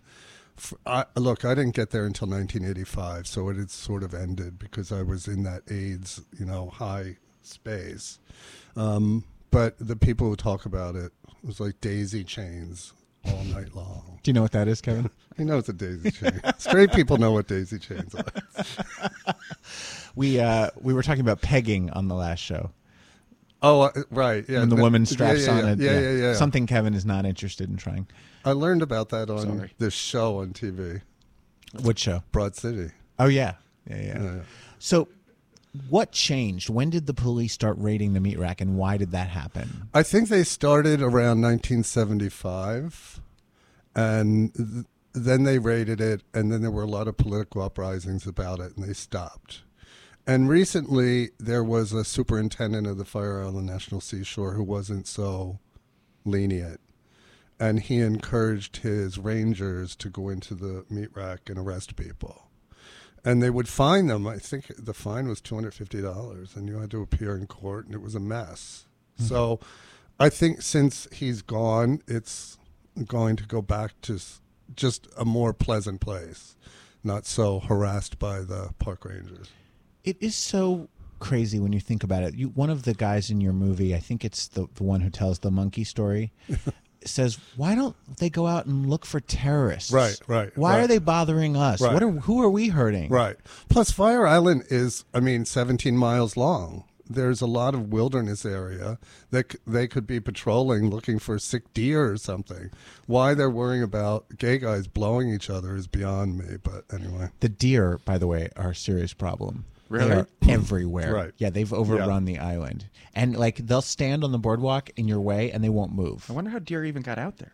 I 0.85 1.05
look, 1.15 1.43
I 1.43 1.53
didn't 1.53 1.75
get 1.75 1.89
there 1.91 2.05
until 2.05 2.27
1985, 2.27 3.27
so 3.27 3.49
it 3.49 3.57
had 3.57 3.69
sort 3.69 4.03
of 4.03 4.13
ended 4.13 4.57
because 4.57 4.91
I 4.91 5.01
was 5.01 5.27
in 5.27 5.43
that 5.43 5.63
AIDS, 5.69 6.21
you 6.37 6.45
know, 6.45 6.69
high 6.69 7.17
space. 7.41 8.19
Um, 8.75 9.25
but 9.51 9.75
the 9.79 9.95
people 9.95 10.29
who 10.29 10.35
talk 10.35 10.65
about 10.65 10.95
it 10.95 11.11
it 11.45 11.47
was 11.47 11.59
like 11.59 11.79
daisy 11.79 12.23
chains 12.23 12.93
all 13.25 13.43
night 13.45 13.75
long. 13.75 14.19
Do 14.23 14.29
you 14.29 14.33
know 14.33 14.41
what 14.41 14.51
that 14.53 14.67
is, 14.67 14.81
Kevin? 14.81 15.09
He 15.37 15.43
knows 15.43 15.67
a 15.67 15.73
daisy 15.73 16.11
chain. 16.11 16.39
Straight 16.57 16.93
people 16.93 17.17
know 17.17 17.33
what 17.33 17.49
daisy 17.49 17.77
chains 17.77 18.15
are. 18.15 19.35
we 20.15 20.39
uh, 20.39 20.69
we 20.79 20.93
were 20.93 21.03
talking 21.03 21.19
about 21.19 21.41
pegging 21.41 21.89
on 21.89 22.07
the 22.07 22.15
last 22.15 22.39
show. 22.39 22.71
Oh, 23.65 23.81
uh, 23.81 23.91
right. 24.11 24.45
Yeah. 24.47 24.59
when 24.59 24.69
the 24.69 24.75
woman 24.75 25.05
straps 25.05 25.45
yeah, 25.45 25.51
on 25.51 25.65
yeah. 25.65 25.71
it. 25.71 25.79
Yeah, 25.79 25.99
yeah, 25.99 26.11
yeah. 26.11 26.33
Something 26.33 26.67
Kevin 26.67 26.93
is 26.93 27.05
not 27.05 27.25
interested 27.25 27.69
in 27.69 27.77
trying. 27.77 28.07
I 28.43 28.51
learned 28.51 28.81
about 28.81 29.09
that 29.09 29.29
on 29.29 29.39
Sorry. 29.39 29.71
this 29.79 29.93
show 29.93 30.39
on 30.39 30.53
TV. 30.53 31.01
What 31.81 31.97
show? 31.97 32.23
Broad 32.31 32.55
City. 32.55 32.91
Oh 33.17 33.25
yeah, 33.25 33.55
yeah, 33.89 33.95
yeah. 33.95 34.03
Yeah, 34.03 34.23
yeah. 34.23 34.41
So, 34.77 35.07
what 35.89 36.11
changed? 36.11 36.69
When 36.69 36.89
did 36.89 37.07
the 37.07 37.13
police 37.13 37.53
start 37.53 37.75
raiding 37.79 38.13
the 38.13 38.19
meat 38.19 38.37
rack, 38.37 38.61
and 38.61 38.77
why 38.77 38.97
did 38.97 39.11
that 39.11 39.29
happen? 39.29 39.89
I 39.93 40.03
think 40.03 40.29
they 40.29 40.43
started 40.43 41.01
around 41.01 41.41
1975, 41.41 43.19
and 43.95 44.53
th- 44.53 44.85
then 45.13 45.43
they 45.43 45.59
raided 45.59 45.99
it, 45.99 46.21
and 46.33 46.51
then 46.51 46.61
there 46.61 46.71
were 46.71 46.83
a 46.83 46.87
lot 46.87 47.07
of 47.07 47.17
political 47.17 47.61
uprisings 47.61 48.27
about 48.27 48.59
it, 48.59 48.77
and 48.77 48.87
they 48.87 48.93
stopped. 48.93 49.63
And 50.27 50.49
recently, 50.49 51.29
there 51.39 51.63
was 51.63 51.93
a 51.93 52.03
superintendent 52.03 52.87
of 52.87 52.97
the 52.97 53.05
Fire 53.05 53.43
Island 53.43 53.67
National 53.67 54.01
Seashore 54.01 54.53
who 54.53 54.63
wasn't 54.63 55.05
so 55.05 55.59
lenient, 56.23 56.81
and 57.59 57.79
he 57.79 57.99
encouraged 57.99 58.77
his 58.77 59.19
rangers 59.19 59.95
to 59.97 60.09
go 60.09 60.29
into 60.29 60.55
the 60.55 60.83
meat 60.89 61.09
rack 61.13 61.47
and 61.47 61.59
arrest 61.59 61.95
people. 61.95 62.49
And 63.23 63.41
they 63.41 63.51
would 63.51 63.67
fine 63.67 64.07
them. 64.07 64.25
I 64.25 64.37
think 64.37 64.71
the 64.77 64.93
fine 64.93 65.27
was 65.27 65.41
two 65.41 65.55
hundred 65.55 65.75
fifty 65.75 66.01
dollars, 66.01 66.55
and 66.55 66.67
you 66.67 66.79
had 66.79 66.91
to 66.91 67.01
appear 67.01 67.35
in 67.35 67.45
court, 67.45 67.85
and 67.85 67.93
it 67.93 68.01
was 68.01 68.15
a 68.15 68.19
mess. 68.19 68.87
Mm-hmm. 69.17 69.27
So, 69.27 69.59
I 70.19 70.29
think 70.29 70.61
since 70.61 71.07
he's 71.11 71.41
gone, 71.41 72.01
it's 72.07 72.57
going 73.05 73.35
to 73.35 73.45
go 73.45 73.61
back 73.61 73.99
to 74.03 74.19
just 74.75 75.07
a 75.17 75.25
more 75.25 75.53
pleasant 75.53 76.01
place, 76.01 76.55
not 77.03 77.25
so 77.25 77.59
harassed 77.59 78.17
by 78.17 78.39
the 78.39 78.73
park 78.79 79.05
rangers. 79.05 79.49
It 80.05 80.17
is 80.21 80.35
so 80.35 80.87
crazy 81.19 81.59
when 81.59 81.73
you 81.73 81.79
think 81.79 82.03
about 82.03 82.23
it. 82.23 82.35
You, 82.35 82.49
one 82.49 82.69
of 82.69 82.83
the 82.83 82.93
guys 82.93 83.29
in 83.29 83.41
your 83.41 83.53
movie, 83.53 83.95
I 83.95 83.99
think 83.99 84.23
it's 84.23 84.47
the 84.47 84.67
the 84.75 84.83
one 84.83 85.01
who 85.01 85.09
tells 85.09 85.39
the 85.39 85.51
monkey 85.51 85.83
story, 85.83 86.31
says, 87.05 87.39
"Why 87.55 87.73
don't 87.75 87.95
they 88.17 88.29
go 88.29 88.45
out 88.47 88.65
and 88.67 88.87
look 88.87 89.05
for 89.05 89.19
terrorists? 89.19 89.91
Right, 89.91 90.19
right, 90.27 90.55
Why 90.57 90.79
are 90.79 90.87
they 90.87 90.99
bothering 90.99 91.57
us? 91.57 91.81
Right. 91.81 91.93
What 91.93 92.03
are 92.03 92.11
who 92.11 92.41
are 92.41 92.49
we 92.49 92.69
hurting? 92.69 93.09
Right. 93.09 93.35
Plus, 93.69 93.91
Fire 93.91 94.27
Island 94.27 94.65
is, 94.69 95.05
I 95.13 95.19
mean, 95.19 95.45
17 95.45 95.97
miles 95.97 96.37
long. 96.37 96.83
There's 97.07 97.41
a 97.41 97.45
lot 97.45 97.75
of 97.75 97.89
wilderness 97.93 98.45
area 98.45 98.97
that 99.29 99.51
c- 99.51 99.59
they 99.67 99.87
could 99.87 100.07
be 100.07 100.19
patrolling 100.19 100.89
looking 100.89 101.19
for 101.19 101.37
sick 101.37 101.71
deer 101.71 102.11
or 102.11 102.17
something. 102.17 102.71
Why 103.05 103.35
they're 103.35 103.47
worrying 103.47 103.83
about 103.83 104.25
gay 104.39 104.57
guys 104.57 104.87
blowing 104.87 105.29
each 105.31 105.47
other 105.47 105.75
is 105.75 105.85
beyond 105.85 106.39
me. 106.39 106.57
But 106.63 106.85
anyway. 106.91 107.29
The 107.41 107.49
deer, 107.49 107.99
by 108.05 108.17
the 108.17 108.25
way, 108.25 108.49
are 108.55 108.71
a 108.71 108.75
serious 108.75 109.13
problem. 109.13 109.65
Really? 109.89 110.09
They 110.09 110.15
are 110.15 110.27
everywhere. 110.49 111.13
Right. 111.13 111.31
Yeah, 111.37 111.49
they've 111.49 111.71
overrun 111.71 112.25
the 112.25 112.39
island, 112.39 112.89
and 113.13 113.35
like 113.37 113.57
they'll 113.57 113.81
stand 113.81 114.23
on 114.23 114.31
the 114.31 114.39
boardwalk 114.39 114.89
in 114.95 115.07
your 115.07 115.21
way, 115.21 115.51
and 115.51 115.63
they 115.63 115.69
won't 115.69 115.93
move. 115.93 116.25
I 116.29 116.33
wonder 116.33 116.49
how 116.49 116.59
deer 116.59 116.83
even 116.85 117.01
got 117.01 117.17
out 117.17 117.37
there. 117.37 117.51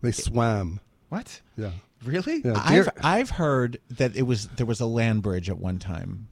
They 0.00 0.12
swam. 0.12 0.80
What? 1.08 1.40
Yeah. 1.56 1.70
Really? 2.04 2.42
Yeah, 2.44 2.54
I've 2.56 2.88
I've 3.02 3.30
heard 3.30 3.78
that 3.90 4.16
it 4.16 4.22
was 4.22 4.48
there 4.48 4.66
was 4.66 4.80
a 4.80 4.86
land 4.86 5.22
bridge 5.22 5.48
at 5.48 5.58
one 5.58 5.78
time 5.78 6.28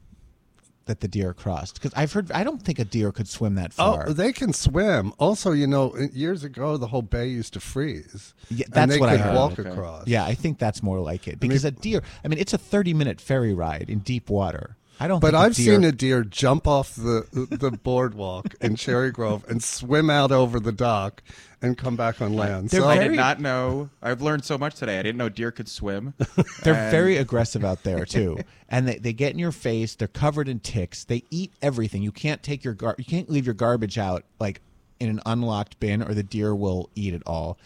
that 0.85 0.99
the 0.99 1.07
deer 1.07 1.33
crossed 1.33 1.75
because 1.75 1.93
I've 1.95 2.11
heard 2.11 2.31
I 2.31 2.43
don't 2.43 2.61
think 2.61 2.79
a 2.79 2.83
deer 2.83 3.11
could 3.11 3.27
swim 3.27 3.55
that 3.55 3.71
oh, 3.77 3.93
far. 3.93 4.09
Oh, 4.09 4.13
they 4.13 4.33
can 4.33 4.51
swim. 4.51 5.13
Also, 5.17 5.51
you 5.51 5.67
know, 5.67 5.95
years 6.11 6.43
ago, 6.43 6.77
the 6.77 6.87
whole 6.87 7.01
bay 7.01 7.27
used 7.27 7.53
to 7.53 7.59
freeze. 7.59 8.33
Yeah, 8.49 8.65
and 8.65 8.73
that's 8.73 8.91
they 8.93 8.99
what 8.99 9.11
could 9.11 9.19
I 9.19 9.23
heard. 9.23 9.35
walk 9.35 9.59
across. 9.59 10.07
Yeah, 10.07 10.25
I 10.25 10.33
think 10.33 10.59
that's 10.59 10.83
more 10.83 10.99
like 10.99 11.27
it 11.27 11.39
because 11.39 11.63
a 11.63 11.71
deer. 11.71 12.01
I 12.25 12.27
mean, 12.27 12.39
it's 12.39 12.53
a 12.53 12.57
thirty-minute 12.57 13.21
ferry 13.21 13.53
ride 13.53 13.89
in 13.89 13.99
deep 13.99 14.29
water. 14.29 14.75
I 15.01 15.07
don't. 15.07 15.19
But 15.19 15.31
think 15.31 15.43
I've 15.43 15.51
a 15.51 15.55
deer, 15.55 15.73
seen 15.73 15.83
a 15.83 15.91
deer 15.91 16.23
jump 16.23 16.67
off 16.67 16.95
the 16.95 17.25
the 17.31 17.71
boardwalk 17.71 18.53
in 18.61 18.75
Cherry 18.75 19.09
Grove 19.11 19.43
and 19.49 19.63
swim 19.63 20.11
out 20.11 20.31
over 20.31 20.59
the 20.59 20.71
dock 20.71 21.23
and 21.59 21.75
come 21.77 21.95
back 21.95 22.21
on 22.21 22.35
land. 22.35 22.69
so 22.69 22.87
I 22.87 22.99
did 22.99 23.13
not 23.13 23.39
know. 23.39 23.89
I've 24.01 24.21
learned 24.21 24.45
so 24.45 24.57
much 24.59 24.75
today. 24.75 24.99
I 24.99 25.01
didn't 25.01 25.17
know 25.17 25.29
deer 25.29 25.51
could 25.51 25.67
swim. 25.67 26.13
They're 26.63 26.75
And- 26.75 26.91
very 26.91 27.17
aggressive 27.25 27.65
out 27.65 27.81
there 27.83 28.05
too, 28.05 28.37
and 28.69 28.87
they, 28.87 28.97
they 28.99 29.13
get 29.13 29.31
in 29.33 29.39
your 29.39 29.51
face. 29.51 29.95
They're 29.95 30.07
covered 30.07 30.47
in 30.47 30.59
ticks. 30.59 31.03
They 31.03 31.23
eat 31.31 31.51
everything. 31.63 32.03
You 32.03 32.11
can't 32.11 32.43
take 32.43 32.63
your 32.63 32.75
gar- 32.75 32.95
you 32.99 33.05
can't 33.05 33.27
leave 33.29 33.45
your 33.47 33.55
garbage 33.55 33.97
out 33.97 34.23
like 34.39 34.61
in 34.99 35.09
an 35.09 35.19
unlocked 35.25 35.79
bin, 35.79 36.03
or 36.03 36.13
the 36.13 36.21
deer 36.23 36.53
will 36.53 36.91
eat 36.93 37.15
it 37.15 37.23
all. 37.25 37.57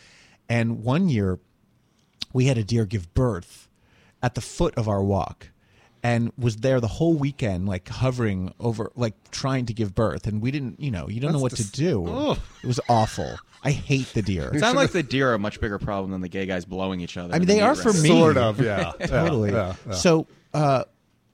And 0.47 0.83
one 0.85 1.09
year, 1.09 1.39
we 2.31 2.45
had 2.45 2.57
a 2.57 2.63
deer 2.63 2.85
give 2.85 3.13
birth 3.13 3.67
at 4.23 4.35
the 4.35 4.41
foot 4.41 4.73
of 4.75 4.87
our 4.87 5.03
walk, 5.03 5.49
and 6.05 6.31
was 6.37 6.57
there 6.57 6.79
the 6.79 6.87
whole 6.87 7.15
weekend, 7.15 7.67
like 7.67 7.89
hovering 7.89 8.53
over, 8.59 8.91
like 8.95 9.15
trying 9.31 9.65
to 9.65 9.73
give 9.73 9.95
birth. 9.95 10.27
And 10.27 10.39
we 10.39 10.51
didn't, 10.51 10.79
you 10.79 10.91
know, 10.91 11.09
you 11.09 11.19
don't 11.19 11.31
know 11.31 11.39
what 11.39 11.53
That's 11.53 11.71
to 11.71 11.81
do. 11.81 12.05
Ugh. 12.05 12.37
It 12.63 12.67
was 12.67 12.79
awful. 12.87 13.39
I 13.63 13.71
hate 13.71 14.13
the 14.13 14.21
deer. 14.21 14.51
It 14.53 14.59
sounds 14.59 14.75
like 14.75 14.91
the 14.91 15.01
deer 15.01 15.31
are 15.31 15.33
a 15.33 15.39
much 15.39 15.59
bigger 15.59 15.79
problem 15.79 16.11
than 16.11 16.21
the 16.21 16.29
gay 16.29 16.45
guys 16.45 16.63
blowing 16.63 17.01
each 17.01 17.17
other. 17.17 17.33
I 17.33 17.39
mean, 17.39 17.41
in 17.41 17.47
the 17.47 17.53
they 17.55 17.61
are 17.61 17.73
for 17.73 17.91
me. 17.91 18.07
Sort 18.07 18.37
of, 18.37 18.61
yeah. 18.61 18.91
Yeah, 18.99 19.07
totally. 19.07 19.51
yeah, 19.51 19.73
yeah. 19.87 19.93
So, 19.93 20.27
uh, 20.53 20.83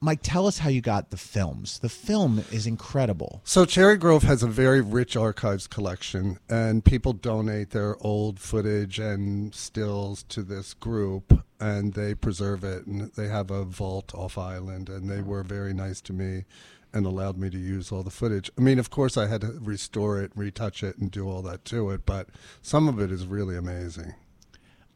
Mike, 0.04 0.22
tell 0.24 0.48
us 0.48 0.58
how 0.58 0.70
you 0.70 0.82
got 0.82 1.12
the 1.12 1.18
films. 1.18 1.78
The 1.78 1.88
film 1.88 2.44
is 2.52 2.66
incredible. 2.66 3.42
So 3.44 3.66
Cherry 3.66 3.98
Grove 3.98 4.24
has 4.24 4.42
a 4.42 4.48
very 4.48 4.82
rich 4.82 5.16
archives 5.16 5.68
collection, 5.68 6.40
and 6.50 6.84
people 6.84 7.14
donate 7.14 7.70
their 7.70 7.96
old 8.02 8.40
footage 8.40 8.98
and 8.98 9.54
stills 9.54 10.24
to 10.24 10.42
this 10.42 10.74
group, 10.74 11.44
and 11.60 11.94
they 11.94 12.16
preserve 12.16 12.64
it. 12.64 12.88
And 12.88 13.12
they 13.12 13.28
have 13.28 13.52
a 13.52 13.64
vault 13.64 14.12
off 14.16 14.40
island, 14.40 14.90
and 14.90 15.08
they 15.08 15.22
were 15.22 15.44
very 15.44 15.72
nice 15.72 16.02
to 16.02 16.14
me 16.14 16.46
and 16.92 17.06
allowed 17.06 17.38
me 17.38 17.52
to 17.52 17.60
use 17.60 17.92
all 17.92 18.02
the 18.02 18.10
footage. 18.10 18.50
I 18.58 18.62
mean, 18.62 18.80
of 18.80 18.90
course, 18.90 19.18
I 19.18 19.28
had 19.28 19.42
to 19.42 19.60
restore 19.62 20.20
it, 20.20 20.32
retouch 20.36 20.84
it, 20.84 20.98
and 20.98 21.12
do 21.12 21.30
all 21.30 21.44
that 21.44 21.64
to 21.66 21.92
it, 21.92 22.08
but 22.08 22.28
some 22.64 22.88
of 22.88 23.00
it 23.00 23.12
is 23.12 23.28
really 23.28 23.56
amazing. 23.56 24.16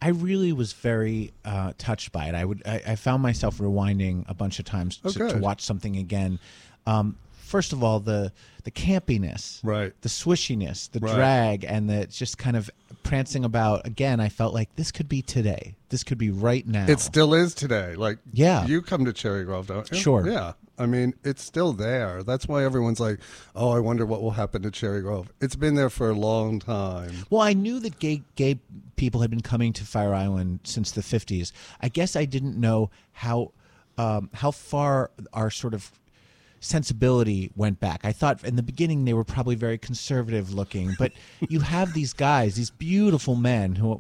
I 0.02 0.10
really 0.10 0.52
was 0.54 0.74
very 0.74 1.32
uh, 1.46 1.74
touched 1.78 2.12
by 2.12 2.28
it. 2.28 2.36
I 2.36 2.46
would, 2.46 2.62
I, 2.66 2.82
I 2.88 2.96
found 2.96 3.24
myself 3.24 3.58
rewinding 3.58 4.26
a 4.30 4.34
bunch 4.34 4.60
of 4.60 4.66
times 4.66 5.00
Oh, 5.04 5.10
to, 5.10 5.30
to 5.30 5.38
watch 5.38 5.62
something 5.62 5.98
again. 5.98 6.40
Um, 6.86 7.18
first 7.46 7.72
of 7.74 7.84
all 7.84 8.00
the 8.00 8.32
the 8.64 8.72
campiness, 8.72 9.60
right? 9.64 9.94
The 10.02 10.10
swishiness, 10.10 10.90
the 10.92 11.00
Right. 11.00 11.14
drag, 11.16 11.64
and 11.66 11.90
the 11.90 12.08
just 12.08 12.38
kind 12.38 12.58
of 12.58 12.70
prancing 13.04 13.46
about. 13.46 13.86
Again, 13.86 14.20
I 14.20 14.30
felt 14.30 14.54
like 14.54 14.76
this 14.76 14.92
could 14.92 15.08
be 15.08 15.22
today. 15.22 15.76
This 15.90 16.04
could 16.04 16.18
be 16.18 16.32
right 16.32 16.66
now. 16.68 16.88
It 16.88 17.00
still 17.00 17.34
is 17.36 17.54
today. 17.54 17.96
Like, 17.96 18.18
Yeah. 18.34 18.66
you 18.66 18.82
come 18.82 19.06
to 19.06 19.14
Cherry 19.14 19.44
Grove, 19.46 19.68
don't 19.68 19.90
you? 19.92 19.98
Sure. 19.98 20.28
Yeah. 20.28 20.54
I 20.78 20.88
mean, 20.88 21.14
it's 21.24 21.42
still 21.44 21.72
there. 21.72 22.22
That's 22.24 22.48
why 22.50 22.66
everyone's 22.66 23.00
like, 23.00 23.20
"Oh, 23.56 23.70
I 23.70 23.80
wonder 23.80 24.06
what 24.06 24.22
will 24.22 24.32
happen 24.32 24.62
to 24.64 24.72
Cherry 24.72 25.02
Grove." 25.02 25.32
It's 25.40 25.56
been 25.56 25.76
there 25.76 25.90
for 25.90 26.10
a 26.10 26.14
long 26.16 26.60
time. 26.60 27.14
Well, 27.30 27.42
I 27.42 27.54
knew 27.54 27.80
that 27.80 28.00
gay 28.00 28.24
gay 28.36 28.60
people 28.98 29.22
had 29.22 29.30
been 29.30 29.42
coming 29.42 29.72
to 29.74 29.86
Fire 29.86 30.14
Island 30.14 30.62
since 30.64 30.92
the 30.92 31.02
fifties. 31.04 31.54
I 31.82 31.88
guess 31.88 32.16
I 32.18 32.26
didn't 32.26 32.60
know 32.60 32.90
how 33.14 33.52
um, 33.98 34.30
how 34.34 34.52
far 34.52 35.12
our 35.32 35.50
sort 35.50 35.74
of 35.74 35.92
sensibility 36.60 37.52
went 37.56 37.80
back. 37.80 38.02
I 38.04 38.12
thought 38.12 38.44
in 38.44 38.56
the 38.56 38.64
beginning 38.64 39.06
they 39.06 39.14
were 39.14 39.24
probably 39.24 39.56
very 39.56 39.78
conservative 39.78 40.54
looking, 40.54 40.96
but 40.98 41.12
you 41.50 41.60
have 41.62 41.94
these 41.94 42.14
guys, 42.14 42.56
these 42.56 42.72
beautiful 42.72 43.36
men 43.36 43.76
who 43.76 44.00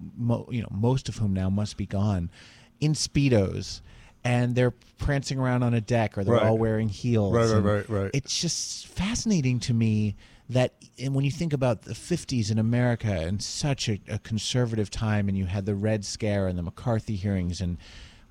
you 0.49 0.62
know 0.62 0.68
most 0.72 1.10
of 1.10 1.18
whom 1.18 1.34
now 1.34 1.49
must 1.49 1.78
be 1.78 1.86
gone 1.86 2.30
in 2.80 2.93
speedos. 2.93 3.82
And 4.24 4.56
they're 4.56 4.74
prancing 4.97 5.38
around 5.38 5.62
on 5.62 5.76
a 5.76 5.82
deck, 5.82 6.18
or 6.18 6.24
they're 6.24 6.34
Right. 6.34 6.43
all 6.47 6.58
wearing 6.58 6.89
heels. 6.89 7.32
Right, 7.36 7.47
right, 7.47 7.60
right, 7.64 7.89
right. 7.89 8.12
It's 8.12 8.41
just 8.41 8.88
fascinating 8.88 9.60
to 9.60 9.74
me 9.76 10.16
that 10.49 10.74
and 10.99 11.14
when 11.14 11.26
you 11.26 11.30
think 11.32 11.53
about 11.53 11.84
the 11.84 11.93
50s 11.93 12.49
in 12.51 12.58
America 12.58 13.08
and 13.12 13.41
such 13.41 13.88
a, 13.88 13.99
a 14.08 14.18
conservative 14.20 14.89
time 14.89 15.28
and 15.30 15.38
you 15.38 15.45
had 15.45 15.68
the 15.68 15.76
Red 15.76 16.03
Scare 16.06 16.47
and 16.47 16.58
the 16.58 16.64
McCarthy 16.64 17.16
hearings 17.16 17.62
and 17.62 17.78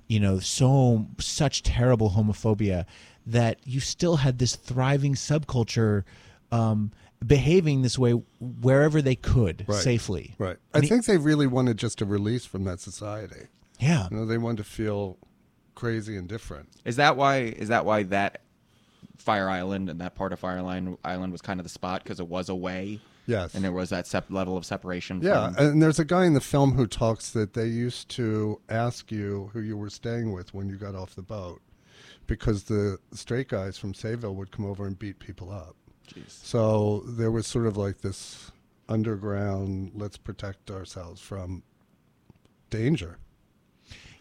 you 0.08 0.18
know 0.20 0.38
so 0.40 1.06
such 1.20 1.62
terrible 1.62 2.10
homophobia 2.10 2.86
that 3.26 3.58
you 3.64 3.80
still 3.80 4.16
had 4.16 4.38
this 4.38 4.54
thriving 4.56 5.14
subculture 5.14 6.04
um, 6.52 6.90
behaving 7.26 7.82
this 7.82 7.98
way 7.98 8.12
wherever 8.40 9.00
they 9.00 9.14
could 9.16 9.64
Right. 9.66 9.82
safely. 9.82 10.34
Right. 10.38 10.56
I 10.72 10.78
And 10.78 10.84
he- 10.84 10.90
think 10.90 11.06
they 11.06 11.16
really 11.16 11.46
wanted 11.46 11.78
just 11.78 12.00
a 12.02 12.04
release 12.04 12.44
from 12.44 12.64
that 12.64 12.80
society. 12.80 13.46
Yeah. 13.80 14.08
You 14.10 14.18
know, 14.18 14.26
they 14.26 14.38
wanted 14.38 14.58
to 14.58 14.64
feel 14.64 15.16
crazy 15.74 16.16
and 16.16 16.28
different. 16.28 16.68
Is 16.84 16.96
that 16.96 17.16
why? 17.16 17.38
Is 17.38 17.68
that 17.68 17.84
why 17.84 18.02
that 18.04 18.42
Fire 19.16 19.48
Island 19.48 19.88
and 19.88 20.00
that 20.00 20.14
part 20.14 20.32
of 20.32 20.38
Fire 20.40 20.58
Island 20.58 20.98
Island 21.04 21.32
was 21.32 21.40
kind 21.40 21.58
of 21.60 21.64
the 21.64 21.70
spot 21.70 22.02
because 22.04 22.20
it 22.20 22.28
was 22.28 22.48
away. 22.48 23.00
Yes. 23.26 23.54
and 23.54 23.64
there 23.64 23.72
was 23.72 23.88
that 23.88 24.06
sep- 24.06 24.30
level 24.30 24.54
of 24.58 24.66
separation. 24.66 25.22
Yeah, 25.22 25.50
from, 25.52 25.66
and 25.66 25.82
there's 25.82 25.98
a 25.98 26.04
guy 26.04 26.26
in 26.26 26.34
the 26.34 26.42
film 26.42 26.72
who 26.74 26.86
talks 26.86 27.30
that 27.30 27.54
they 27.54 27.64
used 27.68 28.10
to 28.10 28.60
ask 28.68 29.10
you 29.10 29.48
who 29.54 29.60
you 29.60 29.78
were 29.78 29.88
staying 29.88 30.32
with 30.32 30.52
when 30.52 30.68
you 30.68 30.76
got 30.76 30.94
off 30.94 31.14
the 31.14 31.22
boat, 31.22 31.62
because 32.26 32.64
the 32.64 32.98
straight 33.12 33.48
guys 33.48 33.78
from 33.78 33.92
Sayville 33.92 34.34
would 34.34 34.50
come 34.50 34.64
over 34.66 34.86
and 34.86 34.98
beat 34.98 35.18
people 35.18 35.50
up. 35.50 35.76
Jeez. 36.08 36.30
So 36.44 37.02
there 37.06 37.30
was 37.30 37.46
sort 37.46 37.66
of 37.66 37.76
like 37.76 38.00
this 38.00 38.50
underground, 38.88 39.92
let's 39.94 40.16
protect 40.16 40.70
ourselves 40.70 41.20
from 41.20 41.62
danger. 42.70 43.18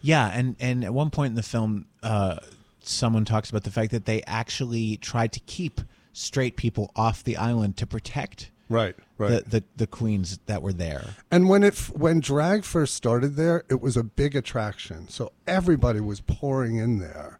Yeah, 0.00 0.30
and 0.34 0.56
and 0.60 0.84
at 0.84 0.92
one 0.92 1.10
point 1.10 1.30
in 1.30 1.34
the 1.34 1.42
film, 1.42 1.86
uh, 2.02 2.36
someone 2.80 3.24
talks 3.24 3.48
about 3.48 3.64
the 3.64 3.70
fact 3.70 3.90
that 3.92 4.04
they 4.04 4.22
actually 4.26 4.98
tried 4.98 5.32
to 5.32 5.40
keep 5.40 5.80
straight 6.12 6.56
people 6.56 6.92
off 6.94 7.24
the 7.24 7.36
island 7.36 7.76
to 7.78 7.86
protect 7.86 8.50
Right, 8.68 8.94
right. 9.18 9.44
the, 9.44 9.60
the 9.60 9.64
the 9.76 9.86
queens 9.86 10.38
that 10.46 10.62
were 10.62 10.72
there. 10.72 11.14
And 11.30 11.48
when 11.48 11.62
it 11.62 11.74
when 11.94 12.20
drag 12.20 12.64
first 12.64 12.94
started 12.94 13.36
there, 13.36 13.64
it 13.68 13.80
was 13.80 13.96
a 13.96 14.02
big 14.02 14.36
attraction. 14.36 15.08
So 15.08 15.32
everybody 15.46 16.00
was 16.00 16.20
pouring 16.20 16.76
in 16.76 16.98
there, 16.98 17.38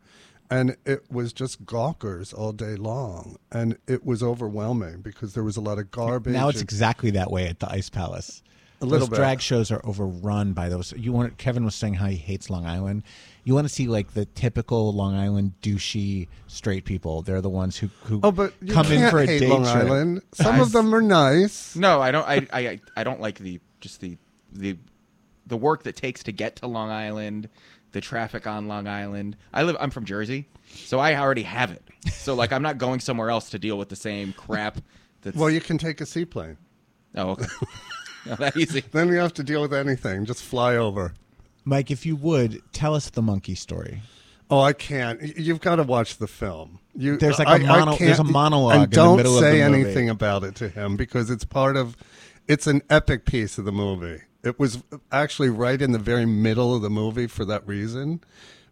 and 0.58 0.76
it 0.84 1.10
was 1.10 1.32
just 1.32 1.64
gawkers 1.66 2.32
all 2.32 2.52
day 2.52 2.76
long, 2.76 3.36
and 3.52 3.76
it 3.86 4.04
was 4.04 4.22
overwhelming 4.22 5.00
because 5.00 5.34
there 5.34 5.44
was 5.44 5.56
a 5.56 5.60
lot 5.60 5.78
of 5.78 5.90
garbage. 5.90 6.32
Now 6.32 6.48
it's 6.48 6.60
and- 6.60 6.64
exactly 6.66 7.10
that 7.12 7.30
way 7.30 7.48
at 7.48 7.60
the 7.60 7.70
Ice 7.70 7.90
Palace. 7.90 8.42
A 8.80 8.84
little 8.84 9.06
those 9.06 9.10
bit. 9.10 9.16
drag 9.16 9.40
shows 9.40 9.70
are 9.70 9.80
overrun 9.84 10.52
by 10.52 10.68
those. 10.68 10.92
You 10.96 11.12
want 11.12 11.38
Kevin 11.38 11.64
was 11.64 11.74
saying 11.74 11.94
how 11.94 12.06
he 12.06 12.16
hates 12.16 12.50
Long 12.50 12.66
Island. 12.66 13.02
You 13.44 13.54
want 13.54 13.66
to 13.66 13.72
see 13.72 13.86
like 13.86 14.12
the 14.12 14.26
typical 14.26 14.92
Long 14.92 15.14
Island 15.14 15.52
douchey 15.62 16.28
straight 16.48 16.84
people. 16.84 17.22
They're 17.22 17.40
the 17.40 17.48
ones 17.48 17.78
who 17.78 17.88
who 18.02 18.20
Oh, 18.22 18.32
but 18.32 18.52
come 18.68 18.90
in 18.92 19.08
for 19.10 19.20
a 19.20 19.26
hate 19.26 19.38
day 19.38 19.46
Long 19.48 19.62
trip. 19.62 19.76
Island. 19.76 20.22
Some 20.32 20.60
of 20.60 20.72
them 20.72 20.94
are 20.94 21.00
nice. 21.00 21.74
No, 21.76 22.02
I 22.02 22.10
don't. 22.10 22.28
I, 22.28 22.46
I 22.52 22.80
I 22.96 23.04
don't 23.04 23.20
like 23.20 23.38
the 23.38 23.58
just 23.80 24.00
the 24.00 24.18
the 24.52 24.76
the 25.46 25.56
work 25.56 25.84
that 25.84 25.96
takes 25.96 26.22
to 26.24 26.32
get 26.32 26.56
to 26.56 26.66
Long 26.66 26.90
Island, 26.90 27.48
the 27.94 28.02
traffic 28.02 28.46
on 28.46 28.68
Long 28.68 28.86
Island. 28.86 29.36
I 29.54 29.62
live. 29.62 29.76
I'm 29.80 29.90
from 29.90 30.04
Jersey, 30.04 30.46
so 30.68 30.98
I 30.98 31.14
already 31.16 31.44
have 31.44 31.70
it. 31.70 31.82
So 32.12 32.34
like, 32.34 32.52
I'm 32.52 32.62
not 32.62 32.76
going 32.76 33.00
somewhere 33.00 33.30
else 33.30 33.48
to 33.50 33.58
deal 33.58 33.78
with 33.78 33.88
the 33.88 33.96
same 33.96 34.34
crap. 34.34 34.78
That's 35.22 35.36
Well, 35.36 35.48
you 35.48 35.60
can 35.62 35.78
take 35.78 36.00
a 36.02 36.06
seaplane. 36.06 36.58
oh 37.16 37.30
okay. 37.30 37.46
Not 38.26 38.38
that 38.38 38.56
easy. 38.56 38.82
Then 38.92 39.08
you 39.08 39.16
have 39.16 39.34
to 39.34 39.42
deal 39.42 39.60
with 39.62 39.72
anything. 39.74 40.24
Just 40.26 40.42
fly 40.42 40.76
over. 40.76 41.12
Mike, 41.64 41.90
if 41.90 42.04
you 42.06 42.16
would 42.16 42.60
tell 42.72 42.94
us 42.94 43.08
the 43.10 43.22
monkey 43.22 43.54
story. 43.54 44.00
Oh, 44.50 44.60
I 44.60 44.72
can't. 44.74 45.20
You've 45.38 45.60
got 45.60 45.76
to 45.76 45.82
watch 45.82 46.18
the 46.18 46.26
film. 46.26 46.78
You, 46.94 47.16
There's 47.16 47.38
like 47.38 47.48
a 47.48 47.50
I- 47.52 47.54
I 47.54 47.58
mono- 47.78 47.92
can't- 47.92 48.00
there's 48.00 48.18
a 48.18 48.24
monologue 48.24 48.74
And 48.82 48.92
don't 48.92 49.16
middle 49.18 49.36
of 49.36 49.40
say 49.42 49.60
the 49.62 49.68
movie. 49.70 49.82
anything 49.84 50.10
about 50.10 50.44
it 50.44 50.54
to 50.56 50.68
him 50.68 50.96
because 50.96 51.30
it's 51.30 51.44
part 51.44 51.76
of. 51.76 51.96
It's 52.46 52.66
an 52.66 52.82
epic 52.90 53.24
piece 53.24 53.56
of 53.56 53.64
the 53.64 53.72
movie. 53.72 54.20
It 54.44 54.58
was 54.58 54.82
actually 55.10 55.48
right 55.50 55.80
in 55.80 55.92
the 55.92 55.98
very 55.98 56.26
middle 56.26 56.74
of 56.74 56.82
the 56.82 56.90
movie 56.90 57.26
for 57.26 57.44
that 57.46 57.66
reason, 57.66 58.20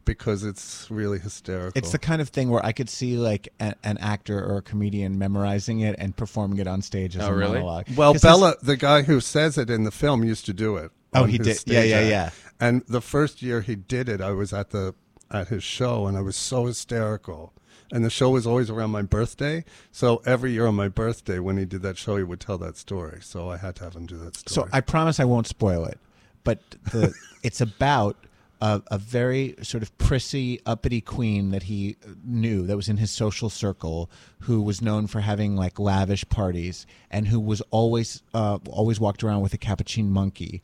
because 0.04 0.44
it's 0.44 0.88
really 0.90 1.18
hysterical. 1.18 1.72
It's 1.78 1.92
the 1.92 1.98
kind 1.98 2.20
of 2.20 2.28
thing 2.28 2.50
where 2.50 2.64
I 2.64 2.72
could 2.72 2.90
see 2.90 3.16
like 3.16 3.48
a, 3.60 3.74
an 3.84 3.98
actor 3.98 4.38
or 4.44 4.58
a 4.58 4.62
comedian 4.62 5.18
memorizing 5.18 5.80
it 5.80 5.94
and 5.98 6.16
performing 6.16 6.58
it 6.58 6.66
on 6.66 6.82
stage 6.82 7.16
as 7.16 7.22
Oh, 7.24 7.28
a 7.32 7.34
really? 7.34 7.52
monologue. 7.54 7.86
Well, 7.96 8.12
'Cause 8.12 8.22
Bella, 8.22 8.54
the 8.62 8.76
guy 8.76 9.02
who 9.02 9.20
says 9.20 9.56
it 9.58 9.70
in 9.70 9.84
the 9.84 9.90
film, 9.90 10.24
used 10.24 10.44
to 10.46 10.52
do 10.52 10.76
it. 10.76 10.90
Oh, 11.14 11.24
he 11.24 11.38
did. 11.38 11.62
Yeah, 11.66 11.82
yeah, 11.82 11.96
act. 11.96 12.06
yeah. 12.08 12.30
And 12.60 12.82
the 12.88 13.00
first 13.00 13.42
year 13.42 13.60
he 13.60 13.74
did 13.76 14.08
it, 14.08 14.20
I 14.20 14.30
was 14.32 14.52
at 14.52 14.70
the 14.70 14.94
at 15.30 15.48
his 15.48 15.62
show, 15.64 16.06
and 16.06 16.16
I 16.16 16.20
was 16.20 16.36
so 16.36 16.66
hysterical. 16.66 17.52
And 17.92 18.04
the 18.04 18.10
show 18.10 18.30
was 18.30 18.46
always 18.46 18.70
around 18.70 18.90
my 18.90 19.02
birthday, 19.02 19.64
so 19.90 20.22
every 20.24 20.52
year 20.52 20.66
on 20.66 20.74
my 20.74 20.88
birthday, 20.88 21.38
when 21.38 21.58
he 21.58 21.66
did 21.66 21.82
that 21.82 21.98
show, 21.98 22.16
he 22.16 22.22
would 22.22 22.40
tell 22.40 22.56
that 22.56 22.78
story. 22.78 23.18
So 23.20 23.50
I 23.50 23.58
had 23.58 23.76
to 23.76 23.84
have 23.84 23.94
him 23.94 24.06
do 24.06 24.16
that 24.16 24.34
story. 24.34 24.66
So 24.66 24.68
I 24.72 24.80
promise 24.80 25.20
I 25.20 25.24
won't 25.24 25.46
spoil 25.46 25.84
it, 25.84 25.98
but 26.42 26.58
the 26.90 27.12
it's 27.42 27.60
about 27.60 28.16
a, 28.62 28.80
a 28.92 28.96
very 28.96 29.56
sort 29.60 29.82
of 29.82 29.96
prissy, 29.98 30.60
uppity 30.64 31.00
queen 31.00 31.50
that 31.50 31.64
he 31.64 31.96
knew 32.24 32.64
that 32.66 32.76
was 32.76 32.88
in 32.88 32.96
his 32.96 33.10
social 33.10 33.50
circle, 33.50 34.08
who 34.40 34.62
was 34.62 34.80
known 34.80 35.06
for 35.06 35.20
having 35.20 35.56
like 35.56 35.78
lavish 35.78 36.26
parties, 36.28 36.86
and 37.10 37.26
who 37.28 37.40
was 37.40 37.60
always 37.70 38.22
uh, 38.32 38.58
always 38.70 39.00
walked 39.00 39.22
around 39.22 39.42
with 39.42 39.52
a 39.52 39.58
capuchin 39.58 40.10
monkey 40.10 40.62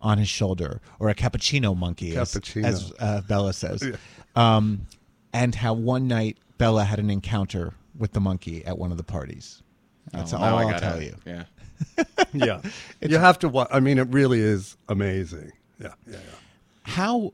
on 0.00 0.16
his 0.16 0.28
shoulder, 0.28 0.80
or 0.98 1.10
a 1.10 1.14
cappuccino 1.14 1.76
monkey, 1.76 2.16
as, 2.16 2.34
as 2.64 2.92
uh, 3.00 3.20
Bella 3.22 3.52
says. 3.52 3.82
Yeah. 4.36 4.56
Um, 4.56 4.86
and 5.32 5.54
how 5.56 5.74
one 5.74 6.06
night 6.06 6.38
Bella 6.60 6.84
had 6.84 6.98
an 7.00 7.10
encounter 7.10 7.74
with 7.98 8.12
the 8.12 8.20
monkey 8.20 8.64
at 8.64 8.78
one 8.78 8.90
of 8.92 8.96
the 8.96 9.02
parties. 9.02 9.62
That's 10.12 10.32
Oh, 10.32 10.36
all 10.36 10.44
I 10.44 10.62
I'll 10.62 10.70
gotta- 10.70 10.80
tell 10.80 11.02
you. 11.02 11.16
Yeah. 11.26 11.44
yeah, 12.34 12.60
you 13.00 13.16
have 13.18 13.38
to 13.40 13.48
watch. 13.48 13.68
I 13.72 13.80
mean, 13.80 13.98
it 13.98 14.08
really 14.08 14.40
is 14.40 14.76
amazing. 14.88 15.52
Yeah, 15.80 15.94
yeah, 16.06 16.12
yeah. 16.16 16.20
How 16.82 17.32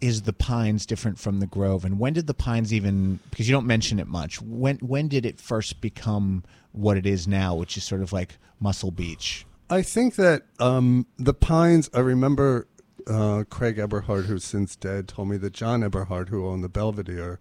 is 0.00 0.22
the 0.22 0.32
Pines 0.32 0.84
different 0.86 1.18
from 1.18 1.38
the 1.40 1.46
Grove, 1.46 1.84
and 1.84 1.98
when 2.00 2.12
did 2.12 2.26
the 2.26 2.34
Pines 2.34 2.74
even? 2.74 3.20
Because 3.30 3.48
you 3.48 3.54
don't 3.54 3.66
mention 3.66 4.00
it 4.00 4.08
much. 4.08 4.42
When 4.42 4.78
when 4.78 5.06
did 5.08 5.24
it 5.24 5.40
first 5.40 5.80
become 5.80 6.42
what 6.72 6.96
it 6.96 7.06
is 7.06 7.28
now, 7.28 7.54
which 7.54 7.76
is 7.76 7.84
sort 7.84 8.02
of 8.02 8.12
like 8.12 8.36
Muscle 8.58 8.90
Beach? 8.90 9.46
I 9.70 9.82
think 9.82 10.16
that 10.16 10.42
um, 10.58 11.06
the 11.16 11.34
Pines. 11.34 11.88
I 11.94 12.00
remember 12.00 12.66
uh, 13.06 13.44
Craig 13.48 13.78
Eberhard, 13.78 14.24
who's 14.24 14.42
since 14.44 14.74
dead, 14.74 15.06
told 15.06 15.28
me 15.28 15.36
that 15.36 15.52
John 15.52 15.82
Eberhard, 15.84 16.30
who 16.30 16.46
owned 16.48 16.64
the 16.64 16.68
Belvedere, 16.68 17.38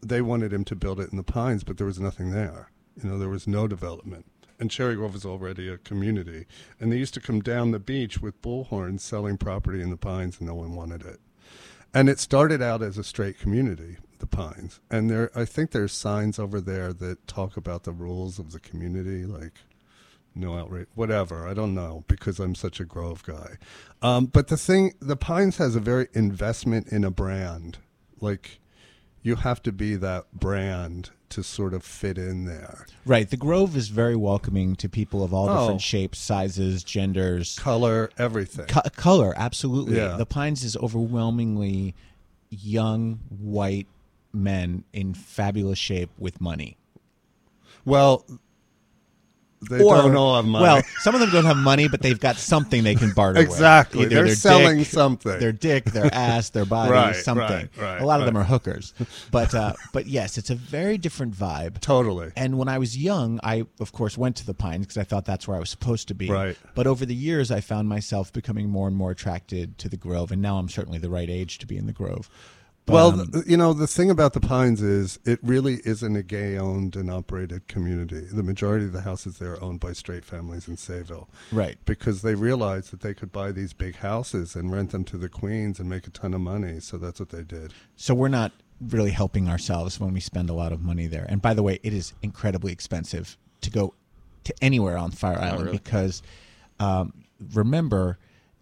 they 0.00 0.22
wanted 0.22 0.52
him 0.52 0.64
to 0.64 0.76
build 0.76 1.00
it 1.00 1.10
in 1.10 1.16
the 1.16 1.22
Pines, 1.22 1.64
but 1.64 1.76
there 1.76 1.86
was 1.86 2.00
nothing 2.00 2.30
there. 2.30 2.70
You 3.02 3.10
know, 3.10 3.18
there 3.18 3.28
was 3.28 3.46
no 3.46 3.66
development. 3.66 4.26
And 4.58 4.70
Cherry 4.70 4.94
Grove 4.94 5.14
was 5.14 5.24
already 5.24 5.68
a 5.68 5.78
community, 5.78 6.46
and 6.78 6.92
they 6.92 6.96
used 6.96 7.14
to 7.14 7.20
come 7.20 7.40
down 7.40 7.72
the 7.72 7.80
beach 7.80 8.20
with 8.20 8.40
bullhorns 8.42 9.00
selling 9.00 9.36
property 9.36 9.82
in 9.82 9.90
the 9.90 9.96
Pines, 9.96 10.38
and 10.38 10.48
no 10.48 10.54
one 10.54 10.76
wanted 10.76 11.02
it. 11.02 11.20
And 11.92 12.08
it 12.08 12.20
started 12.20 12.62
out 12.62 12.80
as 12.82 12.96
a 12.96 13.04
straight 13.04 13.38
community, 13.38 13.96
the 14.18 14.26
Pines, 14.26 14.80
and 14.88 15.10
there. 15.10 15.30
I 15.34 15.44
think 15.44 15.72
there's 15.72 15.92
signs 15.92 16.38
over 16.38 16.60
there 16.60 16.92
that 16.92 17.26
talk 17.26 17.56
about 17.56 17.82
the 17.82 17.92
rules 17.92 18.38
of 18.38 18.52
the 18.52 18.60
community, 18.60 19.26
like 19.26 19.54
no 20.34 20.56
outrage, 20.56 20.88
whatever. 20.94 21.46
I 21.46 21.54
don't 21.54 21.74
know 21.74 22.04
because 22.06 22.38
I'm 22.38 22.54
such 22.54 22.80
a 22.80 22.84
Grove 22.84 23.24
guy. 23.24 23.56
Um, 24.00 24.26
but 24.26 24.48
the 24.48 24.56
thing, 24.56 24.94
the 25.00 25.16
Pines 25.16 25.58
has 25.58 25.76
a 25.76 25.80
very 25.80 26.08
investment 26.14 26.88
in 26.88 27.04
a 27.04 27.10
brand. 27.10 27.78
Like 28.20 28.60
you 29.22 29.36
have 29.36 29.62
to 29.62 29.72
be 29.72 29.94
that 29.96 30.24
brand 30.32 31.10
to 31.30 31.42
sort 31.42 31.72
of 31.72 31.82
fit 31.82 32.18
in 32.18 32.44
there. 32.44 32.86
Right. 33.06 33.28
The 33.30 33.36
Grove 33.38 33.76
is 33.76 33.88
very 33.88 34.16
welcoming 34.16 34.76
to 34.76 34.88
people 34.88 35.24
of 35.24 35.32
all 35.32 35.48
Oh. 35.48 35.60
different 35.60 35.80
shapes, 35.80 36.18
sizes, 36.18 36.84
genders, 36.84 37.58
Color, 37.58 38.10
everything. 38.18 38.66
Co- 38.66 38.82
color. 38.96 39.32
Absolutely. 39.36 39.96
Yeah. 39.96 40.16
The 40.16 40.26
Pines 40.26 40.62
is 40.62 40.76
overwhelmingly 40.76 41.94
young 42.50 43.20
white 43.30 43.86
men 44.32 44.84
in 44.92 45.14
fabulous 45.14 45.78
shape 45.78 46.10
with 46.18 46.40
money. 46.40 46.76
Well, 47.84 48.26
they 49.68 49.82
or, 49.82 49.96
don't 49.96 50.16
all 50.16 50.36
have 50.36 50.44
money. 50.44 50.62
Well, 50.62 50.82
some 51.00 51.14
of 51.14 51.20
them 51.20 51.30
don't 51.30 51.44
have 51.44 51.56
money, 51.56 51.88
but 51.88 52.02
they've 52.02 52.18
got 52.18 52.36
something 52.36 52.82
they 52.82 52.94
can 52.94 53.12
barter 53.12 53.40
with. 53.40 53.48
Exactly. 53.48 54.06
They're 54.06 54.28
selling 54.34 54.78
dick, 54.78 54.86
something. 54.86 55.38
Their 55.38 55.52
dick, 55.52 55.84
their 55.84 56.08
ass, 56.12 56.50
their 56.50 56.64
body, 56.64 56.92
Right, 56.92 57.16
something. 57.16 57.44
right, 57.46 57.70
right, 57.76 58.00
a 58.00 58.04
lot 58.04 58.20
of 58.20 58.26
them 58.26 58.36
are 58.36 58.44
hookers. 58.44 58.94
But 59.30 59.54
uh, 59.54 59.74
but 59.92 60.06
yes, 60.06 60.38
it's 60.38 60.50
a 60.50 60.54
very 60.54 60.98
different 60.98 61.34
vibe. 61.34 61.80
Totally. 61.80 62.32
And 62.36 62.58
when 62.58 62.68
I 62.68 62.78
was 62.78 62.96
young, 62.96 63.40
I 63.42 63.64
of 63.80 63.92
course 63.92 64.18
went 64.18 64.36
to 64.36 64.46
the 64.46 64.54
Pines 64.54 64.86
because 64.86 64.98
I 64.98 65.04
thought 65.04 65.24
that's 65.24 65.46
where 65.46 65.56
I 65.56 65.60
was 65.60 65.70
supposed 65.70 66.08
to 66.08 66.14
be. 66.14 66.28
Right. 66.28 66.56
But 66.74 66.86
over 66.86 67.06
the 67.06 67.14
years, 67.14 67.50
I 67.50 67.60
found 67.60 67.88
myself 67.88 68.32
becoming 68.32 68.68
more 68.68 68.88
and 68.88 68.96
more 68.96 69.10
attracted 69.10 69.78
to 69.78 69.88
the 69.88 69.96
Grove, 69.96 70.32
and 70.32 70.42
now 70.42 70.58
I'm 70.58 70.68
certainly 70.68 70.98
the 70.98 71.10
right 71.10 71.30
age 71.30 71.58
to 71.58 71.66
be 71.66 71.76
in 71.76 71.86
the 71.86 71.92
Grove. 71.92 72.28
But, 72.84 72.94
well, 72.94 73.20
um, 73.20 73.44
you 73.46 73.56
know, 73.56 73.72
the 73.72 73.86
thing 73.86 74.10
about 74.10 74.32
the 74.32 74.40
Pines 74.40 74.82
is 74.82 75.18
it 75.24 75.38
really 75.42 75.80
isn't 75.84 76.16
a 76.16 76.22
gay 76.22 76.58
owned 76.58 76.96
and 76.96 77.10
operated 77.10 77.68
community. 77.68 78.22
The 78.22 78.42
majority 78.42 78.86
of 78.86 78.92
the 78.92 79.02
houses 79.02 79.38
there 79.38 79.52
are 79.52 79.62
owned 79.62 79.78
by 79.78 79.92
straight 79.92 80.24
families 80.24 80.66
in 80.66 80.74
Sayville. 80.74 81.28
Right. 81.52 81.78
Because 81.84 82.22
they 82.22 82.34
realized 82.34 82.90
that 82.90 83.00
they 83.00 83.14
could 83.14 83.30
buy 83.30 83.52
these 83.52 83.72
big 83.72 83.96
houses 83.96 84.56
and 84.56 84.72
rent 84.72 84.90
them 84.90 85.04
to 85.04 85.16
the 85.16 85.28
queens 85.28 85.78
and 85.78 85.88
make 85.88 86.08
a 86.08 86.10
ton 86.10 86.34
of 86.34 86.40
money. 86.40 86.80
So 86.80 86.98
that's 86.98 87.20
what 87.20 87.28
they 87.28 87.44
did. 87.44 87.72
So 87.94 88.14
we're 88.14 88.26
not 88.28 88.50
really 88.80 89.12
helping 89.12 89.48
ourselves 89.48 90.00
when 90.00 90.12
we 90.12 90.20
spend 90.20 90.50
a 90.50 90.54
lot 90.54 90.72
of 90.72 90.82
money 90.82 91.06
there. 91.06 91.26
And 91.28 91.40
by 91.40 91.54
the 91.54 91.62
way, 91.62 91.78
it 91.84 91.92
is 91.92 92.14
incredibly 92.20 92.72
expensive 92.72 93.36
to 93.60 93.70
go 93.70 93.94
to 94.42 94.54
anywhere 94.60 94.96
on 94.96 95.12
Fire 95.12 95.38
Island 95.38 95.66
really? 95.66 95.78
because 95.78 96.20
um, 96.80 97.12
remember, 97.54 98.18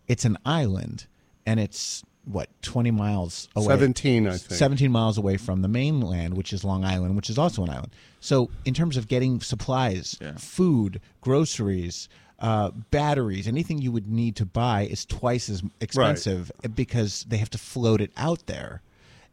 it's 0.09 0.27
an 0.27 0.37
island 0.45 1.07
and 1.47 1.59
it's 1.59 2.05
what 2.25 2.49
20 2.63 2.91
miles 2.91 3.49
away? 3.57 3.67
17, 3.69 4.27
I 4.27 4.31
think. 4.37 4.59
17 4.59 4.93
miles 4.93 5.19
away 5.19 5.37
from 5.37 5.63
the 5.63 5.69
mainland 5.69 6.35
which 6.37 6.53
is 6.53 6.65
long 6.65 6.85
island 6.85 7.17
which 7.17 7.31
is 7.31 7.39
also 7.39 7.63
an 7.65 7.71
island. 7.71 7.93
So 8.21 8.51
in 8.65 8.75
terms 8.75 8.97
of 8.97 9.09
getting 9.09 9.41
supplies 9.41 10.19
food 10.39 11.01
groceries 11.21 12.09
uh, 12.39 12.71
batteries 12.91 13.47
anything 13.47 13.79
you 13.79 13.93
would 13.93 14.07
need 14.07 14.37
to 14.37 14.47
buy 14.47 14.83
is 14.83 15.05
twice 15.05 15.49
as 15.51 15.63
expensive 15.81 16.51
because 16.75 17.25
they 17.29 17.37
have 17.37 17.51
to 17.51 17.59
float 17.59 18.01
it 18.01 18.11
out 18.17 18.47
there 18.47 18.81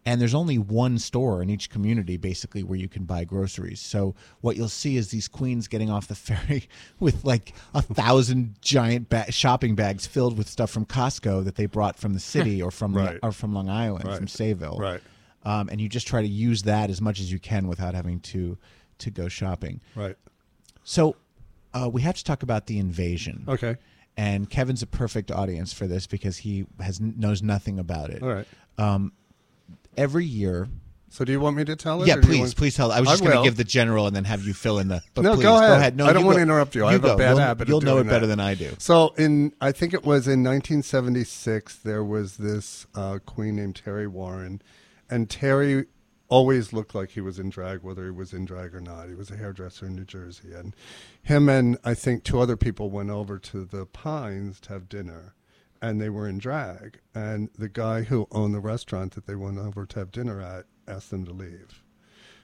and 0.07 0.21
there's 0.21 0.33
only 0.33 0.57
one 0.57 0.97
store 0.97 1.41
in 1.41 1.49
each 1.49 1.69
community 1.69 2.15
basically 2.15 2.63
where 2.63 2.79
you 2.79 2.87
can 2.87 3.03
buy 3.03 3.23
groceries 3.25 3.79
so 3.81 4.15
what 4.41 4.55
you'll 4.55 4.69
see 4.69 4.95
is 4.95 5.09
these 5.09 5.27
queens 5.27 5.67
getting 5.67 5.89
off 5.89 6.07
the 6.07 6.15
ferry 6.27 6.67
with 6.99 7.25
like 7.25 7.53
a 7.73 7.81
thousand 7.81 8.55
giant 8.61 9.09
ba- 9.09 9.29
shopping 9.31 9.75
bags 9.75 10.07
filled 10.07 10.37
with 10.37 10.47
stuff 10.47 10.69
from 10.71 10.85
costco 10.85 11.43
that 11.43 11.55
they 11.55 11.65
brought 11.65 11.97
from 11.97 12.13
the 12.13 12.19
city 12.19 12.61
or 12.65 12.71
from 12.71 12.95
Right. 12.95 13.19
or 13.21 13.31
from 13.33 13.53
long 13.53 13.69
island 13.69 14.05
Right. 14.05 14.17
from 14.17 14.27
sayville 14.27 14.79
Right. 14.79 15.01
um, 15.43 15.67
and 15.69 15.81
you 15.81 15.89
just 15.89 16.07
try 16.07 16.21
to 16.21 16.27
use 16.27 16.63
that 16.63 16.89
as 16.89 17.01
much 17.01 17.19
as 17.19 17.31
you 17.31 17.39
can 17.39 17.67
without 17.67 17.93
having 17.93 18.19
to 18.31 18.57
to 18.99 19.11
go 19.11 19.27
shopping 19.27 19.81
Right. 19.93 20.15
so 20.83 21.15
uh, 21.73 21.89
we 21.91 22.01
have 22.01 22.15
to 22.15 22.23
talk 22.23 22.43
about 22.43 22.65
the 22.67 22.79
invasion 22.79 23.43
Okay. 23.47 23.75
and 24.15 24.49
kevin's 24.49 24.81
a 24.81 24.87
perfect 24.87 25.31
audience 25.31 25.73
for 25.73 25.85
this 25.85 26.07
because 26.07 26.37
he 26.37 26.65
has 26.79 26.99
knows 27.01 27.43
nothing 27.43 27.77
about 27.77 28.09
it 28.09 28.23
All 28.23 28.29
right. 28.29 28.47
um, 28.77 29.11
every 29.97 30.25
year 30.25 30.67
So 31.09 31.25
do 31.25 31.31
you 31.31 31.39
want 31.39 31.55
me 31.57 31.65
to 31.65 31.75
tell 31.75 32.03
it? 32.03 32.07
yeah, 32.07 32.15
or 32.15 32.21
do 32.21 32.27
you 32.27 32.33
please, 32.33 32.39
want- 32.39 32.55
please 32.57 32.75
tell. 32.75 32.91
I 32.91 32.99
was 32.99 33.09
just 33.09 33.23
going 33.23 33.35
to 33.37 33.43
give 33.43 33.55
the 33.57 33.63
general 33.63 34.07
and 34.07 34.15
then 34.15 34.25
have 34.25 34.43
you 34.43 34.53
fill 34.53 34.77
in 34.79 34.87
the. 34.89 35.01
But 35.13 35.23
no, 35.23 35.33
please, 35.35 35.43
go 35.43 35.55
ahead. 35.55 35.95
No, 35.97 36.05
I 36.05 36.13
don't 36.13 36.25
wanna 36.25 36.41
interrupt 36.41 36.75
you. 36.75 36.85
I 36.85 36.91
have 36.93 37.03
a 37.05 37.15
bad 37.15 37.29
you'll, 37.31 37.37
habit. 37.39 37.61
of 37.63 37.69
You'll 37.69 37.81
know 37.81 37.97
it 37.97 38.03
doing 38.03 38.07
better 38.09 38.27
that. 38.27 38.35
than 38.35 38.39
I 38.39 38.53
do. 38.53 38.75
So 38.77 39.13
in, 39.17 39.53
I 39.59 39.71
think 39.71 39.93
it 39.93 40.03
was 40.03 40.27
in 40.27 40.43
1976, 40.43 41.77
there 41.77 42.03
was 42.03 42.37
this 42.37 42.87
uh, 42.95 43.19
queen 43.25 43.55
named 43.55 43.81
Teri 43.83 44.07
Warren, 44.07 44.61
and 45.09 45.27
Teri 45.29 45.85
always 46.29 46.73
looked 46.73 46.93
like 46.93 47.11
he 47.11 47.21
was 47.21 47.39
in 47.39 47.49
drag, 47.49 47.83
whether 47.83 48.03
he 48.03 48.11
was 48.11 48.33
in 48.33 48.43
drag 48.43 48.75
or 48.75 48.81
not. 48.81 49.07
He 49.07 49.15
was 49.15 49.31
a 49.31 49.37
hairdresser 49.37 49.85
in 49.85 49.95
New 49.95 50.03
Jersey, 50.03 50.53
and 50.53 50.75
him 51.23 51.47
and 51.47 51.77
I 51.85 51.93
think 51.93 52.23
two 52.25 52.39
other 52.41 52.57
people 52.57 52.89
went 52.89 53.09
over 53.09 53.39
to 53.39 53.63
the 53.63 53.85
Pines 53.85 54.59
to 54.61 54.73
have 54.73 54.89
dinner. 54.89 55.33
And 55.81 56.01
they 56.01 56.09
were 56.09 56.27
in 56.27 56.39
drag, 56.39 56.99
and 57.13 57.49
the 57.57 57.69
guy 57.69 58.01
who 58.01 58.27
owned 58.31 58.53
the 58.55 58.59
restaurant 58.59 59.13
that 59.13 59.27
they 59.27 59.35
went 59.35 59.59
over 59.59 59.85
to 59.85 59.99
have 59.99 60.11
dinner 60.11 60.41
at 60.41 60.65
asked 60.87 61.11
them 61.11 61.25
to 61.25 61.31
leave. 61.31 61.83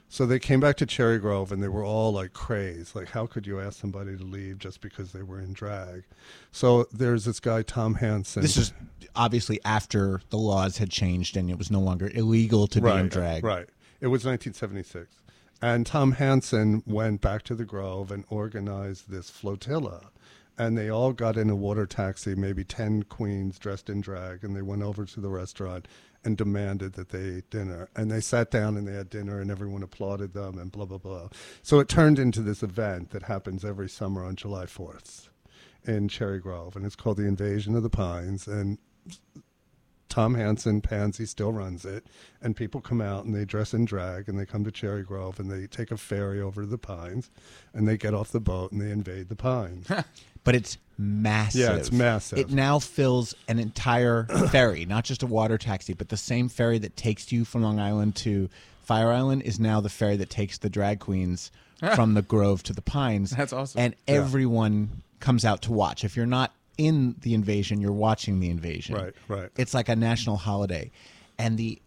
So 0.08 0.26
they 0.26 0.38
came 0.38 0.60
back 0.60 0.76
to 0.76 0.86
Cherry 0.86 1.18
Grove 1.18 1.50
and 1.50 1.60
they 1.60 1.68
were 1.68 1.84
all 1.84 2.12
like 2.12 2.34
crazed. 2.34 2.94
Like, 2.94 3.08
how 3.08 3.26
could 3.26 3.46
you 3.46 3.60
ask 3.60 3.80
somebody 3.80 4.16
to 4.16 4.22
leave 4.22 4.58
just 4.58 4.80
because 4.80 5.10
they 5.10 5.22
were 5.22 5.40
in 5.40 5.52
drag? 5.52 6.04
So 6.52 6.86
there's 6.92 7.24
this 7.24 7.40
guy, 7.40 7.62
Tom 7.62 7.94
Hansen. 7.94 8.42
This 8.42 8.56
is 8.56 8.72
obviously 9.16 9.58
after 9.64 10.20
the 10.30 10.36
laws 10.36 10.78
had 10.78 10.90
changed 10.90 11.36
and 11.36 11.50
it 11.50 11.58
was 11.58 11.70
no 11.70 11.80
longer 11.80 12.12
illegal 12.14 12.68
to 12.68 12.80
be 12.80 12.90
in 12.90 13.08
drag. 13.08 13.42
Right. 13.42 13.68
It 14.00 14.08
was 14.08 14.24
1976. 14.24 15.16
And 15.60 15.84
Tom 15.86 16.12
Hansen 16.12 16.82
went 16.86 17.20
back 17.20 17.42
to 17.44 17.54
the 17.54 17.64
Grove 17.64 18.12
and 18.12 18.24
organized 18.28 19.10
this 19.10 19.30
flotilla. 19.30 20.10
And 20.56 20.78
they 20.78 20.88
all 20.88 21.12
got 21.12 21.36
in 21.36 21.50
a 21.50 21.56
water 21.56 21.84
taxi, 21.84 22.34
maybe 22.34 22.62
10 22.62 23.04
queens 23.04 23.58
dressed 23.58 23.90
in 23.90 24.00
drag, 24.00 24.44
and 24.44 24.54
they 24.54 24.62
went 24.62 24.82
over 24.82 25.04
to 25.04 25.20
the 25.20 25.28
restaurant 25.28 25.88
and 26.24 26.36
demanded 26.36 26.94
that 26.94 27.10
they 27.10 27.38
eat 27.38 27.50
dinner. 27.50 27.88
And 27.96 28.10
they 28.10 28.20
sat 28.20 28.50
down 28.50 28.76
and 28.76 28.86
they 28.86 28.94
had 28.94 29.10
dinner, 29.10 29.40
and 29.40 29.50
everyone 29.50 29.82
applauded 29.82 30.32
them, 30.32 30.58
and 30.58 30.70
blah, 30.70 30.84
blah, 30.84 30.98
blah. 30.98 31.28
So 31.62 31.80
it 31.80 31.88
turned 31.88 32.18
into 32.18 32.40
this 32.40 32.62
event 32.62 33.10
that 33.10 33.24
happens 33.24 33.64
every 33.64 33.88
summer 33.88 34.24
on 34.24 34.36
July 34.36 34.66
4th 34.66 35.28
in 35.84 36.08
Cherry 36.08 36.38
Grove. 36.38 36.76
And 36.76 36.86
it's 36.86 36.96
called 36.96 37.16
the 37.16 37.26
Invasion 37.26 37.74
of 37.74 37.82
the 37.82 37.90
Pines. 37.90 38.46
And 38.46 38.78
Tom 40.14 40.36
Hansen, 40.36 40.80
Panzi 40.80 41.26
still 41.26 41.52
runs 41.52 41.84
it, 41.84 42.06
and 42.40 42.54
people 42.54 42.80
come 42.80 43.00
out 43.00 43.24
and 43.24 43.34
they 43.34 43.44
dress 43.44 43.74
in 43.74 43.84
drag 43.84 44.28
and 44.28 44.38
they 44.38 44.46
come 44.46 44.62
to 44.62 44.70
Cherry 44.70 45.02
Grove 45.02 45.40
and 45.40 45.50
they 45.50 45.66
take 45.66 45.90
a 45.90 45.96
ferry 45.96 46.40
over 46.40 46.60
to 46.60 46.68
the 46.68 46.78
Pines, 46.78 47.32
and 47.72 47.88
they 47.88 47.96
get 47.96 48.14
off 48.14 48.30
the 48.30 48.38
boat 48.38 48.70
and 48.70 48.80
they 48.80 48.92
invade 48.92 49.28
the 49.28 49.34
Pines. 49.34 49.88
But 50.44 50.54
it's 50.54 50.78
massive. 50.98 51.60
Yeah, 51.60 51.74
it's 51.76 51.90
massive. 51.90 52.38
It 52.38 52.50
now 52.50 52.78
fills 52.78 53.34
an 53.48 53.58
entire 53.58 54.24
ferry, 54.50 54.84
not 54.84 55.04
just 55.04 55.22
a 55.22 55.26
water 55.26 55.58
taxi, 55.58 55.94
but 55.94 56.08
the 56.10 56.16
same 56.16 56.48
ferry 56.48 56.78
that 56.78 56.96
takes 56.96 57.32
you 57.32 57.44
from 57.44 57.62
Long 57.62 57.80
Island 57.80 58.14
to 58.16 58.48
Fire 58.82 59.10
Island 59.10 59.42
is 59.42 59.58
now 59.58 59.80
the 59.80 59.88
ferry 59.88 60.16
that 60.18 60.30
takes 60.30 60.58
the 60.58 60.68
drag 60.70 61.00
queens 61.00 61.50
from 61.94 62.14
the 62.14 62.22
Grove 62.22 62.62
to 62.64 62.72
the 62.72 62.82
Pines. 62.82 63.30
That's 63.30 63.52
awesome. 63.52 63.80
And 63.80 63.94
Yeah. 64.06 64.14
everyone 64.16 65.02
comes 65.20 65.44
out 65.44 65.62
to 65.62 65.72
watch. 65.72 66.04
If 66.04 66.16
you're 66.16 66.26
not 66.26 66.52
in 66.76 67.16
the 67.20 67.34
invasion, 67.34 67.80
you're 67.80 67.92
watching 67.92 68.40
the 68.40 68.50
invasion. 68.50 68.96
Right, 68.96 69.14
right. 69.28 69.48
It's 69.56 69.72
like 69.74 69.88
a 69.88 69.96
national 69.96 70.36
holiday, 70.36 70.90
and 71.38 71.56
the 71.56 71.80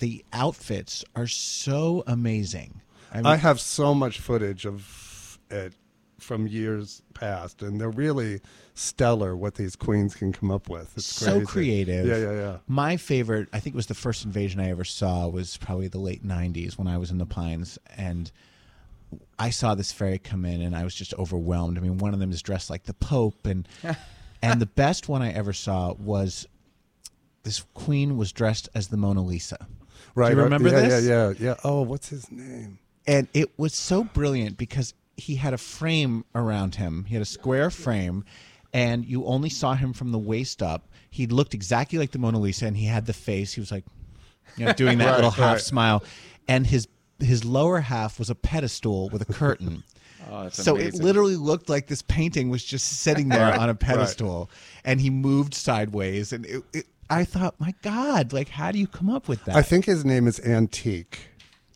the 0.00 0.24
outfits 0.32 1.04
are 1.16 1.26
so 1.28 2.02
amazing. 2.06 2.80
I, 3.12 3.16
mean, 3.18 3.26
I 3.26 3.36
have 3.36 3.60
so 3.60 3.94
much 3.94 4.18
footage 4.18 4.66
of 4.66 5.38
it 5.50 5.72
from 6.24 6.46
years 6.46 7.02
past, 7.14 7.62
and 7.62 7.80
they're 7.80 7.90
really 7.90 8.40
stellar 8.74 9.36
what 9.36 9.54
these 9.54 9.76
queens 9.76 10.14
can 10.14 10.32
come 10.32 10.50
up 10.50 10.68
with. 10.68 10.92
It's 10.96 11.06
so 11.06 11.32
crazy. 11.32 11.46
creative. 11.46 12.06
Yeah, 12.06 12.16
yeah, 12.16 12.32
yeah. 12.32 12.56
My 12.66 12.96
favorite, 12.96 13.48
I 13.52 13.60
think 13.60 13.74
it 13.74 13.76
was 13.76 13.86
the 13.86 13.94
first 13.94 14.24
invasion 14.24 14.60
I 14.60 14.70
ever 14.70 14.84
saw 14.84 15.28
was 15.28 15.56
probably 15.56 15.88
the 15.88 15.98
late 15.98 16.26
'90s 16.26 16.76
when 16.78 16.88
I 16.88 16.98
was 16.98 17.10
in 17.10 17.18
the 17.18 17.26
Pines, 17.26 17.78
and 17.96 18.32
I 19.38 19.50
saw 19.50 19.74
this 19.74 19.92
fairy 19.92 20.18
come 20.18 20.44
in, 20.44 20.62
and 20.62 20.74
I 20.74 20.82
was 20.82 20.94
just 20.94 21.14
overwhelmed. 21.14 21.78
I 21.78 21.80
mean, 21.80 21.98
one 21.98 22.14
of 22.14 22.20
them 22.20 22.32
is 22.32 22.42
dressed 22.42 22.70
like 22.70 22.84
the 22.84 22.94
Pope, 22.94 23.46
and 23.46 23.68
and 24.42 24.60
the 24.60 24.66
best 24.66 25.08
one 25.08 25.22
I 25.22 25.32
ever 25.32 25.52
saw 25.52 25.92
was 25.94 26.46
this 27.42 27.64
queen 27.74 28.16
was 28.16 28.32
dressed 28.32 28.68
as 28.74 28.88
the 28.88 28.96
Mona 28.96 29.22
Lisa. 29.22 29.58
Right. 30.14 30.30
Do 30.30 30.36
you 30.36 30.38
right. 30.38 30.44
remember 30.44 30.70
yeah, 30.70 30.80
this? 30.80 31.06
Yeah, 31.06 31.28
yeah, 31.28 31.34
yeah. 31.38 31.54
Oh, 31.62 31.82
what's 31.82 32.08
his 32.08 32.30
name? 32.30 32.78
and 33.06 33.28
it 33.34 33.58
was 33.58 33.74
so 33.74 34.04
brilliant 34.04 34.56
because 34.56 34.94
he 35.16 35.36
had 35.36 35.54
a 35.54 35.58
frame 35.58 36.24
around 36.34 36.74
him. 36.76 37.04
He 37.04 37.14
had 37.14 37.22
a 37.22 37.26
square 37.26 37.70
frame, 37.70 38.24
and 38.72 39.04
you 39.04 39.24
only 39.26 39.48
saw 39.50 39.74
him 39.74 39.92
from 39.92 40.12
the 40.12 40.18
waist 40.18 40.62
up. 40.62 40.88
He 41.10 41.26
looked 41.26 41.54
exactly 41.54 41.98
like 41.98 42.10
the 42.10 42.18
Mona 42.18 42.38
Lisa, 42.40 42.66
and 42.66 42.76
he 42.76 42.86
had 42.86 43.06
the 43.06 43.12
face. 43.12 43.52
He 43.52 43.60
was 43.60 43.70
like, 43.70 43.84
you 44.56 44.64
know, 44.66 44.72
doing 44.72 44.98
that 44.98 45.06
Right, 45.10 45.14
little 45.16 45.30
half 45.30 45.52
right. 45.54 45.60
smile, 45.60 46.02
and 46.48 46.66
his 46.66 46.88
his 47.20 47.44
lower 47.44 47.78
half 47.80 48.18
was 48.18 48.28
a 48.30 48.34
pedestal 48.34 49.08
with 49.10 49.22
a 49.22 49.32
curtain. 49.32 49.82
Oh, 50.30 50.48
so 50.48 50.74
amazing. 50.74 51.00
it 51.02 51.04
literally 51.04 51.36
looked 51.36 51.68
like 51.68 51.86
this 51.86 52.00
painting 52.00 52.48
was 52.48 52.64
just 52.64 52.86
sitting 53.02 53.28
there 53.28 53.52
on 53.52 53.64
a 53.68 53.72
right. 53.72 53.78
pedestal, 53.78 54.48
and 54.82 54.98
he 54.98 55.10
moved 55.10 55.52
sideways, 55.52 56.32
and 56.32 56.46
it, 56.46 56.62
it, 56.72 56.86
I 57.10 57.24
thought, 57.24 57.60
my 57.60 57.74
God, 57.82 58.32
like, 58.32 58.48
how 58.48 58.72
do 58.72 58.78
you 58.78 58.86
come 58.86 59.10
up 59.10 59.28
with 59.28 59.44
that? 59.44 59.54
I 59.54 59.60
think 59.60 59.84
his 59.84 60.02
name 60.02 60.26
is 60.26 60.40
Antique. 60.40 61.18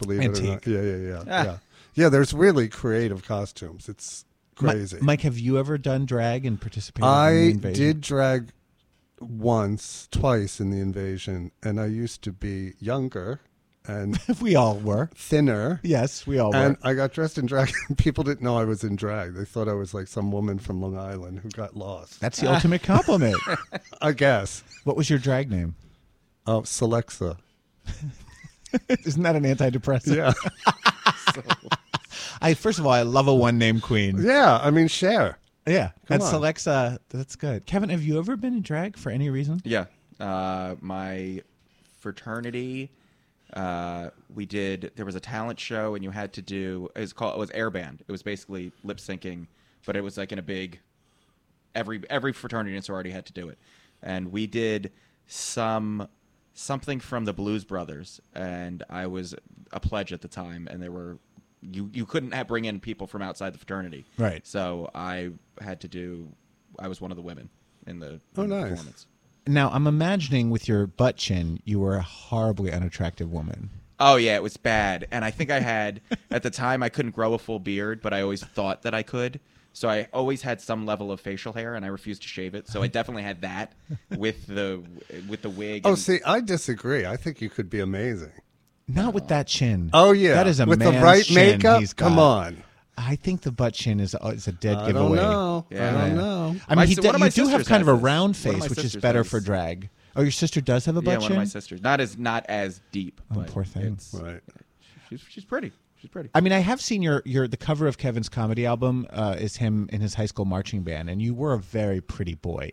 Believe 0.01 0.22
it 0.22 0.39
or 0.39 0.43
not. 0.43 0.51
Antique. 0.53 0.66
Yeah, 0.66 0.80
yeah, 0.80 0.97
yeah, 0.97 1.22
Ah. 1.28 1.45
yeah. 1.45 1.59
Yeah, 1.99 2.09
there's 2.09 2.33
really 2.33 2.69
creative 2.69 3.25
costumes. 3.25 3.89
It's 3.89 4.25
Mi- 4.61 4.71
crazy. 4.71 4.99
Mike, 5.01 5.23
have 5.23 5.39
you 5.39 5.59
ever 5.59 5.79
done 5.79 6.07
drag 6.07 6.47
and 6.47 6.61
participated 6.61 7.05
in 7.05 7.61
the 7.61 7.69
I 7.69 7.73
did 7.73 8.01
drag 8.01 8.53
once, 9.21 10.09
twice 10.11 10.61
in 10.61 10.71
the 10.71 10.81
invasion, 10.81 11.51
and 11.63 11.81
I 11.81 11.87
used 11.87 12.23
to 12.23 12.33
be 12.33 12.75
younger 12.79 13.41
and 13.89 14.21
we 14.41 14.55
all 14.55 14.77
were 14.77 15.11
thinner. 15.15 15.81
Yes, 15.83 16.27
we 16.27 16.39
all 16.39 16.55
and 16.55 16.61
were. 16.61 16.67
And 16.67 16.77
I 16.83 16.95
got 16.95 17.13
dressed 17.13 17.39
in 17.39 17.47
drag. 17.47 17.73
People 17.97 18.23
didn't 18.23 18.43
know 18.43 18.57
I 18.57 18.65
was 18.65 18.85
in 18.85 18.95
drag. 18.97 19.35
They 19.35 19.45
thought 19.45 19.69
I 19.69 19.73
was 19.73 19.95
like 19.95 20.07
some 20.07 20.31
woman 20.31 20.59
from 20.59 20.81
Long 20.81 20.97
Island 20.97 21.41
who 21.41 21.49
got 21.49 21.77
lost. 21.77 22.21
That's 22.21 22.41
the 22.41 22.53
ultimate 22.53 22.83
compliment. 22.83 23.37
I 24.03 24.13
guess. 24.13 24.63
What 24.85 24.97
was 24.97 25.11
your 25.11 25.19
drag 25.19 25.51
name? 25.51 25.75
Oh, 26.47 26.63
Celexa. 26.63 27.39
Isn't 28.89 29.23
that 29.23 29.35
an 29.35 29.45
antidepressant? 29.45 30.17
Yeah. 30.17 30.33
I 32.41 32.55
first 32.55 32.78
of 32.78 32.86
all, 32.86 32.93
I 32.93 33.03
love 33.03 33.28
a 33.28 33.34
one 33.34 33.59
name 33.59 33.80
queen. 33.80 34.18
Yeah, 34.22 34.59
I 34.62 34.70
mean, 34.70 34.89
Cher. 34.89 35.39
Yeah, 35.66 35.91
Come 36.07 36.18
that 36.18 36.22
on. 36.22 36.32
Celexa. 36.32 36.95
Uh, 36.95 36.99
that's 37.11 37.36
good. 37.36 37.66
Kevin, 37.66 37.91
have 37.91 38.03
you 38.03 38.18
ever 38.18 38.36
been 38.36 38.55
in 38.55 38.62
drag 38.62 38.97
for 38.97 39.11
any 39.11 39.28
reason? 39.28 39.61
Yeah. 39.64 39.84
Uh, 40.18 40.76
my 40.80 41.43
fraternity, 42.01 42.91
uh, 43.53 44.11
we 44.34 44.47
did. 44.47 44.93
There 44.97 45.05
was 45.05 45.14
a 45.14 45.20
talent 45.20 45.61
show, 45.61 45.95
and 45.95 46.03
you 46.03 46.11
had 46.11 46.32
to 46.34 46.43
do. 46.43 46.89
It 46.97 47.01
was 47.01 47.12
called. 47.12 47.34
It 47.34 47.39
was 47.39 47.51
airband. 47.51 48.01
It 48.07 48.12
was 48.12 48.22
basically 48.22 48.72
lip 48.82 48.99
syncing, 48.99 49.47
but 49.84 49.97
it 49.97 50.01
was 50.01 50.16
like 50.16 50.32
in 50.32 50.39
a 50.39 50.43
big. 50.43 50.80
Every 51.74 52.03
every 52.09 52.32
fraternity 52.32 52.74
and 52.74 52.84
sorority 52.84 53.11
had 53.11 53.26
to 53.26 53.32
do 53.32 53.49
it, 53.49 53.59
and 54.03 54.32
we 54.32 54.47
did 54.47 54.91
some 55.26 56.09
something 56.55 56.99
from 56.99 57.24
the 57.24 57.32
Blues 57.32 57.64
Brothers, 57.64 58.20
and 58.34 58.82
I 58.89 59.07
was 59.07 59.34
a 59.70 59.80
pledge 59.80 60.12
at 60.12 60.22
the 60.22 60.28
time, 60.28 60.66
and 60.70 60.82
there 60.82 60.93
were. 60.93 61.18
You, 61.61 61.91
you 61.93 62.07
couldn't 62.07 62.33
have, 62.33 62.47
bring 62.49 62.65
in 62.67 62.79
people 62.81 63.07
from 63.07 63.23
outside 63.23 63.53
the 63.55 63.59
fraternity, 63.59 64.07
Right. 64.17 64.47
So 64.47 64.91
I 64.95 65.31
had 65.61 65.81
to 65.81 65.89
do. 65.89 66.29
I 66.79 66.87
was 66.89 67.01
one 67.01 67.11
of 67.11 67.17
the 67.17 67.23
women 67.23 67.49
in 67.87 67.99
the, 67.99 68.21
Oh, 68.37 68.43
in 68.43 68.51
the 68.51 68.57
nice. 68.61 68.71
performance. 68.71 69.07
Now, 69.47 69.71
I'm 69.71 69.87
imagining 69.87 70.51
with 70.51 70.69
your 70.69 70.87
butt 70.87 71.17
chin, 71.17 71.61
you 71.65 71.81
were 71.81 71.97
a 71.97 72.03
horribly 72.03 72.71
unattractive 72.71 73.33
woman. 73.33 73.71
Oh 73.99 74.15
yeah, 74.17 74.37
it 74.37 74.43
was 74.43 74.57
bad. 74.57 75.09
And 75.11 75.25
I 75.25 75.31
think 75.33 75.51
I 75.51 75.59
had 75.61 76.01
at 76.31 76.43
the 76.45 76.51
time 76.51 76.83
I 76.83 76.89
couldn't 76.91 77.13
grow 77.13 77.35
a 77.35 77.39
full 77.39 77.59
beard, 77.59 78.01
but 78.03 78.13
I 78.15 78.21
always 78.23 78.45
thought 78.45 78.83
that 78.83 78.95
I 78.95 79.03
could. 79.03 79.41
So 79.73 79.89
I 79.89 80.09
always 80.13 80.43
had 80.43 80.61
some 80.61 80.87
level 80.87 81.11
of 81.13 81.21
facial 81.21 81.53
hair, 81.53 81.75
and 81.75 81.85
I 81.85 81.89
refused 81.89 82.23
to 82.23 82.29
shave 82.29 82.55
it. 82.55 82.67
So 82.69 82.83
I 82.83 82.89
definitely 82.89 83.23
had 83.23 83.43
that 83.43 83.73
with 84.17 84.47
the 84.47 84.83
with 85.29 85.43
the 85.43 85.51
wig. 85.51 85.83
Oh, 85.85 85.91
and- 85.91 85.99
see, 85.99 86.19
I 86.27 86.41
disagree. 86.41 87.07
I 87.07 87.17
think 87.17 87.41
you 87.41 87.49
could 87.51 87.71
be 87.71 87.81
amazing. 87.81 88.33
Not 88.89 89.12
with 89.14 89.28
that 89.28 89.47
chin. 89.47 89.91
Oh, 89.93 90.12
yeah. 90.12 90.34
that 90.34 90.47
is 90.47 90.61
a 90.61 90.66
With 90.66 90.78
the 90.78 90.91
man's 90.93 91.03
right 91.05 91.24
chin 91.24 91.34
makeup? 91.34 91.80
he's 91.80 91.93
Come 91.93 92.16
got. 92.16 92.22
on. 92.47 92.62
I 92.97 93.14
think 93.16 93.43
the 93.43 93.53
butt 93.53 93.74
chin 93.74 94.01
is 94.01 94.16
is 94.32 94.49
a 94.49 94.53
dead 94.53 94.76
I 94.76 94.86
giveaway. 94.89 95.16
don't 95.18 95.30
know. 95.30 95.66
I 95.70 95.74
don't 95.76 96.16
know. 96.16 96.57
I 96.68 96.74
My 96.74 96.82
mean, 96.82 96.89
he 96.89 96.95
si- 96.97 97.03
d- 97.03 97.07
one 97.07 97.14
of 97.14 97.20
my 97.20 97.26
you 97.26 97.32
do 97.32 97.43
have 97.43 97.51
sisters 97.61 97.68
kind 97.68 97.82
of 97.82 97.86
has 97.86 97.93
a 97.95 97.97
this. 97.97 98.03
round 98.05 98.22
One 98.22 98.30
of 98.30 98.36
face, 98.36 98.62
which 98.70 98.78
is 98.78 98.84
sisters 98.84 99.03
better 99.03 99.18
has. 99.20 99.28
for 99.28 99.39
drag. 99.41 99.91
Oh, 100.16 100.22
your 100.22 100.30
sister 100.32 100.61
does 100.61 100.84
have 100.86 100.97
a 100.97 101.03
butt 101.03 101.12
yeah, 101.12 101.18
chin. 101.18 101.22
one 101.22 101.32
of 101.32 101.39
my 101.39 101.45
sisters. 101.45 101.80
Not 101.80 102.01
as 102.01 102.18
not 102.18 102.45
as 102.49 102.80
deep. 102.91 103.20
Oh, 103.30 103.36
but 103.36 103.47
poor 103.49 103.62
thing. 103.62 103.82
it's- 103.84 104.14
Right. 104.20 104.41
She's 105.09 105.20
she's 105.28 105.45
pretty. 105.45 105.70
She's 106.01 106.11
pretty. 106.11 106.30
I 106.34 106.41
mean, 106.41 106.53
I 106.53 106.59
have 106.59 106.80
seen 106.80 107.03
your 107.03 107.22
your 107.24 107.47
the 107.47 107.57
cover 107.57 107.86
of 107.86 107.99
Kevin's 107.99 108.28
comedy 108.28 108.66
album 108.66 109.07
uh, 109.11 109.36
is 109.39 109.57
him 109.57 109.89
in 109.93 110.01
his 110.01 110.14
high 110.14 110.26
school 110.26 110.45
marching 110.45 110.82
band, 110.82 111.09
and 111.09 111.22
you 111.22 111.34
were 111.34 111.53
a 111.53 111.59
very 111.59 112.01
pretty 112.01 112.34
boy. 112.34 112.70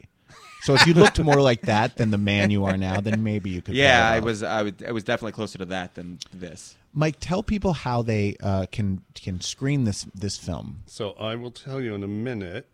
So 0.65 0.73
if 0.73 0.87
you 0.87 0.95
looked 0.95 1.19
more 1.19 1.41
like 1.41 1.61
that 1.61 1.95
than 1.97 2.09
the 2.09 2.17
man 2.17 2.49
you 2.49 2.65
are 2.65 2.75
now, 2.75 2.99
then 2.99 3.23
maybe 3.23 3.51
you 3.51 3.61
could. 3.61 3.75
Yeah, 3.75 4.09
I 4.09 4.19
was 4.19 4.41
I 4.41 4.63
would 4.63 4.83
I 4.83 4.91
was 4.91 5.03
definitely 5.03 5.33
closer 5.33 5.59
to 5.59 5.65
that 5.65 5.93
than 5.93 6.17
this. 6.33 6.75
Mike, 6.91 7.17
tell 7.19 7.43
people 7.43 7.73
how 7.73 8.01
they 8.01 8.35
uh, 8.41 8.65
can 8.71 9.03
can 9.13 9.41
screen 9.41 9.83
this 9.83 10.07
this 10.15 10.39
film. 10.39 10.81
So 10.87 11.11
I 11.19 11.35
will 11.35 11.51
tell 11.51 11.79
you 11.79 11.93
in 11.93 12.03
a 12.03 12.07
minute. 12.07 12.67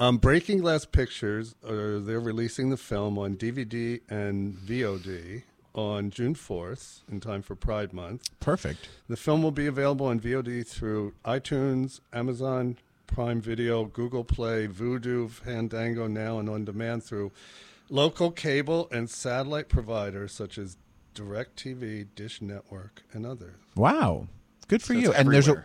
Um, 0.00 0.18
Breaking 0.18 0.58
Glass 0.58 0.84
Pictures, 0.84 1.54
uh, 1.64 2.00
they're 2.00 2.20
releasing 2.20 2.70
the 2.70 2.76
film 2.76 3.16
on 3.16 3.36
DVD 3.36 4.00
and 4.10 4.54
VOD 4.54 5.44
on 5.72 6.10
June 6.10 6.34
4th 6.34 7.00
in 7.10 7.20
time 7.20 7.42
for 7.42 7.54
Pride 7.54 7.92
Month. 7.92 8.28
Perfect. 8.40 8.88
The 9.08 9.16
film 9.16 9.42
will 9.42 9.52
be 9.52 9.66
available 9.66 10.06
on 10.06 10.20
VOD 10.20 10.66
through 10.66 11.14
iTunes, 11.24 12.00
Amazon 12.12 12.76
Prime 13.06 13.40
Video, 13.40 13.84
Google 13.84 14.24
Play, 14.24 14.66
Vudu, 14.66 15.30
Fandango 15.30 16.06
now, 16.06 16.38
and 16.38 16.48
on 16.48 16.64
demand 16.64 17.04
through 17.04 17.32
local 17.88 18.30
cable 18.30 18.88
and 18.90 19.08
satellite 19.08 19.68
providers 19.68 20.32
such 20.32 20.58
as 20.58 20.76
DirecTV, 21.14 22.06
Dish 22.14 22.42
Network, 22.42 23.02
and 23.12 23.24
others. 23.24 23.54
Wow, 23.74 24.28
good 24.68 24.82
for 24.82 24.92
So 24.94 24.98
you. 24.98 25.10
it's 25.10 25.18
And 25.18 25.32
there's 25.32 25.48
a 25.48 25.64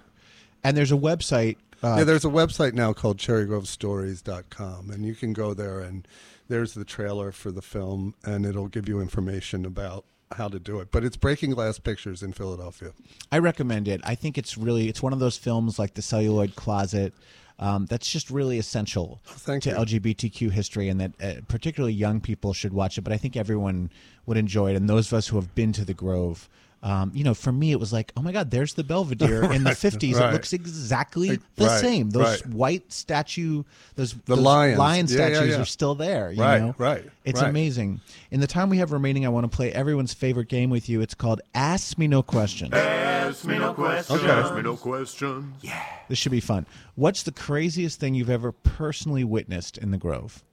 and 0.64 0.78
there's 0.78 0.92
a 0.92 0.96
website. 0.98 1.58
Uh, 1.84 1.96
yeah, 2.00 2.04
there's 2.04 2.26
a 2.26 2.30
website 2.30 2.74
now 2.74 2.94
called 2.94 3.18
cherrygrovestories.com, 3.18 4.92
and 4.92 5.06
you 5.06 5.16
can 5.16 5.34
go 5.34 5.54
there 5.54 5.80
and 5.80 6.08
there's 6.48 6.74
the 6.74 6.86
trailer 6.86 7.32
for 7.32 7.50
the 7.52 7.62
film, 7.62 8.14
and 8.24 8.46
it'll 8.46 8.68
give 8.68 8.88
you 8.88 9.02
information 9.02 9.66
about 9.66 10.06
how 10.34 10.47
to 10.47 10.59
do 10.59 10.79
it. 10.79 10.89
But 10.91 11.03
it's 11.03 11.17
Breaking 11.17 11.51
Glass 11.51 11.79
Pictures 11.79 12.23
in 12.23 12.34
Philadelphia. 12.34 12.91
I 13.32 13.39
recommend 13.39 13.88
it. 13.88 14.01
I 14.03 14.15
think 14.15 14.38
it's 14.38 14.57
really 14.57 14.89
it's 14.89 15.01
one 15.01 15.13
of 15.13 15.19
those 15.19 15.38
films 15.38 15.79
like 15.79 15.93
The 15.93 16.01
Celluloid 16.01 16.55
Closet. 16.55 17.13
Um, 17.59 17.86
that's 17.86 18.11
just 18.11 18.32
really 18.32 18.57
essential 18.57 19.21
to 19.45 19.69
you. 19.69 19.75
LGBTQ 19.75 20.51
history, 20.51 20.89
and 20.89 20.99
that 20.99 21.11
uh, 21.21 21.41
particularly 21.47 21.93
young 21.93 22.19
people 22.19 22.53
should 22.53 22.73
watch 22.73 22.97
it. 22.97 23.01
But 23.01 23.13
I 23.13 23.17
think 23.17 23.38
everyone 23.38 23.91
would 24.25 24.38
enjoy 24.38 24.71
it, 24.71 24.75
and 24.75 24.89
those 24.89 25.11
of 25.11 25.17
us 25.17 25.27
who 25.27 25.36
have 25.36 25.53
been 25.53 25.71
to 25.73 25.86
the 25.86 25.93
Grove, 25.93 26.49
um, 26.84 27.11
you 27.13 27.23
know, 27.23 27.34
for 27.36 27.51
me 27.51 27.71
it 27.71 27.79
was 27.79 27.93
like, 27.93 28.11
oh 28.17 28.21
my 28.21 28.32
God, 28.32 28.49
there's 28.49 28.73
the 28.73 28.84
Belvedere 28.84 29.43
in 29.51 29.63
the 29.63 29.69
Right, 29.69 29.77
'50s. 29.77 30.19
It 30.19 30.34
looks 30.34 30.51
exactly 30.53 31.29
Like, 31.29 31.55
the 31.55 31.65
right, 31.65 31.79
same. 31.82 32.09
Those 32.09 32.43
right. 32.43 32.53
white 32.53 32.91
statue, 32.91 33.63
those 33.95 34.13
The 34.13 34.36
those 34.36 34.39
lions. 34.39 34.79
lion 34.79 35.05
Yeah, 35.07 35.17
yeah, 35.27 35.34
statues 35.36 35.55
yeah. 35.55 35.61
are 35.61 35.65
still 35.65 35.93
there. 35.95 36.32
You 36.32 36.41
Right, 36.41 36.61
know? 36.61 36.75
right, 36.77 37.05
It's 37.23 37.41
right. 37.41 37.49
amazing. 37.49 38.01
In 38.32 38.39
the 38.39 38.47
time 38.47 38.69
we 38.69 38.77
have 38.77 38.91
remaining, 38.91 39.25
I 39.25 39.29
want 39.29 39.49
to 39.49 39.55
play 39.55 39.71
everyone's 39.71 40.13
favorite 40.13 40.47
game 40.47 40.69
with 40.71 40.89
you. 40.89 41.01
It's 41.01 41.13
called 41.13 41.41
Ask 41.53 41.97
Me 41.99 42.07
No 42.07 42.23
Questions. 42.23 42.73
Ask 42.73 43.45
me 43.45 43.57
no 43.59 43.73
questions. 43.73 44.19
Okay. 44.19 44.29
Ask 44.32 44.53
me 44.55 44.61
no 44.61 44.75
questions. 44.75 45.55
Yeah. 45.61 45.82
This 46.09 46.17
should 46.17 46.32
be 46.34 46.41
fun. 46.41 46.65
What's 46.95 47.23
the 47.23 47.32
craziest 47.32 47.99
thing 47.99 48.13
you've 48.15 48.29
ever 48.29 48.51
personally 48.51 49.23
witnessed 49.23 49.77
in 49.77 49.91
the 49.91 49.97
Grove? 49.97 50.43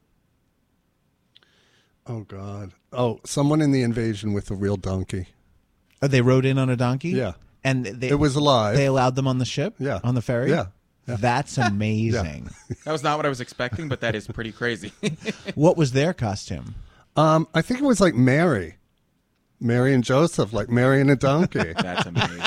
Oh 2.07 2.21
God! 2.21 2.73
Oh, 2.93 3.21
someone 3.25 3.61
in 3.61 3.71
the 3.73 3.83
invasion 3.83 4.33
with 4.33 4.51
a 4.51 4.55
real 4.55 4.77
donkey. 4.77 5.29
Oh, 6.03 6.07
they 6.07 6.21
rode 6.21 6.45
in 6.45 6.59
on 6.59 6.71
a 6.71 6.77
donkey. 6.77 7.11
Yeah. 7.11 7.33
and 7.65 7.85
they, 7.85 8.09
It 8.11 8.19
was 8.19 8.37
alive. 8.37 8.77
They 8.77 8.87
allowed 8.87 9.17
them 9.17 9.27
on 9.27 9.39
the 9.39 9.45
ship. 9.45 9.75
Yeah. 9.79 10.01
on 10.05 10.15
the 10.15 10.23
ferry. 10.23 10.51
Yeah. 10.51 10.67
Yeah. 11.07 11.17
that's 11.17 11.57
amazing. 11.59 12.51
That 12.85 12.93
was 12.93 13.03
not 13.03 13.17
what 13.19 13.27
I 13.27 13.29
was 13.29 13.41
expecting, 13.41 13.89
but 13.89 14.01
that 14.01 14.15
is 14.15 14.27
pretty 14.27 14.53
crazy. 14.53 14.93
what 15.55 15.77
was 15.77 15.93
their 15.93 16.13
costume? 16.15 16.75
Um, 17.17 17.49
I 17.55 17.63
think 17.63 17.81
it 17.81 17.85
was 17.85 18.01
like 18.01 18.15
Mary, 18.15 18.77
Mary 19.61 19.93
and 19.95 20.05
Joseph, 20.05 20.53
like 20.53 20.69
Mary 20.71 21.01
and 21.01 21.11
a 21.11 21.17
donkey. 21.17 21.73
That's 21.75 22.07
amazing. 22.07 22.41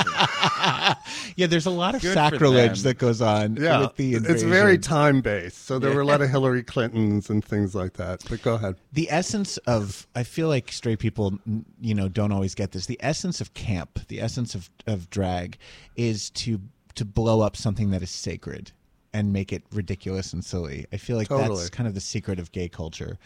yeah, 1.36 1.48
there's 1.48 1.66
a 1.66 1.70
lot 1.72 1.96
of 1.96 2.02
Good 2.02 2.14
sacrilege 2.14 2.82
that 2.82 2.98
goes 2.98 3.22
on 3.22 3.56
Yeah, 3.56 3.82
with 3.82 3.96
the 3.96 4.16
invasion. 4.16 4.34
it's 4.36 4.44
very 4.44 4.78
time 4.78 5.22
based. 5.22 5.66
So 5.66 5.80
there 5.80 5.90
Yeah. 5.92 5.96
were 5.96 6.02
a 6.02 6.06
lot 6.06 6.22
of 6.22 6.30
Hillary 6.32 6.64
Clintons 6.64 7.30
and 7.30 7.44
things 7.44 7.76
like 7.76 7.94
that. 7.94 8.24
But 8.30 8.42
go 8.42 8.56
ahead. 8.56 8.76
the 8.94 9.10
essence 9.12 9.58
of 9.60 10.08
I 10.16 10.24
feel 10.24 10.48
like 10.48 10.72
straight 10.72 11.00
people 11.00 11.40
you 11.80 11.94
know 11.94 12.08
don't 12.10 12.32
always 12.32 12.56
get 12.56 12.72
this. 12.72 12.86
The 12.86 12.98
essence 13.02 13.42
of 13.42 13.54
camp, 13.54 14.00
the 14.08 14.22
essence 14.22 14.56
of 14.56 14.70
of 14.88 15.10
drag 15.10 15.58
is 15.96 16.30
to 16.32 16.60
to 16.96 17.06
blow 17.06 17.42
up 17.42 17.56
something 17.56 17.92
that 17.92 18.02
is 18.02 18.10
sacred 18.12 18.72
and 19.14 19.32
make 19.34 19.52
it 19.54 19.64
ridiculous 19.72 20.34
and 20.34 20.44
silly. 20.44 20.86
I 20.94 20.98
feel 20.98 21.18
like 21.18 21.28
Totally. 21.30 21.58
that's 21.58 21.70
kind 21.70 21.88
of 21.88 21.94
the 21.94 22.02
secret 22.02 22.40
of 22.40 22.52
gay 22.52 22.70
culture. 22.70 23.18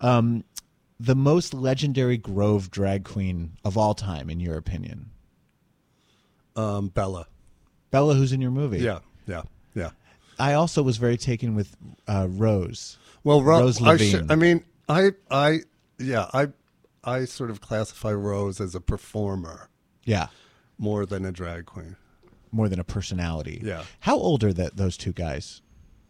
Um, 0.00 0.44
the 1.00 1.14
most 1.14 1.52
legendary 1.52 2.16
Grove 2.16 2.70
drag 2.70 3.04
queen 3.04 3.52
of 3.64 3.76
all 3.76 3.94
time, 3.94 4.30
in 4.30 4.40
your 4.40 4.56
opinion, 4.56 5.10
Um, 6.56 6.88
Bella. 6.88 7.26
Bella, 7.90 8.14
who's 8.14 8.32
in 8.32 8.40
your 8.40 8.50
movie. 8.50 8.78
Yeah, 8.78 9.00
yeah, 9.26 9.42
yeah. 9.74 9.90
I 10.38 10.54
also 10.54 10.82
was 10.82 10.96
very 10.96 11.16
taken 11.16 11.54
with 11.54 11.76
uh, 12.08 12.26
Rose. 12.30 12.98
Well, 13.22 13.42
Ro- 13.42 13.60
Rose 13.60 13.80
I, 13.80 13.92
Levine. 13.92 14.30
I 14.30 14.34
mean, 14.34 14.64
I, 14.88 15.10
I, 15.30 15.60
yeah, 15.98 16.28
I, 16.34 16.48
I 17.04 17.24
sort 17.24 17.50
of 17.50 17.60
classify 17.60 18.12
Rose 18.12 18.60
as 18.60 18.74
a 18.74 18.80
performer. 18.80 19.68
Yeah. 20.04 20.26
more 20.76 21.06
than 21.06 21.24
a 21.24 21.32
drag 21.32 21.66
queen. 21.66 21.96
more 22.52 22.68
than 22.68 22.78
a 22.78 22.84
personality. 22.84 23.60
Yeah. 23.64 23.84
How 24.00 24.16
old 24.16 24.44
are 24.44 24.52
that 24.52 24.76
those 24.76 24.96
two 24.96 25.12
guys? 25.12 25.62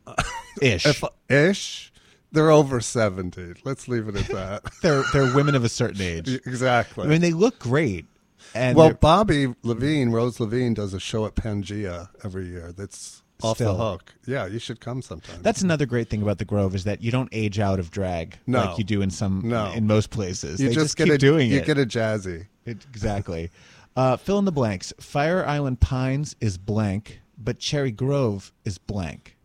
Ish. 0.63 0.87
If, 0.87 1.05
ish. 1.29 1.93
They're 2.33 2.51
over 2.51 2.81
seventy. 2.81 3.55
Let's 3.65 3.87
leave 3.89 4.09
it 4.09 4.17
at 4.17 4.27
that. 4.29 4.63
they're 4.83 5.05
they're 5.13 5.35
women 5.35 5.55
of 5.55 5.65
a 5.65 5.69
certain 5.69 6.01
age. 6.01 6.29
Exactly. 6.29 7.05
I 7.05 7.09
mean, 7.09 7.21
they 7.21 7.33
look 7.33 7.59
great. 7.61 8.07
And 8.55 8.77
well, 8.77 8.93
Bobby 8.95 9.53
Levine, 9.63 10.11
Rose 10.11 10.39
Levine, 10.39 10.75
does 10.75 10.95
a 10.95 11.01
show 11.01 11.27
at 11.27 11.35
Pangea 11.35 12.09
every 12.25 12.47
year. 12.47 12.73
That's 12.73 13.23
off 13.43 13.57
Still. 13.57 13.77
the 13.77 13.83
hook. 13.85 14.15
Yeah, 14.27 14.47
you 14.47 14.59
should 14.61 14.81
come 14.81 15.03
sometime. 15.03 15.43
that's 15.43 15.61
another 15.61 15.87
great 15.87 16.09
thing 16.09 16.23
about 16.23 16.39
the 16.39 16.45
Grove 16.45 16.75
is 16.75 16.85
that 16.85 17.03
you 17.03 17.11
don't 17.11 17.29
age 17.33 17.59
out 17.59 17.81
of 17.81 17.91
drag 17.91 18.39
No. 18.47 18.61
like 18.65 18.79
you 18.79 18.85
do 18.85 19.03
in 19.03 19.11
some 19.11 19.43
No. 19.45 19.73
in 19.73 19.87
most 19.89 20.11
places. 20.11 20.61
You 20.61 20.69
they 20.69 20.75
just 20.75 20.85
just, 20.85 20.97
get 20.97 21.05
keep 21.07 21.15
a- 21.15 21.19
doing 21.19 21.51
you 21.51 21.59
it. 21.59 21.67
get 21.67 21.77
a 21.79 21.85
jazzy. 21.85 22.47
It- 22.65 22.85
exactly. 22.89 23.51
Uh, 23.97 24.17
fill 24.17 24.41
in 24.41 24.45
the 24.45 24.51
blanks. 24.51 24.93
Fire 24.99 25.47
Island 25.47 25.79
Pines 25.79 26.35
is 26.41 26.59
blank, 26.59 27.21
but 27.39 27.61
Cherry 27.61 27.93
Grove 27.93 28.53
is 28.65 28.77
blank. 28.77 29.37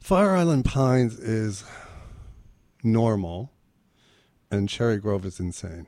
Fire 0.00 0.32
Island 0.36 0.66
Pines 0.66 1.18
is 1.18 1.64
normal, 2.82 3.50
and 4.50 4.68
Cherry 4.68 4.98
Grove 4.98 5.24
is 5.24 5.40
insane. 5.40 5.86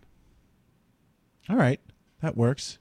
All 1.48 1.56
right, 1.56 1.80
that 2.22 2.36
works. 2.36 2.78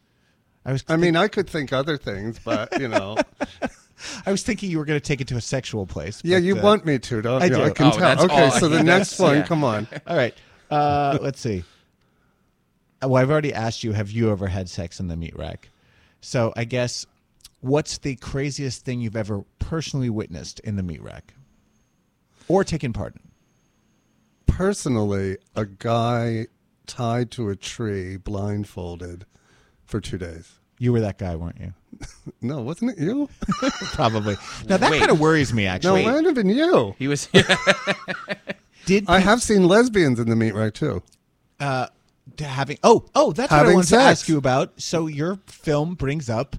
I 0.66 0.72
was. 0.72 0.84
I 0.88 0.96
mean, 0.98 1.16
I 1.16 1.28
could 1.28 1.50
think 1.50 1.72
other 1.74 1.98
things, 1.98 2.40
but 2.44 2.80
you 2.80 2.88
know. 2.88 3.18
I 4.26 4.32
was 4.32 4.44
thinking 4.44 4.70
you 4.70 4.78
were 4.78 4.84
going 4.86 5.00
to 5.00 5.06
take 5.06 5.22
it 5.22 5.28
to 5.30 5.38
a 5.38 5.42
sexual 5.42 5.86
place. 5.86 6.22
Yeah, 6.24 6.38
but, 6.38 6.44
you 6.44 6.60
uh, 6.60 6.62
want 6.64 6.86
me 6.86 7.00
to, 7.00 7.22
don't 7.22 7.42
I 7.42 7.46
you? 7.46 7.56
do. 7.56 7.64
I 7.64 7.70
can 7.70 7.88
Oh, 7.88 7.92
tell. 7.92 8.26
Okay, 8.26 8.50
so 8.52 8.68
the 8.68 8.78
that's- 8.78 8.86
next 8.86 9.20
one, 9.20 9.38
yeah. 9.38 9.46
come 9.46 9.64
on. 9.64 9.88
All 10.08 10.18
right. 10.18 10.34
Uh, 10.70 11.18
let's 11.22 11.40
see. 11.40 11.64
Well, 13.02 13.16
I've 13.16 13.32
already 13.32 13.54
asked 13.54 13.86
you, 13.86 13.94
have 13.94 14.12
you 14.12 14.32
ever 14.32 14.48
had 14.48 14.70
sex 14.70 15.00
in 15.00 15.08
the 15.08 15.16
meat 15.16 15.36
rack? 15.38 15.70
So 16.20 16.52
I 16.58 16.66
guess 16.66 17.06
What's 17.66 17.98
the 17.98 18.16
craziest 18.18 18.86
thing 18.86 19.02
you've 19.02 19.16
ever 19.16 19.44
personally 19.58 20.12
witnessed 20.12 20.60
in 20.60 20.76
the 20.76 20.84
meat 20.84 21.02
rack, 21.02 21.34
or 22.48 22.64
taken 22.64 22.94
part 22.94 23.16
in? 23.16 23.22
Personally, 24.46 25.38
a 25.56 25.66
guy 25.66 26.46
tied 26.88 27.32
to 27.32 27.50
a 27.50 27.56
tree, 27.56 28.18
blindfolded, 28.18 29.26
for 29.86 30.00
two 30.02 30.18
days. 30.18 30.60
You 30.80 30.92
were 30.92 31.00
that 31.02 31.18
guy, 31.18 31.36
weren't 31.36 31.60
you? 31.60 31.74
no, 32.42 32.62
wasn't 32.62 32.92
it 32.92 32.98
you? 33.00 33.30
Probably. 33.94 34.36
Now 34.68 34.78
that 34.78 34.92
Wait. 34.92 35.00
kind 35.00 35.12
of 35.12 35.20
worries 35.20 35.54
me. 35.54 35.64
No, 35.64 35.70
Actually, 35.72 36.04
it 36.04 36.12
might 36.12 36.26
have 36.26 36.36
been 36.36 36.50
you. 36.50 36.96
He 37.00 37.08
was. 37.08 37.30
did 38.86 39.06
I 39.08 39.20
have 39.20 39.42
seen 39.42 39.68
lesbians 39.68 40.20
in 40.20 40.30
the 40.30 40.36
meat 40.36 40.54
rack 40.54 40.74
too. 40.74 41.02
uh, 41.60 41.88
to 42.38 42.44
having 42.44 42.78
oh 42.84 43.06
oh 43.16 43.32
that's 43.32 43.52
what 43.52 43.56
I 43.56 43.60
Having 43.60 43.74
wanted 43.76 43.88
to 43.88 43.96
sex. 43.96 44.04
ask 44.22 44.28
you 44.30 44.38
about. 44.38 44.82
So 44.82 45.08
your 45.08 45.40
film 45.46 45.96
brings 45.96 46.30
up 46.30 46.56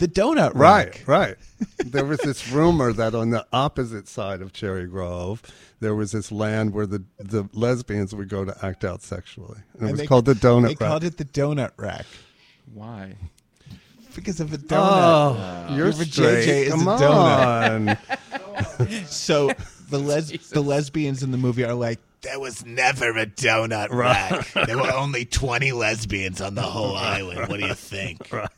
the 0.00 0.08
donut 0.08 0.52
Right, 0.54 0.86
rack. 0.86 1.02
right. 1.06 1.28
Right. 1.28 1.36
there 1.86 2.04
was 2.04 2.18
this 2.20 2.50
rumor 2.50 2.92
that 2.92 3.14
on 3.14 3.30
the 3.30 3.46
opposite 3.52 4.08
side 4.08 4.40
of 4.42 4.52
Cherry 4.52 4.86
Grove, 4.86 5.42
there 5.80 5.94
was 5.94 6.12
this 6.12 6.32
land 6.32 6.72
where 6.74 6.86
the, 6.86 7.02
the 7.18 7.48
lesbians 7.52 8.14
would 8.14 8.28
go 8.28 8.44
to 8.44 8.56
act 8.64 8.84
out 8.84 9.02
sexually. 9.02 9.60
And 9.78 9.88
it 9.88 9.92
was 9.92 10.00
they- 10.00 10.06
called 10.06 10.24
the 10.24 10.34
Donut 10.34 10.62
They 10.62 10.68
Rack. 10.68 10.78
They 10.78 10.86
called 10.86 11.04
it 11.04 11.16
the 11.18 11.24
donut 11.24 11.70
rack 11.76 12.06
Why? 12.74 13.14
because 14.14 14.40
of 14.40 14.52
a 14.52 14.56
Oh, 14.74 15.36
donut. 15.38 15.76
you're 15.76 15.86
Your 15.86 15.92
straight. 15.92 16.48
JJ 16.48 16.62
is 16.64 16.70
Come 16.72 16.88
a 16.88 16.96
donut. 16.98 19.06
so 19.08 19.52
the 19.88 19.98
les- 19.98 20.48
the 20.50 20.60
lesbians 20.62 21.22
in 21.22 21.30
the 21.30 21.38
movie 21.38 21.64
are 21.64 21.74
like, 21.74 22.00
there 22.22 22.40
was 22.40 22.66
never 22.66 23.16
a 23.16 23.24
donut 23.26 23.90
rack. 23.90 24.46
There 24.66 24.76
were 24.76 24.92
only 24.92 25.24
twenty 25.24 25.72
lesbians 25.72 26.40
on 26.40 26.54
the 26.54 26.62
whole 26.62 26.96
island. 26.96 27.48
What 27.48 27.60
do 27.60 27.66
you 27.66 27.74
think? 27.74 28.30
Right. 28.32 28.48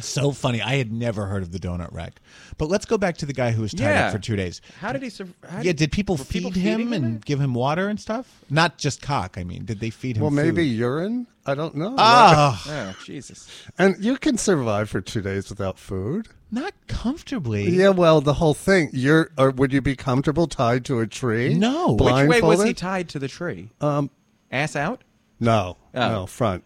So 0.00 0.32
funny. 0.32 0.60
I 0.62 0.76
had 0.76 0.92
never 0.92 1.26
heard 1.26 1.42
of 1.42 1.52
the 1.52 1.58
donut 1.58 1.92
rack. 1.92 2.20
But 2.58 2.68
let's 2.68 2.84
go 2.86 2.98
back 2.98 3.16
to 3.18 3.26
the 3.26 3.32
guy 3.32 3.50
who 3.52 3.62
was 3.62 3.72
tied 3.72 3.84
Yeah. 3.84 4.06
up 4.06 4.12
for 4.12 4.18
two 4.18 4.36
days. 4.36 4.60
How 4.80 4.92
did 4.92 5.02
he? 5.02 5.10
sur- 5.10 5.28
How 5.48 5.60
yeah, 5.60 5.72
did 5.72 5.92
people 5.92 6.16
were 6.16 6.24
feed 6.24 6.44
people 6.44 6.50
him 6.52 6.78
feeding 6.78 6.86
him 6.88 6.92
and 6.92 7.24
give 7.24 7.40
him 7.40 7.54
water 7.54 7.88
and 7.88 8.00
stuff? 8.00 8.26
Not 8.50 8.78
just 8.78 9.02
cock. 9.02 9.36
I 9.38 9.44
mean, 9.44 9.64
did 9.64 9.80
they 9.80 9.90
feed 9.90 10.16
him? 10.16 10.22
Well, 10.22 10.30
maybe 10.30 10.62
food? 10.68 10.76
urine? 10.78 11.26
I 11.46 11.54
don't 11.54 11.74
know. 11.74 11.94
Ah. 11.98 12.62
Oh, 12.66 13.04
Jesus. 13.04 13.48
And 13.78 14.02
you 14.02 14.16
can 14.16 14.38
survive 14.38 14.88
for 14.88 15.00
two 15.00 15.20
days 15.20 15.48
without 15.50 15.78
food. 15.78 16.28
not 16.50 16.72
comfortably. 16.86 17.68
Yeah, 17.68 17.88
well, 17.90 18.20
the 18.20 18.34
whole 18.34 18.54
thing. 18.54 18.88
You're, 18.92 19.30
or 19.36 19.50
would 19.50 19.72
you 19.72 19.80
be 19.82 19.96
comfortable 19.96 20.46
tied 20.46 20.84
to 20.86 21.00
a 21.00 21.06
tree? 21.06 21.52
No. 21.54 21.92
Which 21.92 22.14
Which 22.14 22.28
way 22.28 22.40
was 22.40 22.62
he 22.62 22.72
tied 22.74 23.08
to 23.10 23.18
the 23.18 23.28
tree? 23.28 23.70
Um, 23.80 24.08
Ass 24.52 24.76
out? 24.76 25.02
no, 25.40 25.76
Oh. 25.94 26.08
no, 26.08 26.26
front. 26.26 26.64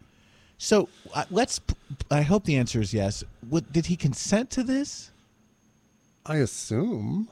So 0.59 0.88
uh, 1.14 1.24
let's. 1.30 1.61
I 2.11 2.22
hope 2.22 2.44
the 2.44 2.56
answer 2.56 2.80
is 2.80 2.92
yes. 2.92 3.24
What, 3.48 3.72
did 3.72 3.86
he 3.86 3.96
consent 3.96 4.50
to 4.50 4.62
this? 4.62 5.11
I 6.26 6.36
assume. 6.36 7.28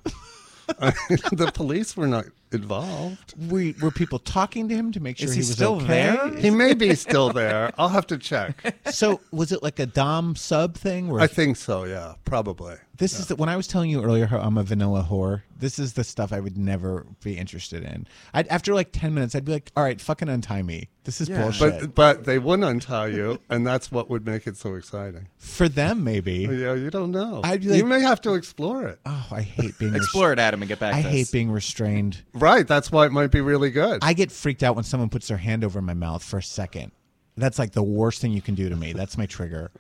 I 0.80 0.92
mean, 1.10 1.18
the 1.32 1.50
police 1.52 1.96
were 1.96 2.06
not 2.06 2.26
involved. 2.52 3.34
Were, 3.50 3.72
were 3.82 3.90
people 3.90 4.18
talking 4.18 4.68
to 4.68 4.74
him 4.74 4.92
to 4.92 5.00
make 5.00 5.18
sure 5.18 5.28
Is 5.28 5.34
he, 5.34 5.40
he 5.42 5.46
was 5.46 5.52
still 5.52 5.76
okay? 5.76 5.86
there? 5.86 6.36
He 6.36 6.50
may 6.50 6.72
be 6.72 6.94
still 6.94 7.30
there. 7.30 7.72
I'll 7.76 7.88
have 7.88 8.06
to 8.08 8.18
check. 8.18 8.74
So 8.90 9.20
was 9.32 9.52
it 9.52 9.62
like 9.62 9.78
a 9.78 9.86
dom 9.86 10.36
sub 10.36 10.76
thing? 10.76 11.08
Where 11.08 11.20
I 11.20 11.26
think 11.26 11.56
so. 11.56 11.84
Yeah, 11.84 12.14
probably. 12.24 12.76
This 12.98 13.18
is 13.18 13.26
the, 13.26 13.36
when 13.36 13.48
I 13.48 13.56
was 13.56 13.66
telling 13.66 13.90
you 13.90 14.02
earlier 14.02 14.26
how 14.26 14.38
I'm 14.38 14.56
a 14.58 14.62
vanilla 14.62 15.06
whore. 15.08 15.42
This 15.58 15.78
is 15.78 15.94
the 15.94 16.04
stuff 16.04 16.32
I 16.32 16.40
would 16.40 16.56
never 16.58 17.06
be 17.22 17.36
interested 17.38 17.82
in. 17.82 18.06
I'd, 18.34 18.46
after 18.48 18.74
like 18.74 18.90
ten 18.92 19.14
minutes, 19.14 19.34
I'd 19.34 19.44
be 19.44 19.52
like, 19.52 19.70
"All 19.76 19.82
right, 19.82 20.00
fucking 20.00 20.28
untie 20.28 20.62
me. 20.62 20.88
This 21.04 21.20
is 21.20 21.28
Yeah. 21.28 21.42
bullshit." 21.42 21.80
But 21.80 21.94
but 21.94 22.24
they 22.24 22.38
wouldn't 22.38 22.68
untie 22.68 23.08
you, 23.08 23.38
and 23.48 23.66
that's 23.66 23.90
what 23.90 24.10
would 24.10 24.26
make 24.26 24.46
it 24.46 24.56
so 24.56 24.74
exciting. 24.74 25.28
For 25.38 25.68
them, 25.68 26.04
maybe. 26.04 26.48
Yeah, 26.50 26.74
you 26.74 26.90
don't 26.90 27.10
know. 27.10 27.40
I'd 27.44 27.60
be 27.62 27.76
you 27.76 27.84
may 27.86 28.00
have 28.00 28.20
to 28.22 28.34
explore 28.34 28.86
it. 28.86 28.98
Oh, 29.06 29.26
I 29.30 29.40
hate 29.42 29.78
being. 29.78 29.94
Explore 29.94 30.32
it, 30.32 30.38
Adam, 30.38 30.62
and 30.62 30.68
get 30.68 30.78
back 30.78 30.94
I 30.94 31.00
hate 31.00 31.22
us. 31.22 31.30
being 31.30 31.50
restrained. 31.50 32.22
Right. 32.34 32.66
That's 32.66 32.92
why 32.92 33.06
it 33.06 33.12
might 33.12 33.30
be 33.30 33.40
really 33.40 33.70
good. 33.70 34.00
I 34.02 34.12
get 34.12 34.30
freaked 34.32 34.62
out 34.62 34.74
when 34.74 34.84
someone 34.84 35.08
puts 35.08 35.28
their 35.28 35.36
hand 35.38 35.64
over 35.64 35.80
my 35.80 35.94
mouth 35.94 36.22
for 36.22 36.38
a 36.38 36.42
second. 36.42 36.92
That's 37.38 37.58
like 37.58 37.72
the 37.72 37.82
worst 37.82 38.20
thing 38.20 38.32
you 38.32 38.40
can 38.42 38.54
do 38.54 38.68
to 38.68 38.76
me. 38.76 38.92
That's 38.94 39.18
my 39.18 39.26
trigger. 39.26 39.70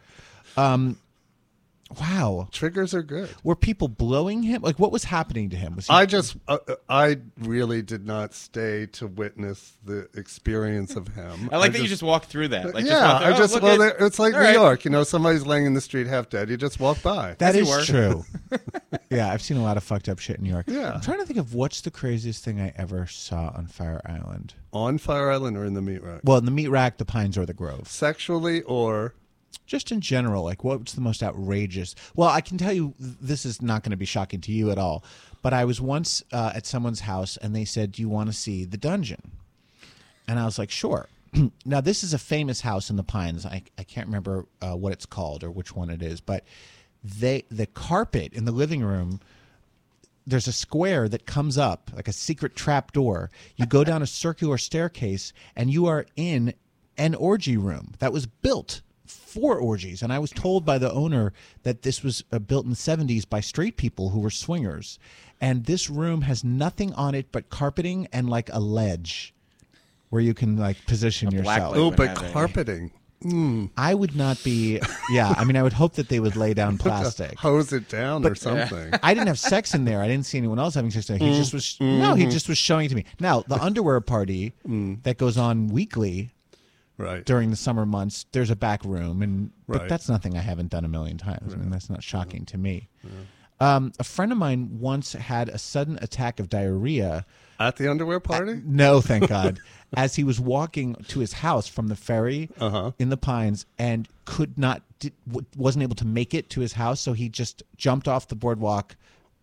Um, 0.56 0.98
wow. 2.00 2.48
Triggers 2.50 2.94
are 2.94 3.02
good. 3.02 3.28
Were 3.44 3.54
people 3.56 3.88
blowing 3.88 4.42
him? 4.42 4.62
Like, 4.62 4.78
what 4.78 4.90
was 4.92 5.04
happening 5.04 5.50
to 5.50 5.56
him? 5.56 5.76
Was 5.76 5.86
he, 5.86 5.92
I 5.94 6.06
just, 6.06 6.36
uh, 6.48 6.58
uh, 6.68 6.74
I 6.88 7.18
really 7.38 7.82
did 7.82 8.06
not 8.06 8.34
stay 8.34 8.86
to 8.92 9.06
witness 9.06 9.74
the 9.84 10.08
experience 10.14 10.96
of 10.96 11.08
him. 11.08 11.48
I 11.52 11.58
like 11.58 11.72
that 11.72 11.82
you 11.82 11.88
just 11.88 12.02
walked 12.02 12.26
through 12.26 12.48
that. 12.48 12.74
Like, 12.74 12.84
yeah, 12.84 12.90
just 12.90 13.02
walked 13.02 13.22
through, 13.22 13.26
I 13.26 13.30
"Oh, 13.34 13.38
just 13.38 13.54
look 13.54 13.62
well, 13.62 13.82
at- 13.82 14.00
it's 14.00 14.18
like 14.18 14.34
all 14.34 14.40
New 14.40 14.46
right." 14.46 14.54
York. 14.54 14.84
You 14.84 14.90
know, 14.90 15.04
somebody's 15.04 15.46
laying 15.46 15.66
in 15.66 15.74
the 15.74 15.80
street 15.80 16.06
half 16.06 16.28
dead. 16.28 16.50
You 16.50 16.56
just 16.56 16.80
walk 16.80 17.02
by. 17.02 17.36
that 17.38 17.54
you 17.54 17.62
is 17.62 17.68
were. 17.68 17.82
true. 17.84 18.24
yeah, 19.10 19.32
I've 19.32 19.42
seen 19.42 19.56
a 19.56 19.62
lot 19.62 19.76
of 19.76 19.84
fucked 19.84 20.08
up 20.08 20.18
shit 20.18 20.36
in 20.38 20.44
New 20.44 20.50
York. 20.50 20.66
Yeah. 20.68 20.92
I'm 20.92 21.00
trying 21.00 21.18
to 21.20 21.26
think 21.26 21.38
of 21.38 21.54
what's 21.54 21.80
the 21.82 21.90
craziest 21.90 22.44
thing 22.44 22.60
I 22.60 22.72
ever 22.76 23.06
saw 23.06 23.52
on 23.56 23.66
Fire 23.66 24.00
Island. 24.04 24.54
on 24.72 24.98
Fire 24.98 25.30
Island 25.30 25.56
or 25.56 25.64
in 25.64 25.74
the 25.74 25.82
meat 25.82 26.02
rack, 26.02 26.20
Well, 26.24 26.38
in 26.38 26.44
the 26.44 26.50
meat 26.50 26.68
rack, 26.68 26.98
the 26.98 27.04
pines, 27.04 27.38
or 27.38 27.46
the 27.46 27.54
grove. 27.54 27.88
sexually 27.88 28.62
or 28.62 29.14
Just 29.66 29.90
in 29.90 30.00
general, 30.00 30.44
like 30.44 30.62
what's 30.62 30.92
the 30.92 31.00
most 31.00 31.22
outrageous? 31.22 31.94
Well, 32.14 32.28
I 32.28 32.40
can 32.40 32.56
tell 32.56 32.72
you 32.72 32.94
this 32.98 33.44
is 33.44 33.60
not 33.60 33.82
going 33.82 33.90
to 33.90 33.96
be 33.96 34.04
shocking 34.04 34.40
to 34.42 34.52
you 34.52 34.70
at 34.70 34.78
all. 34.78 35.04
But 35.42 35.52
I 35.52 35.64
was 35.64 35.80
once 35.80 36.22
uh, 36.32 36.52
at 36.54 36.66
someone's 36.66 37.00
house 37.00 37.36
and 37.36 37.54
they 37.54 37.64
said, 37.64 37.92
"Do 37.92 38.02
you 38.02 38.08
want 38.08 38.28
to 38.28 38.32
see 38.32 38.64
the 38.64 38.76
dungeon?" 38.76 39.32
And 40.28 40.38
I 40.38 40.44
was 40.44 40.58
like, 40.58 40.70
"Sure." 40.70 41.08
now 41.64 41.80
this 41.80 42.04
is 42.04 42.14
a 42.14 42.18
famous 42.18 42.60
house 42.60 42.90
in 42.90 42.96
the 42.96 43.02
Pines. 43.02 43.44
I 43.44 43.62
I 43.78 43.82
can't 43.82 44.06
remember 44.06 44.46
uh, 44.62 44.76
what 44.76 44.92
it's 44.92 45.06
called 45.06 45.44
or 45.44 45.50
which 45.50 45.74
one 45.74 45.90
it 45.90 46.02
is, 46.02 46.20
but 46.20 46.44
they 47.02 47.44
the 47.50 47.66
carpet 47.66 48.32
in 48.32 48.44
the 48.44 48.52
living 48.52 48.82
room 48.82 49.20
there's 50.26 50.48
a 50.48 50.52
square 50.52 51.08
that 51.08 51.24
comes 51.24 51.56
up 51.56 51.90
like 51.94 52.08
a 52.08 52.12
secret 52.12 52.56
trap 52.56 52.92
door. 52.92 53.30
You 53.54 53.66
go 53.66 53.84
down 53.84 54.02
a 54.02 54.06
circular 54.06 54.58
staircase 54.58 55.32
and 55.54 55.70
you 55.70 55.86
are 55.86 56.06
in 56.16 56.54
an 56.98 57.14
orgy 57.14 57.56
room 57.56 57.94
that 58.00 58.12
was 58.12 58.26
built 58.26 58.80
for 59.06 59.58
orgies. 59.58 60.02
And 60.02 60.12
I 60.12 60.18
was 60.18 60.30
told 60.30 60.64
by 60.64 60.78
the 60.78 60.92
owner 60.92 61.32
that 61.62 61.82
this 61.82 62.02
was 62.02 62.24
uh, 62.32 62.38
built 62.38 62.64
in 62.64 62.70
the 62.70 62.76
70s 62.76 63.28
by 63.28 63.40
straight 63.40 63.76
people 63.76 64.10
who 64.10 64.20
were 64.20 64.30
swingers. 64.30 64.98
And 65.40 65.64
this 65.66 65.88
room 65.90 66.22
has 66.22 66.42
nothing 66.44 66.92
on 66.94 67.14
it 67.14 67.26
but 67.32 67.50
carpeting 67.50 68.08
and 68.12 68.28
like 68.30 68.48
a 68.52 68.60
ledge 68.60 69.34
where 70.10 70.22
you 70.22 70.34
can 70.34 70.56
like 70.56 70.84
position 70.86 71.30
yourself. 71.30 71.76
oh, 71.76 71.90
but 71.90 72.14
carpeting. 72.32 72.92
Mm. 73.24 73.70
I 73.78 73.94
would 73.94 74.14
not 74.14 74.42
be, 74.44 74.78
yeah. 75.10 75.34
I 75.36 75.44
mean, 75.44 75.56
I 75.56 75.62
would 75.62 75.72
hope 75.72 75.94
that 75.94 76.08
they 76.10 76.20
would 76.20 76.36
lay 76.36 76.52
down 76.52 76.76
plastic. 76.78 77.38
Hose 77.38 77.72
it 77.72 77.88
down 77.88 78.24
or 78.26 78.34
something. 78.34 78.92
I 79.02 79.14
didn't 79.14 79.28
have 79.28 79.38
sex 79.38 79.74
in 79.74 79.86
there. 79.86 80.02
I 80.02 80.06
didn't 80.06 80.26
see 80.26 80.36
anyone 80.38 80.58
else 80.58 80.74
having 80.74 80.90
sex 80.90 81.06
there. 81.06 81.16
He 81.16 81.24
Mm. 81.30 81.36
just 81.36 81.54
was 81.54 81.76
no. 81.80 82.14
He 82.14 82.26
Mhm. 82.26 82.30
just 82.30 82.46
was 82.48 82.58
showing 82.58 82.86
it 82.86 82.88
to 82.90 82.94
me. 82.94 83.04
Now 83.18 83.42
the 83.48 83.56
underwear 83.60 84.00
party 84.02 84.52
that 84.64 85.16
goes 85.16 85.38
on 85.38 85.68
weekly, 85.68 86.30
right 86.98 87.24
during 87.24 87.50
the 87.50 87.56
summer 87.56 87.84
months. 87.86 88.26
There's 88.32 88.50
a 88.50 88.56
back 88.56 88.84
room, 88.84 89.22
and 89.22 89.50
but 89.68 89.80
Right. 89.82 89.88
that's 89.88 90.08
nothing 90.08 90.36
I 90.36 90.40
haven't 90.40 90.70
done 90.70 90.84
a 90.84 90.88
million 90.88 91.18
times. 91.18 91.52
I 91.54 91.56
mean, 91.56 91.70
that's 91.70 91.90
not 91.90 92.02
shocking 92.02 92.44
to 92.46 92.58
me. 92.58 92.88
Um, 93.58 93.92
a 93.98 94.04
friend 94.04 94.32
of 94.32 94.38
mine 94.38 94.68
once 94.80 95.12
had 95.14 95.48
a 95.48 95.56
sudden 95.56 95.98
attack 96.02 96.40
of 96.40 96.50
diarrhea 96.50 97.24
at 97.58 97.76
the 97.76 97.90
underwear 97.90 98.20
party. 98.20 98.60
no, 98.66 99.00
thank 99.10 99.28
God. 99.28 99.58
As 99.96 100.14
he 100.16 100.24
was 100.24 100.38
walking 100.38 100.94
to 101.08 101.20
his 101.20 101.32
house 101.32 101.66
from 101.66 101.86
the 101.88 101.96
ferry 101.96 102.50
Uh-huh. 102.60 102.92
in 102.98 103.08
the 103.08 103.16
Pines 103.16 103.64
and 103.78 104.08
could 104.26 104.58
not, 104.58 104.82
did, 104.98 105.14
w- 105.26 105.46
wasn't 105.56 105.84
able 105.84 105.94
to 105.94 106.04
make 106.04 106.34
it 106.34 106.50
to 106.50 106.60
his 106.60 106.74
house, 106.74 107.00
so 107.00 107.14
he 107.14 107.30
just 107.30 107.62
jumped 107.78 108.08
off 108.08 108.28
the 108.28 108.34
boardwalk, 108.34 108.94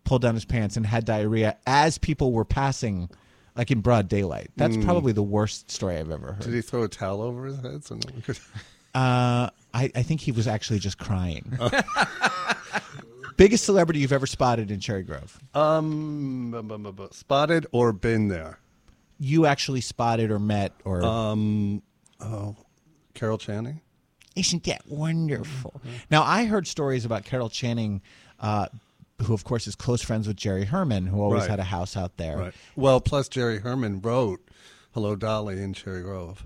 pulled 0.04 0.22
down 0.22 0.34
his 0.34 0.44
pants, 0.44 0.76
and 0.76 0.86
had 0.86 1.04
diarrhea 1.04 1.56
as 1.66 1.98
people 1.98 2.30
were 2.30 2.44
passing, 2.44 3.08
like 3.56 3.70
in 3.70 3.80
broad 3.80 4.08
daylight. 4.08 4.50
That's 4.56 4.76
Mm. 4.76 4.84
probably 4.84 5.12
the 5.12 5.22
worst 5.22 5.70
story 5.70 5.96
I've 5.98 6.10
ever 6.10 6.32
heard. 6.32 6.40
Did 6.44 6.54
he 6.54 6.60
throw 6.60 6.82
a 6.82 6.88
towel 6.88 7.22
over 7.22 7.44
his 7.46 7.58
head 7.60 7.84
so 7.84 7.94
no 7.96 8.00
one 8.12 8.22
could? 8.22 8.38
Uh, 8.94 9.50
I, 9.74 9.90
I 9.96 10.02
think 10.04 10.20
he 10.20 10.30
was 10.30 10.46
actually 10.46 10.78
just 10.78 10.98
crying. 10.98 11.58
Biggest 13.36 13.64
celebrity 13.64 13.98
you've 13.98 14.12
ever 14.12 14.26
spotted 14.28 14.70
in 14.70 14.78
Cherry 14.78 15.02
Grove? 15.02 15.36
Um, 15.52 16.52
bu- 16.52 16.62
bu- 16.62 16.78
bu- 16.78 16.92
bu- 16.92 17.08
spotted 17.10 17.66
or 17.72 17.92
been 17.92 18.28
there? 18.28 18.60
You 19.18 19.46
actually 19.46 19.80
spotted 19.80 20.30
or 20.30 20.38
met 20.38 20.72
or 20.84 21.02
Um, 21.04 21.82
oh, 22.20 22.54
Carol 23.14 23.36
Channing. 23.36 23.80
Isn't 24.36 24.62
that 24.64 24.82
wonderful? 24.86 25.80
Now, 26.08 26.22
I 26.22 26.44
heard 26.44 26.68
stories 26.68 27.04
about 27.04 27.24
Carol 27.24 27.48
Channing, 27.48 28.00
uh, 28.38 28.66
who, 29.22 29.32
of 29.34 29.44
course, 29.44 29.66
is 29.66 29.74
close 29.74 30.02
friends 30.02 30.26
with 30.26 30.36
Jerry 30.36 30.64
Herman, 30.64 31.06
who 31.06 31.20
always 31.22 31.42
Right. 31.42 31.50
had 31.50 31.60
a 31.60 31.64
house 31.64 31.96
out 31.96 32.16
there. 32.16 32.36
Right. 32.36 32.54
Well, 32.76 33.00
plus 33.00 33.28
Jerry 33.28 33.58
Herman 33.60 34.00
wrote 34.00 34.40
"Hello, 34.92 35.16
Dolly" 35.16 35.62
in 35.62 35.72
Cherry 35.72 36.02
Grove 36.02 36.44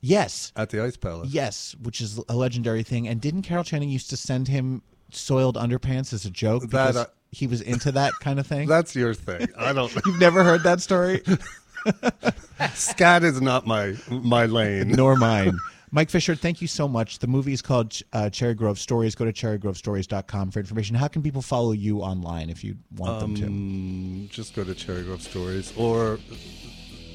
Yes. 0.00 0.52
at 0.56 0.70
the 0.70 0.82
Ice 0.82 0.96
Palace. 0.96 1.28
Yes, 1.30 1.74
which 1.82 2.00
is 2.00 2.20
a 2.28 2.34
legendary 2.36 2.82
thing. 2.82 3.06
And 3.08 3.20
didn't 3.20 3.42
Carol 3.42 3.64
Channing 3.64 3.90
used 3.90 4.10
to 4.10 4.16
send 4.16 4.48
him 4.48 4.82
soiled 5.10 5.56
underpants 5.56 6.12
as 6.12 6.24
a 6.24 6.30
joke 6.30 6.62
That, 6.62 6.70
because 6.70 6.96
uh, 6.96 7.06
he 7.32 7.46
was 7.46 7.60
into 7.60 7.92
that 7.92 8.12
kind 8.20 8.38
of 8.38 8.46
thing? 8.46 8.68
That's 8.68 8.94
your 8.96 9.14
thing. 9.14 9.48
I 9.58 9.72
don't. 9.72 9.92
You've 10.06 10.20
never 10.20 10.44
heard 10.44 10.62
that 10.64 10.80
story? 10.80 11.22
Scat 12.74 13.22
is 13.24 13.40
not 13.40 13.66
my 13.66 13.94
my 14.10 14.46
lane. 14.46 14.90
Nor 14.90 15.16
mine. 15.16 15.58
Mike 15.90 16.10
Fisher, 16.10 16.34
thank 16.34 16.60
you 16.60 16.68
so 16.68 16.86
much. 16.86 17.18
The 17.18 17.26
movie 17.26 17.52
is 17.52 17.62
called 17.62 18.00
uh, 18.12 18.30
Cherry 18.30 18.54
Grove 18.54 18.78
Stories. 18.78 19.14
Go 19.14 19.24
to 19.24 19.32
cherrygrovestories.com 19.32 20.50
for 20.50 20.60
information. 20.60 20.96
How 20.96 21.08
can 21.08 21.22
people 21.22 21.42
follow 21.42 21.72
you 21.72 22.00
online 22.00 22.50
if 22.50 22.62
you 22.62 22.76
want 22.96 23.20
them 23.20 23.34
to? 23.36 23.46
Um, 23.46 24.28
Just 24.30 24.54
go 24.54 24.64
to 24.64 24.74
Cherry 24.74 25.02
Grove 25.02 25.22
Stories, 25.22 25.72
or 25.76 26.18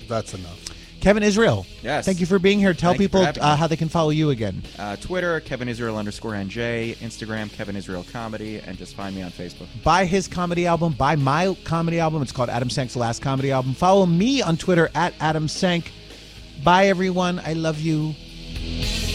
that's 0.08 0.34
enough. 0.34 0.60
Kevin 1.04 1.22
Israel. 1.22 1.66
Yes. 1.82 2.06
Thank 2.06 2.22
you 2.22 2.26
for 2.26 2.40
being 2.40 2.60
here. 2.60 2.74
Tell 2.74 2.92
Thank 2.92 3.02
people 3.02 3.26
uh, 3.26 3.58
how 3.58 3.68
they 3.68 3.76
can 3.76 3.90
follow 3.90 4.12
you 4.12 4.30
again. 4.30 4.64
Uh, 4.80 4.96
Twitter, 4.96 5.42
Kevin 5.42 5.68
Israel 5.68 5.98
underscore 5.98 6.32
NJ. 6.32 6.96
Instagram, 7.00 7.52
Kevin 7.52 7.76
Israel 7.76 8.06
Comedy. 8.10 8.60
And 8.60 8.78
just 8.78 8.96
find 8.96 9.14
me 9.14 9.22
on 9.22 9.30
Facebook. 9.30 9.68
Buy 9.84 10.06
his 10.06 10.30
comedy 10.30 10.66
album. 10.66 10.94
Buy 10.94 11.18
my 11.18 11.58
comedy 11.66 12.00
album. 12.00 12.22
It's 12.22 12.32
called 12.32 12.50
Adam 12.50 12.70
Sank's 12.70 12.96
Last 12.96 13.22
Comedy 13.22 13.52
Album. 13.52 13.74
Follow 13.74 14.06
me 14.06 14.42
on 14.42 14.56
Twitter 14.56 14.90
at 14.96 15.14
Adam 15.20 15.50
Sank. 15.50 15.92
Bye, 16.64 16.88
everyone. 16.88 17.42
I 17.46 17.52
love 17.52 17.82
you. 17.82 18.16
Bye. 18.54 19.13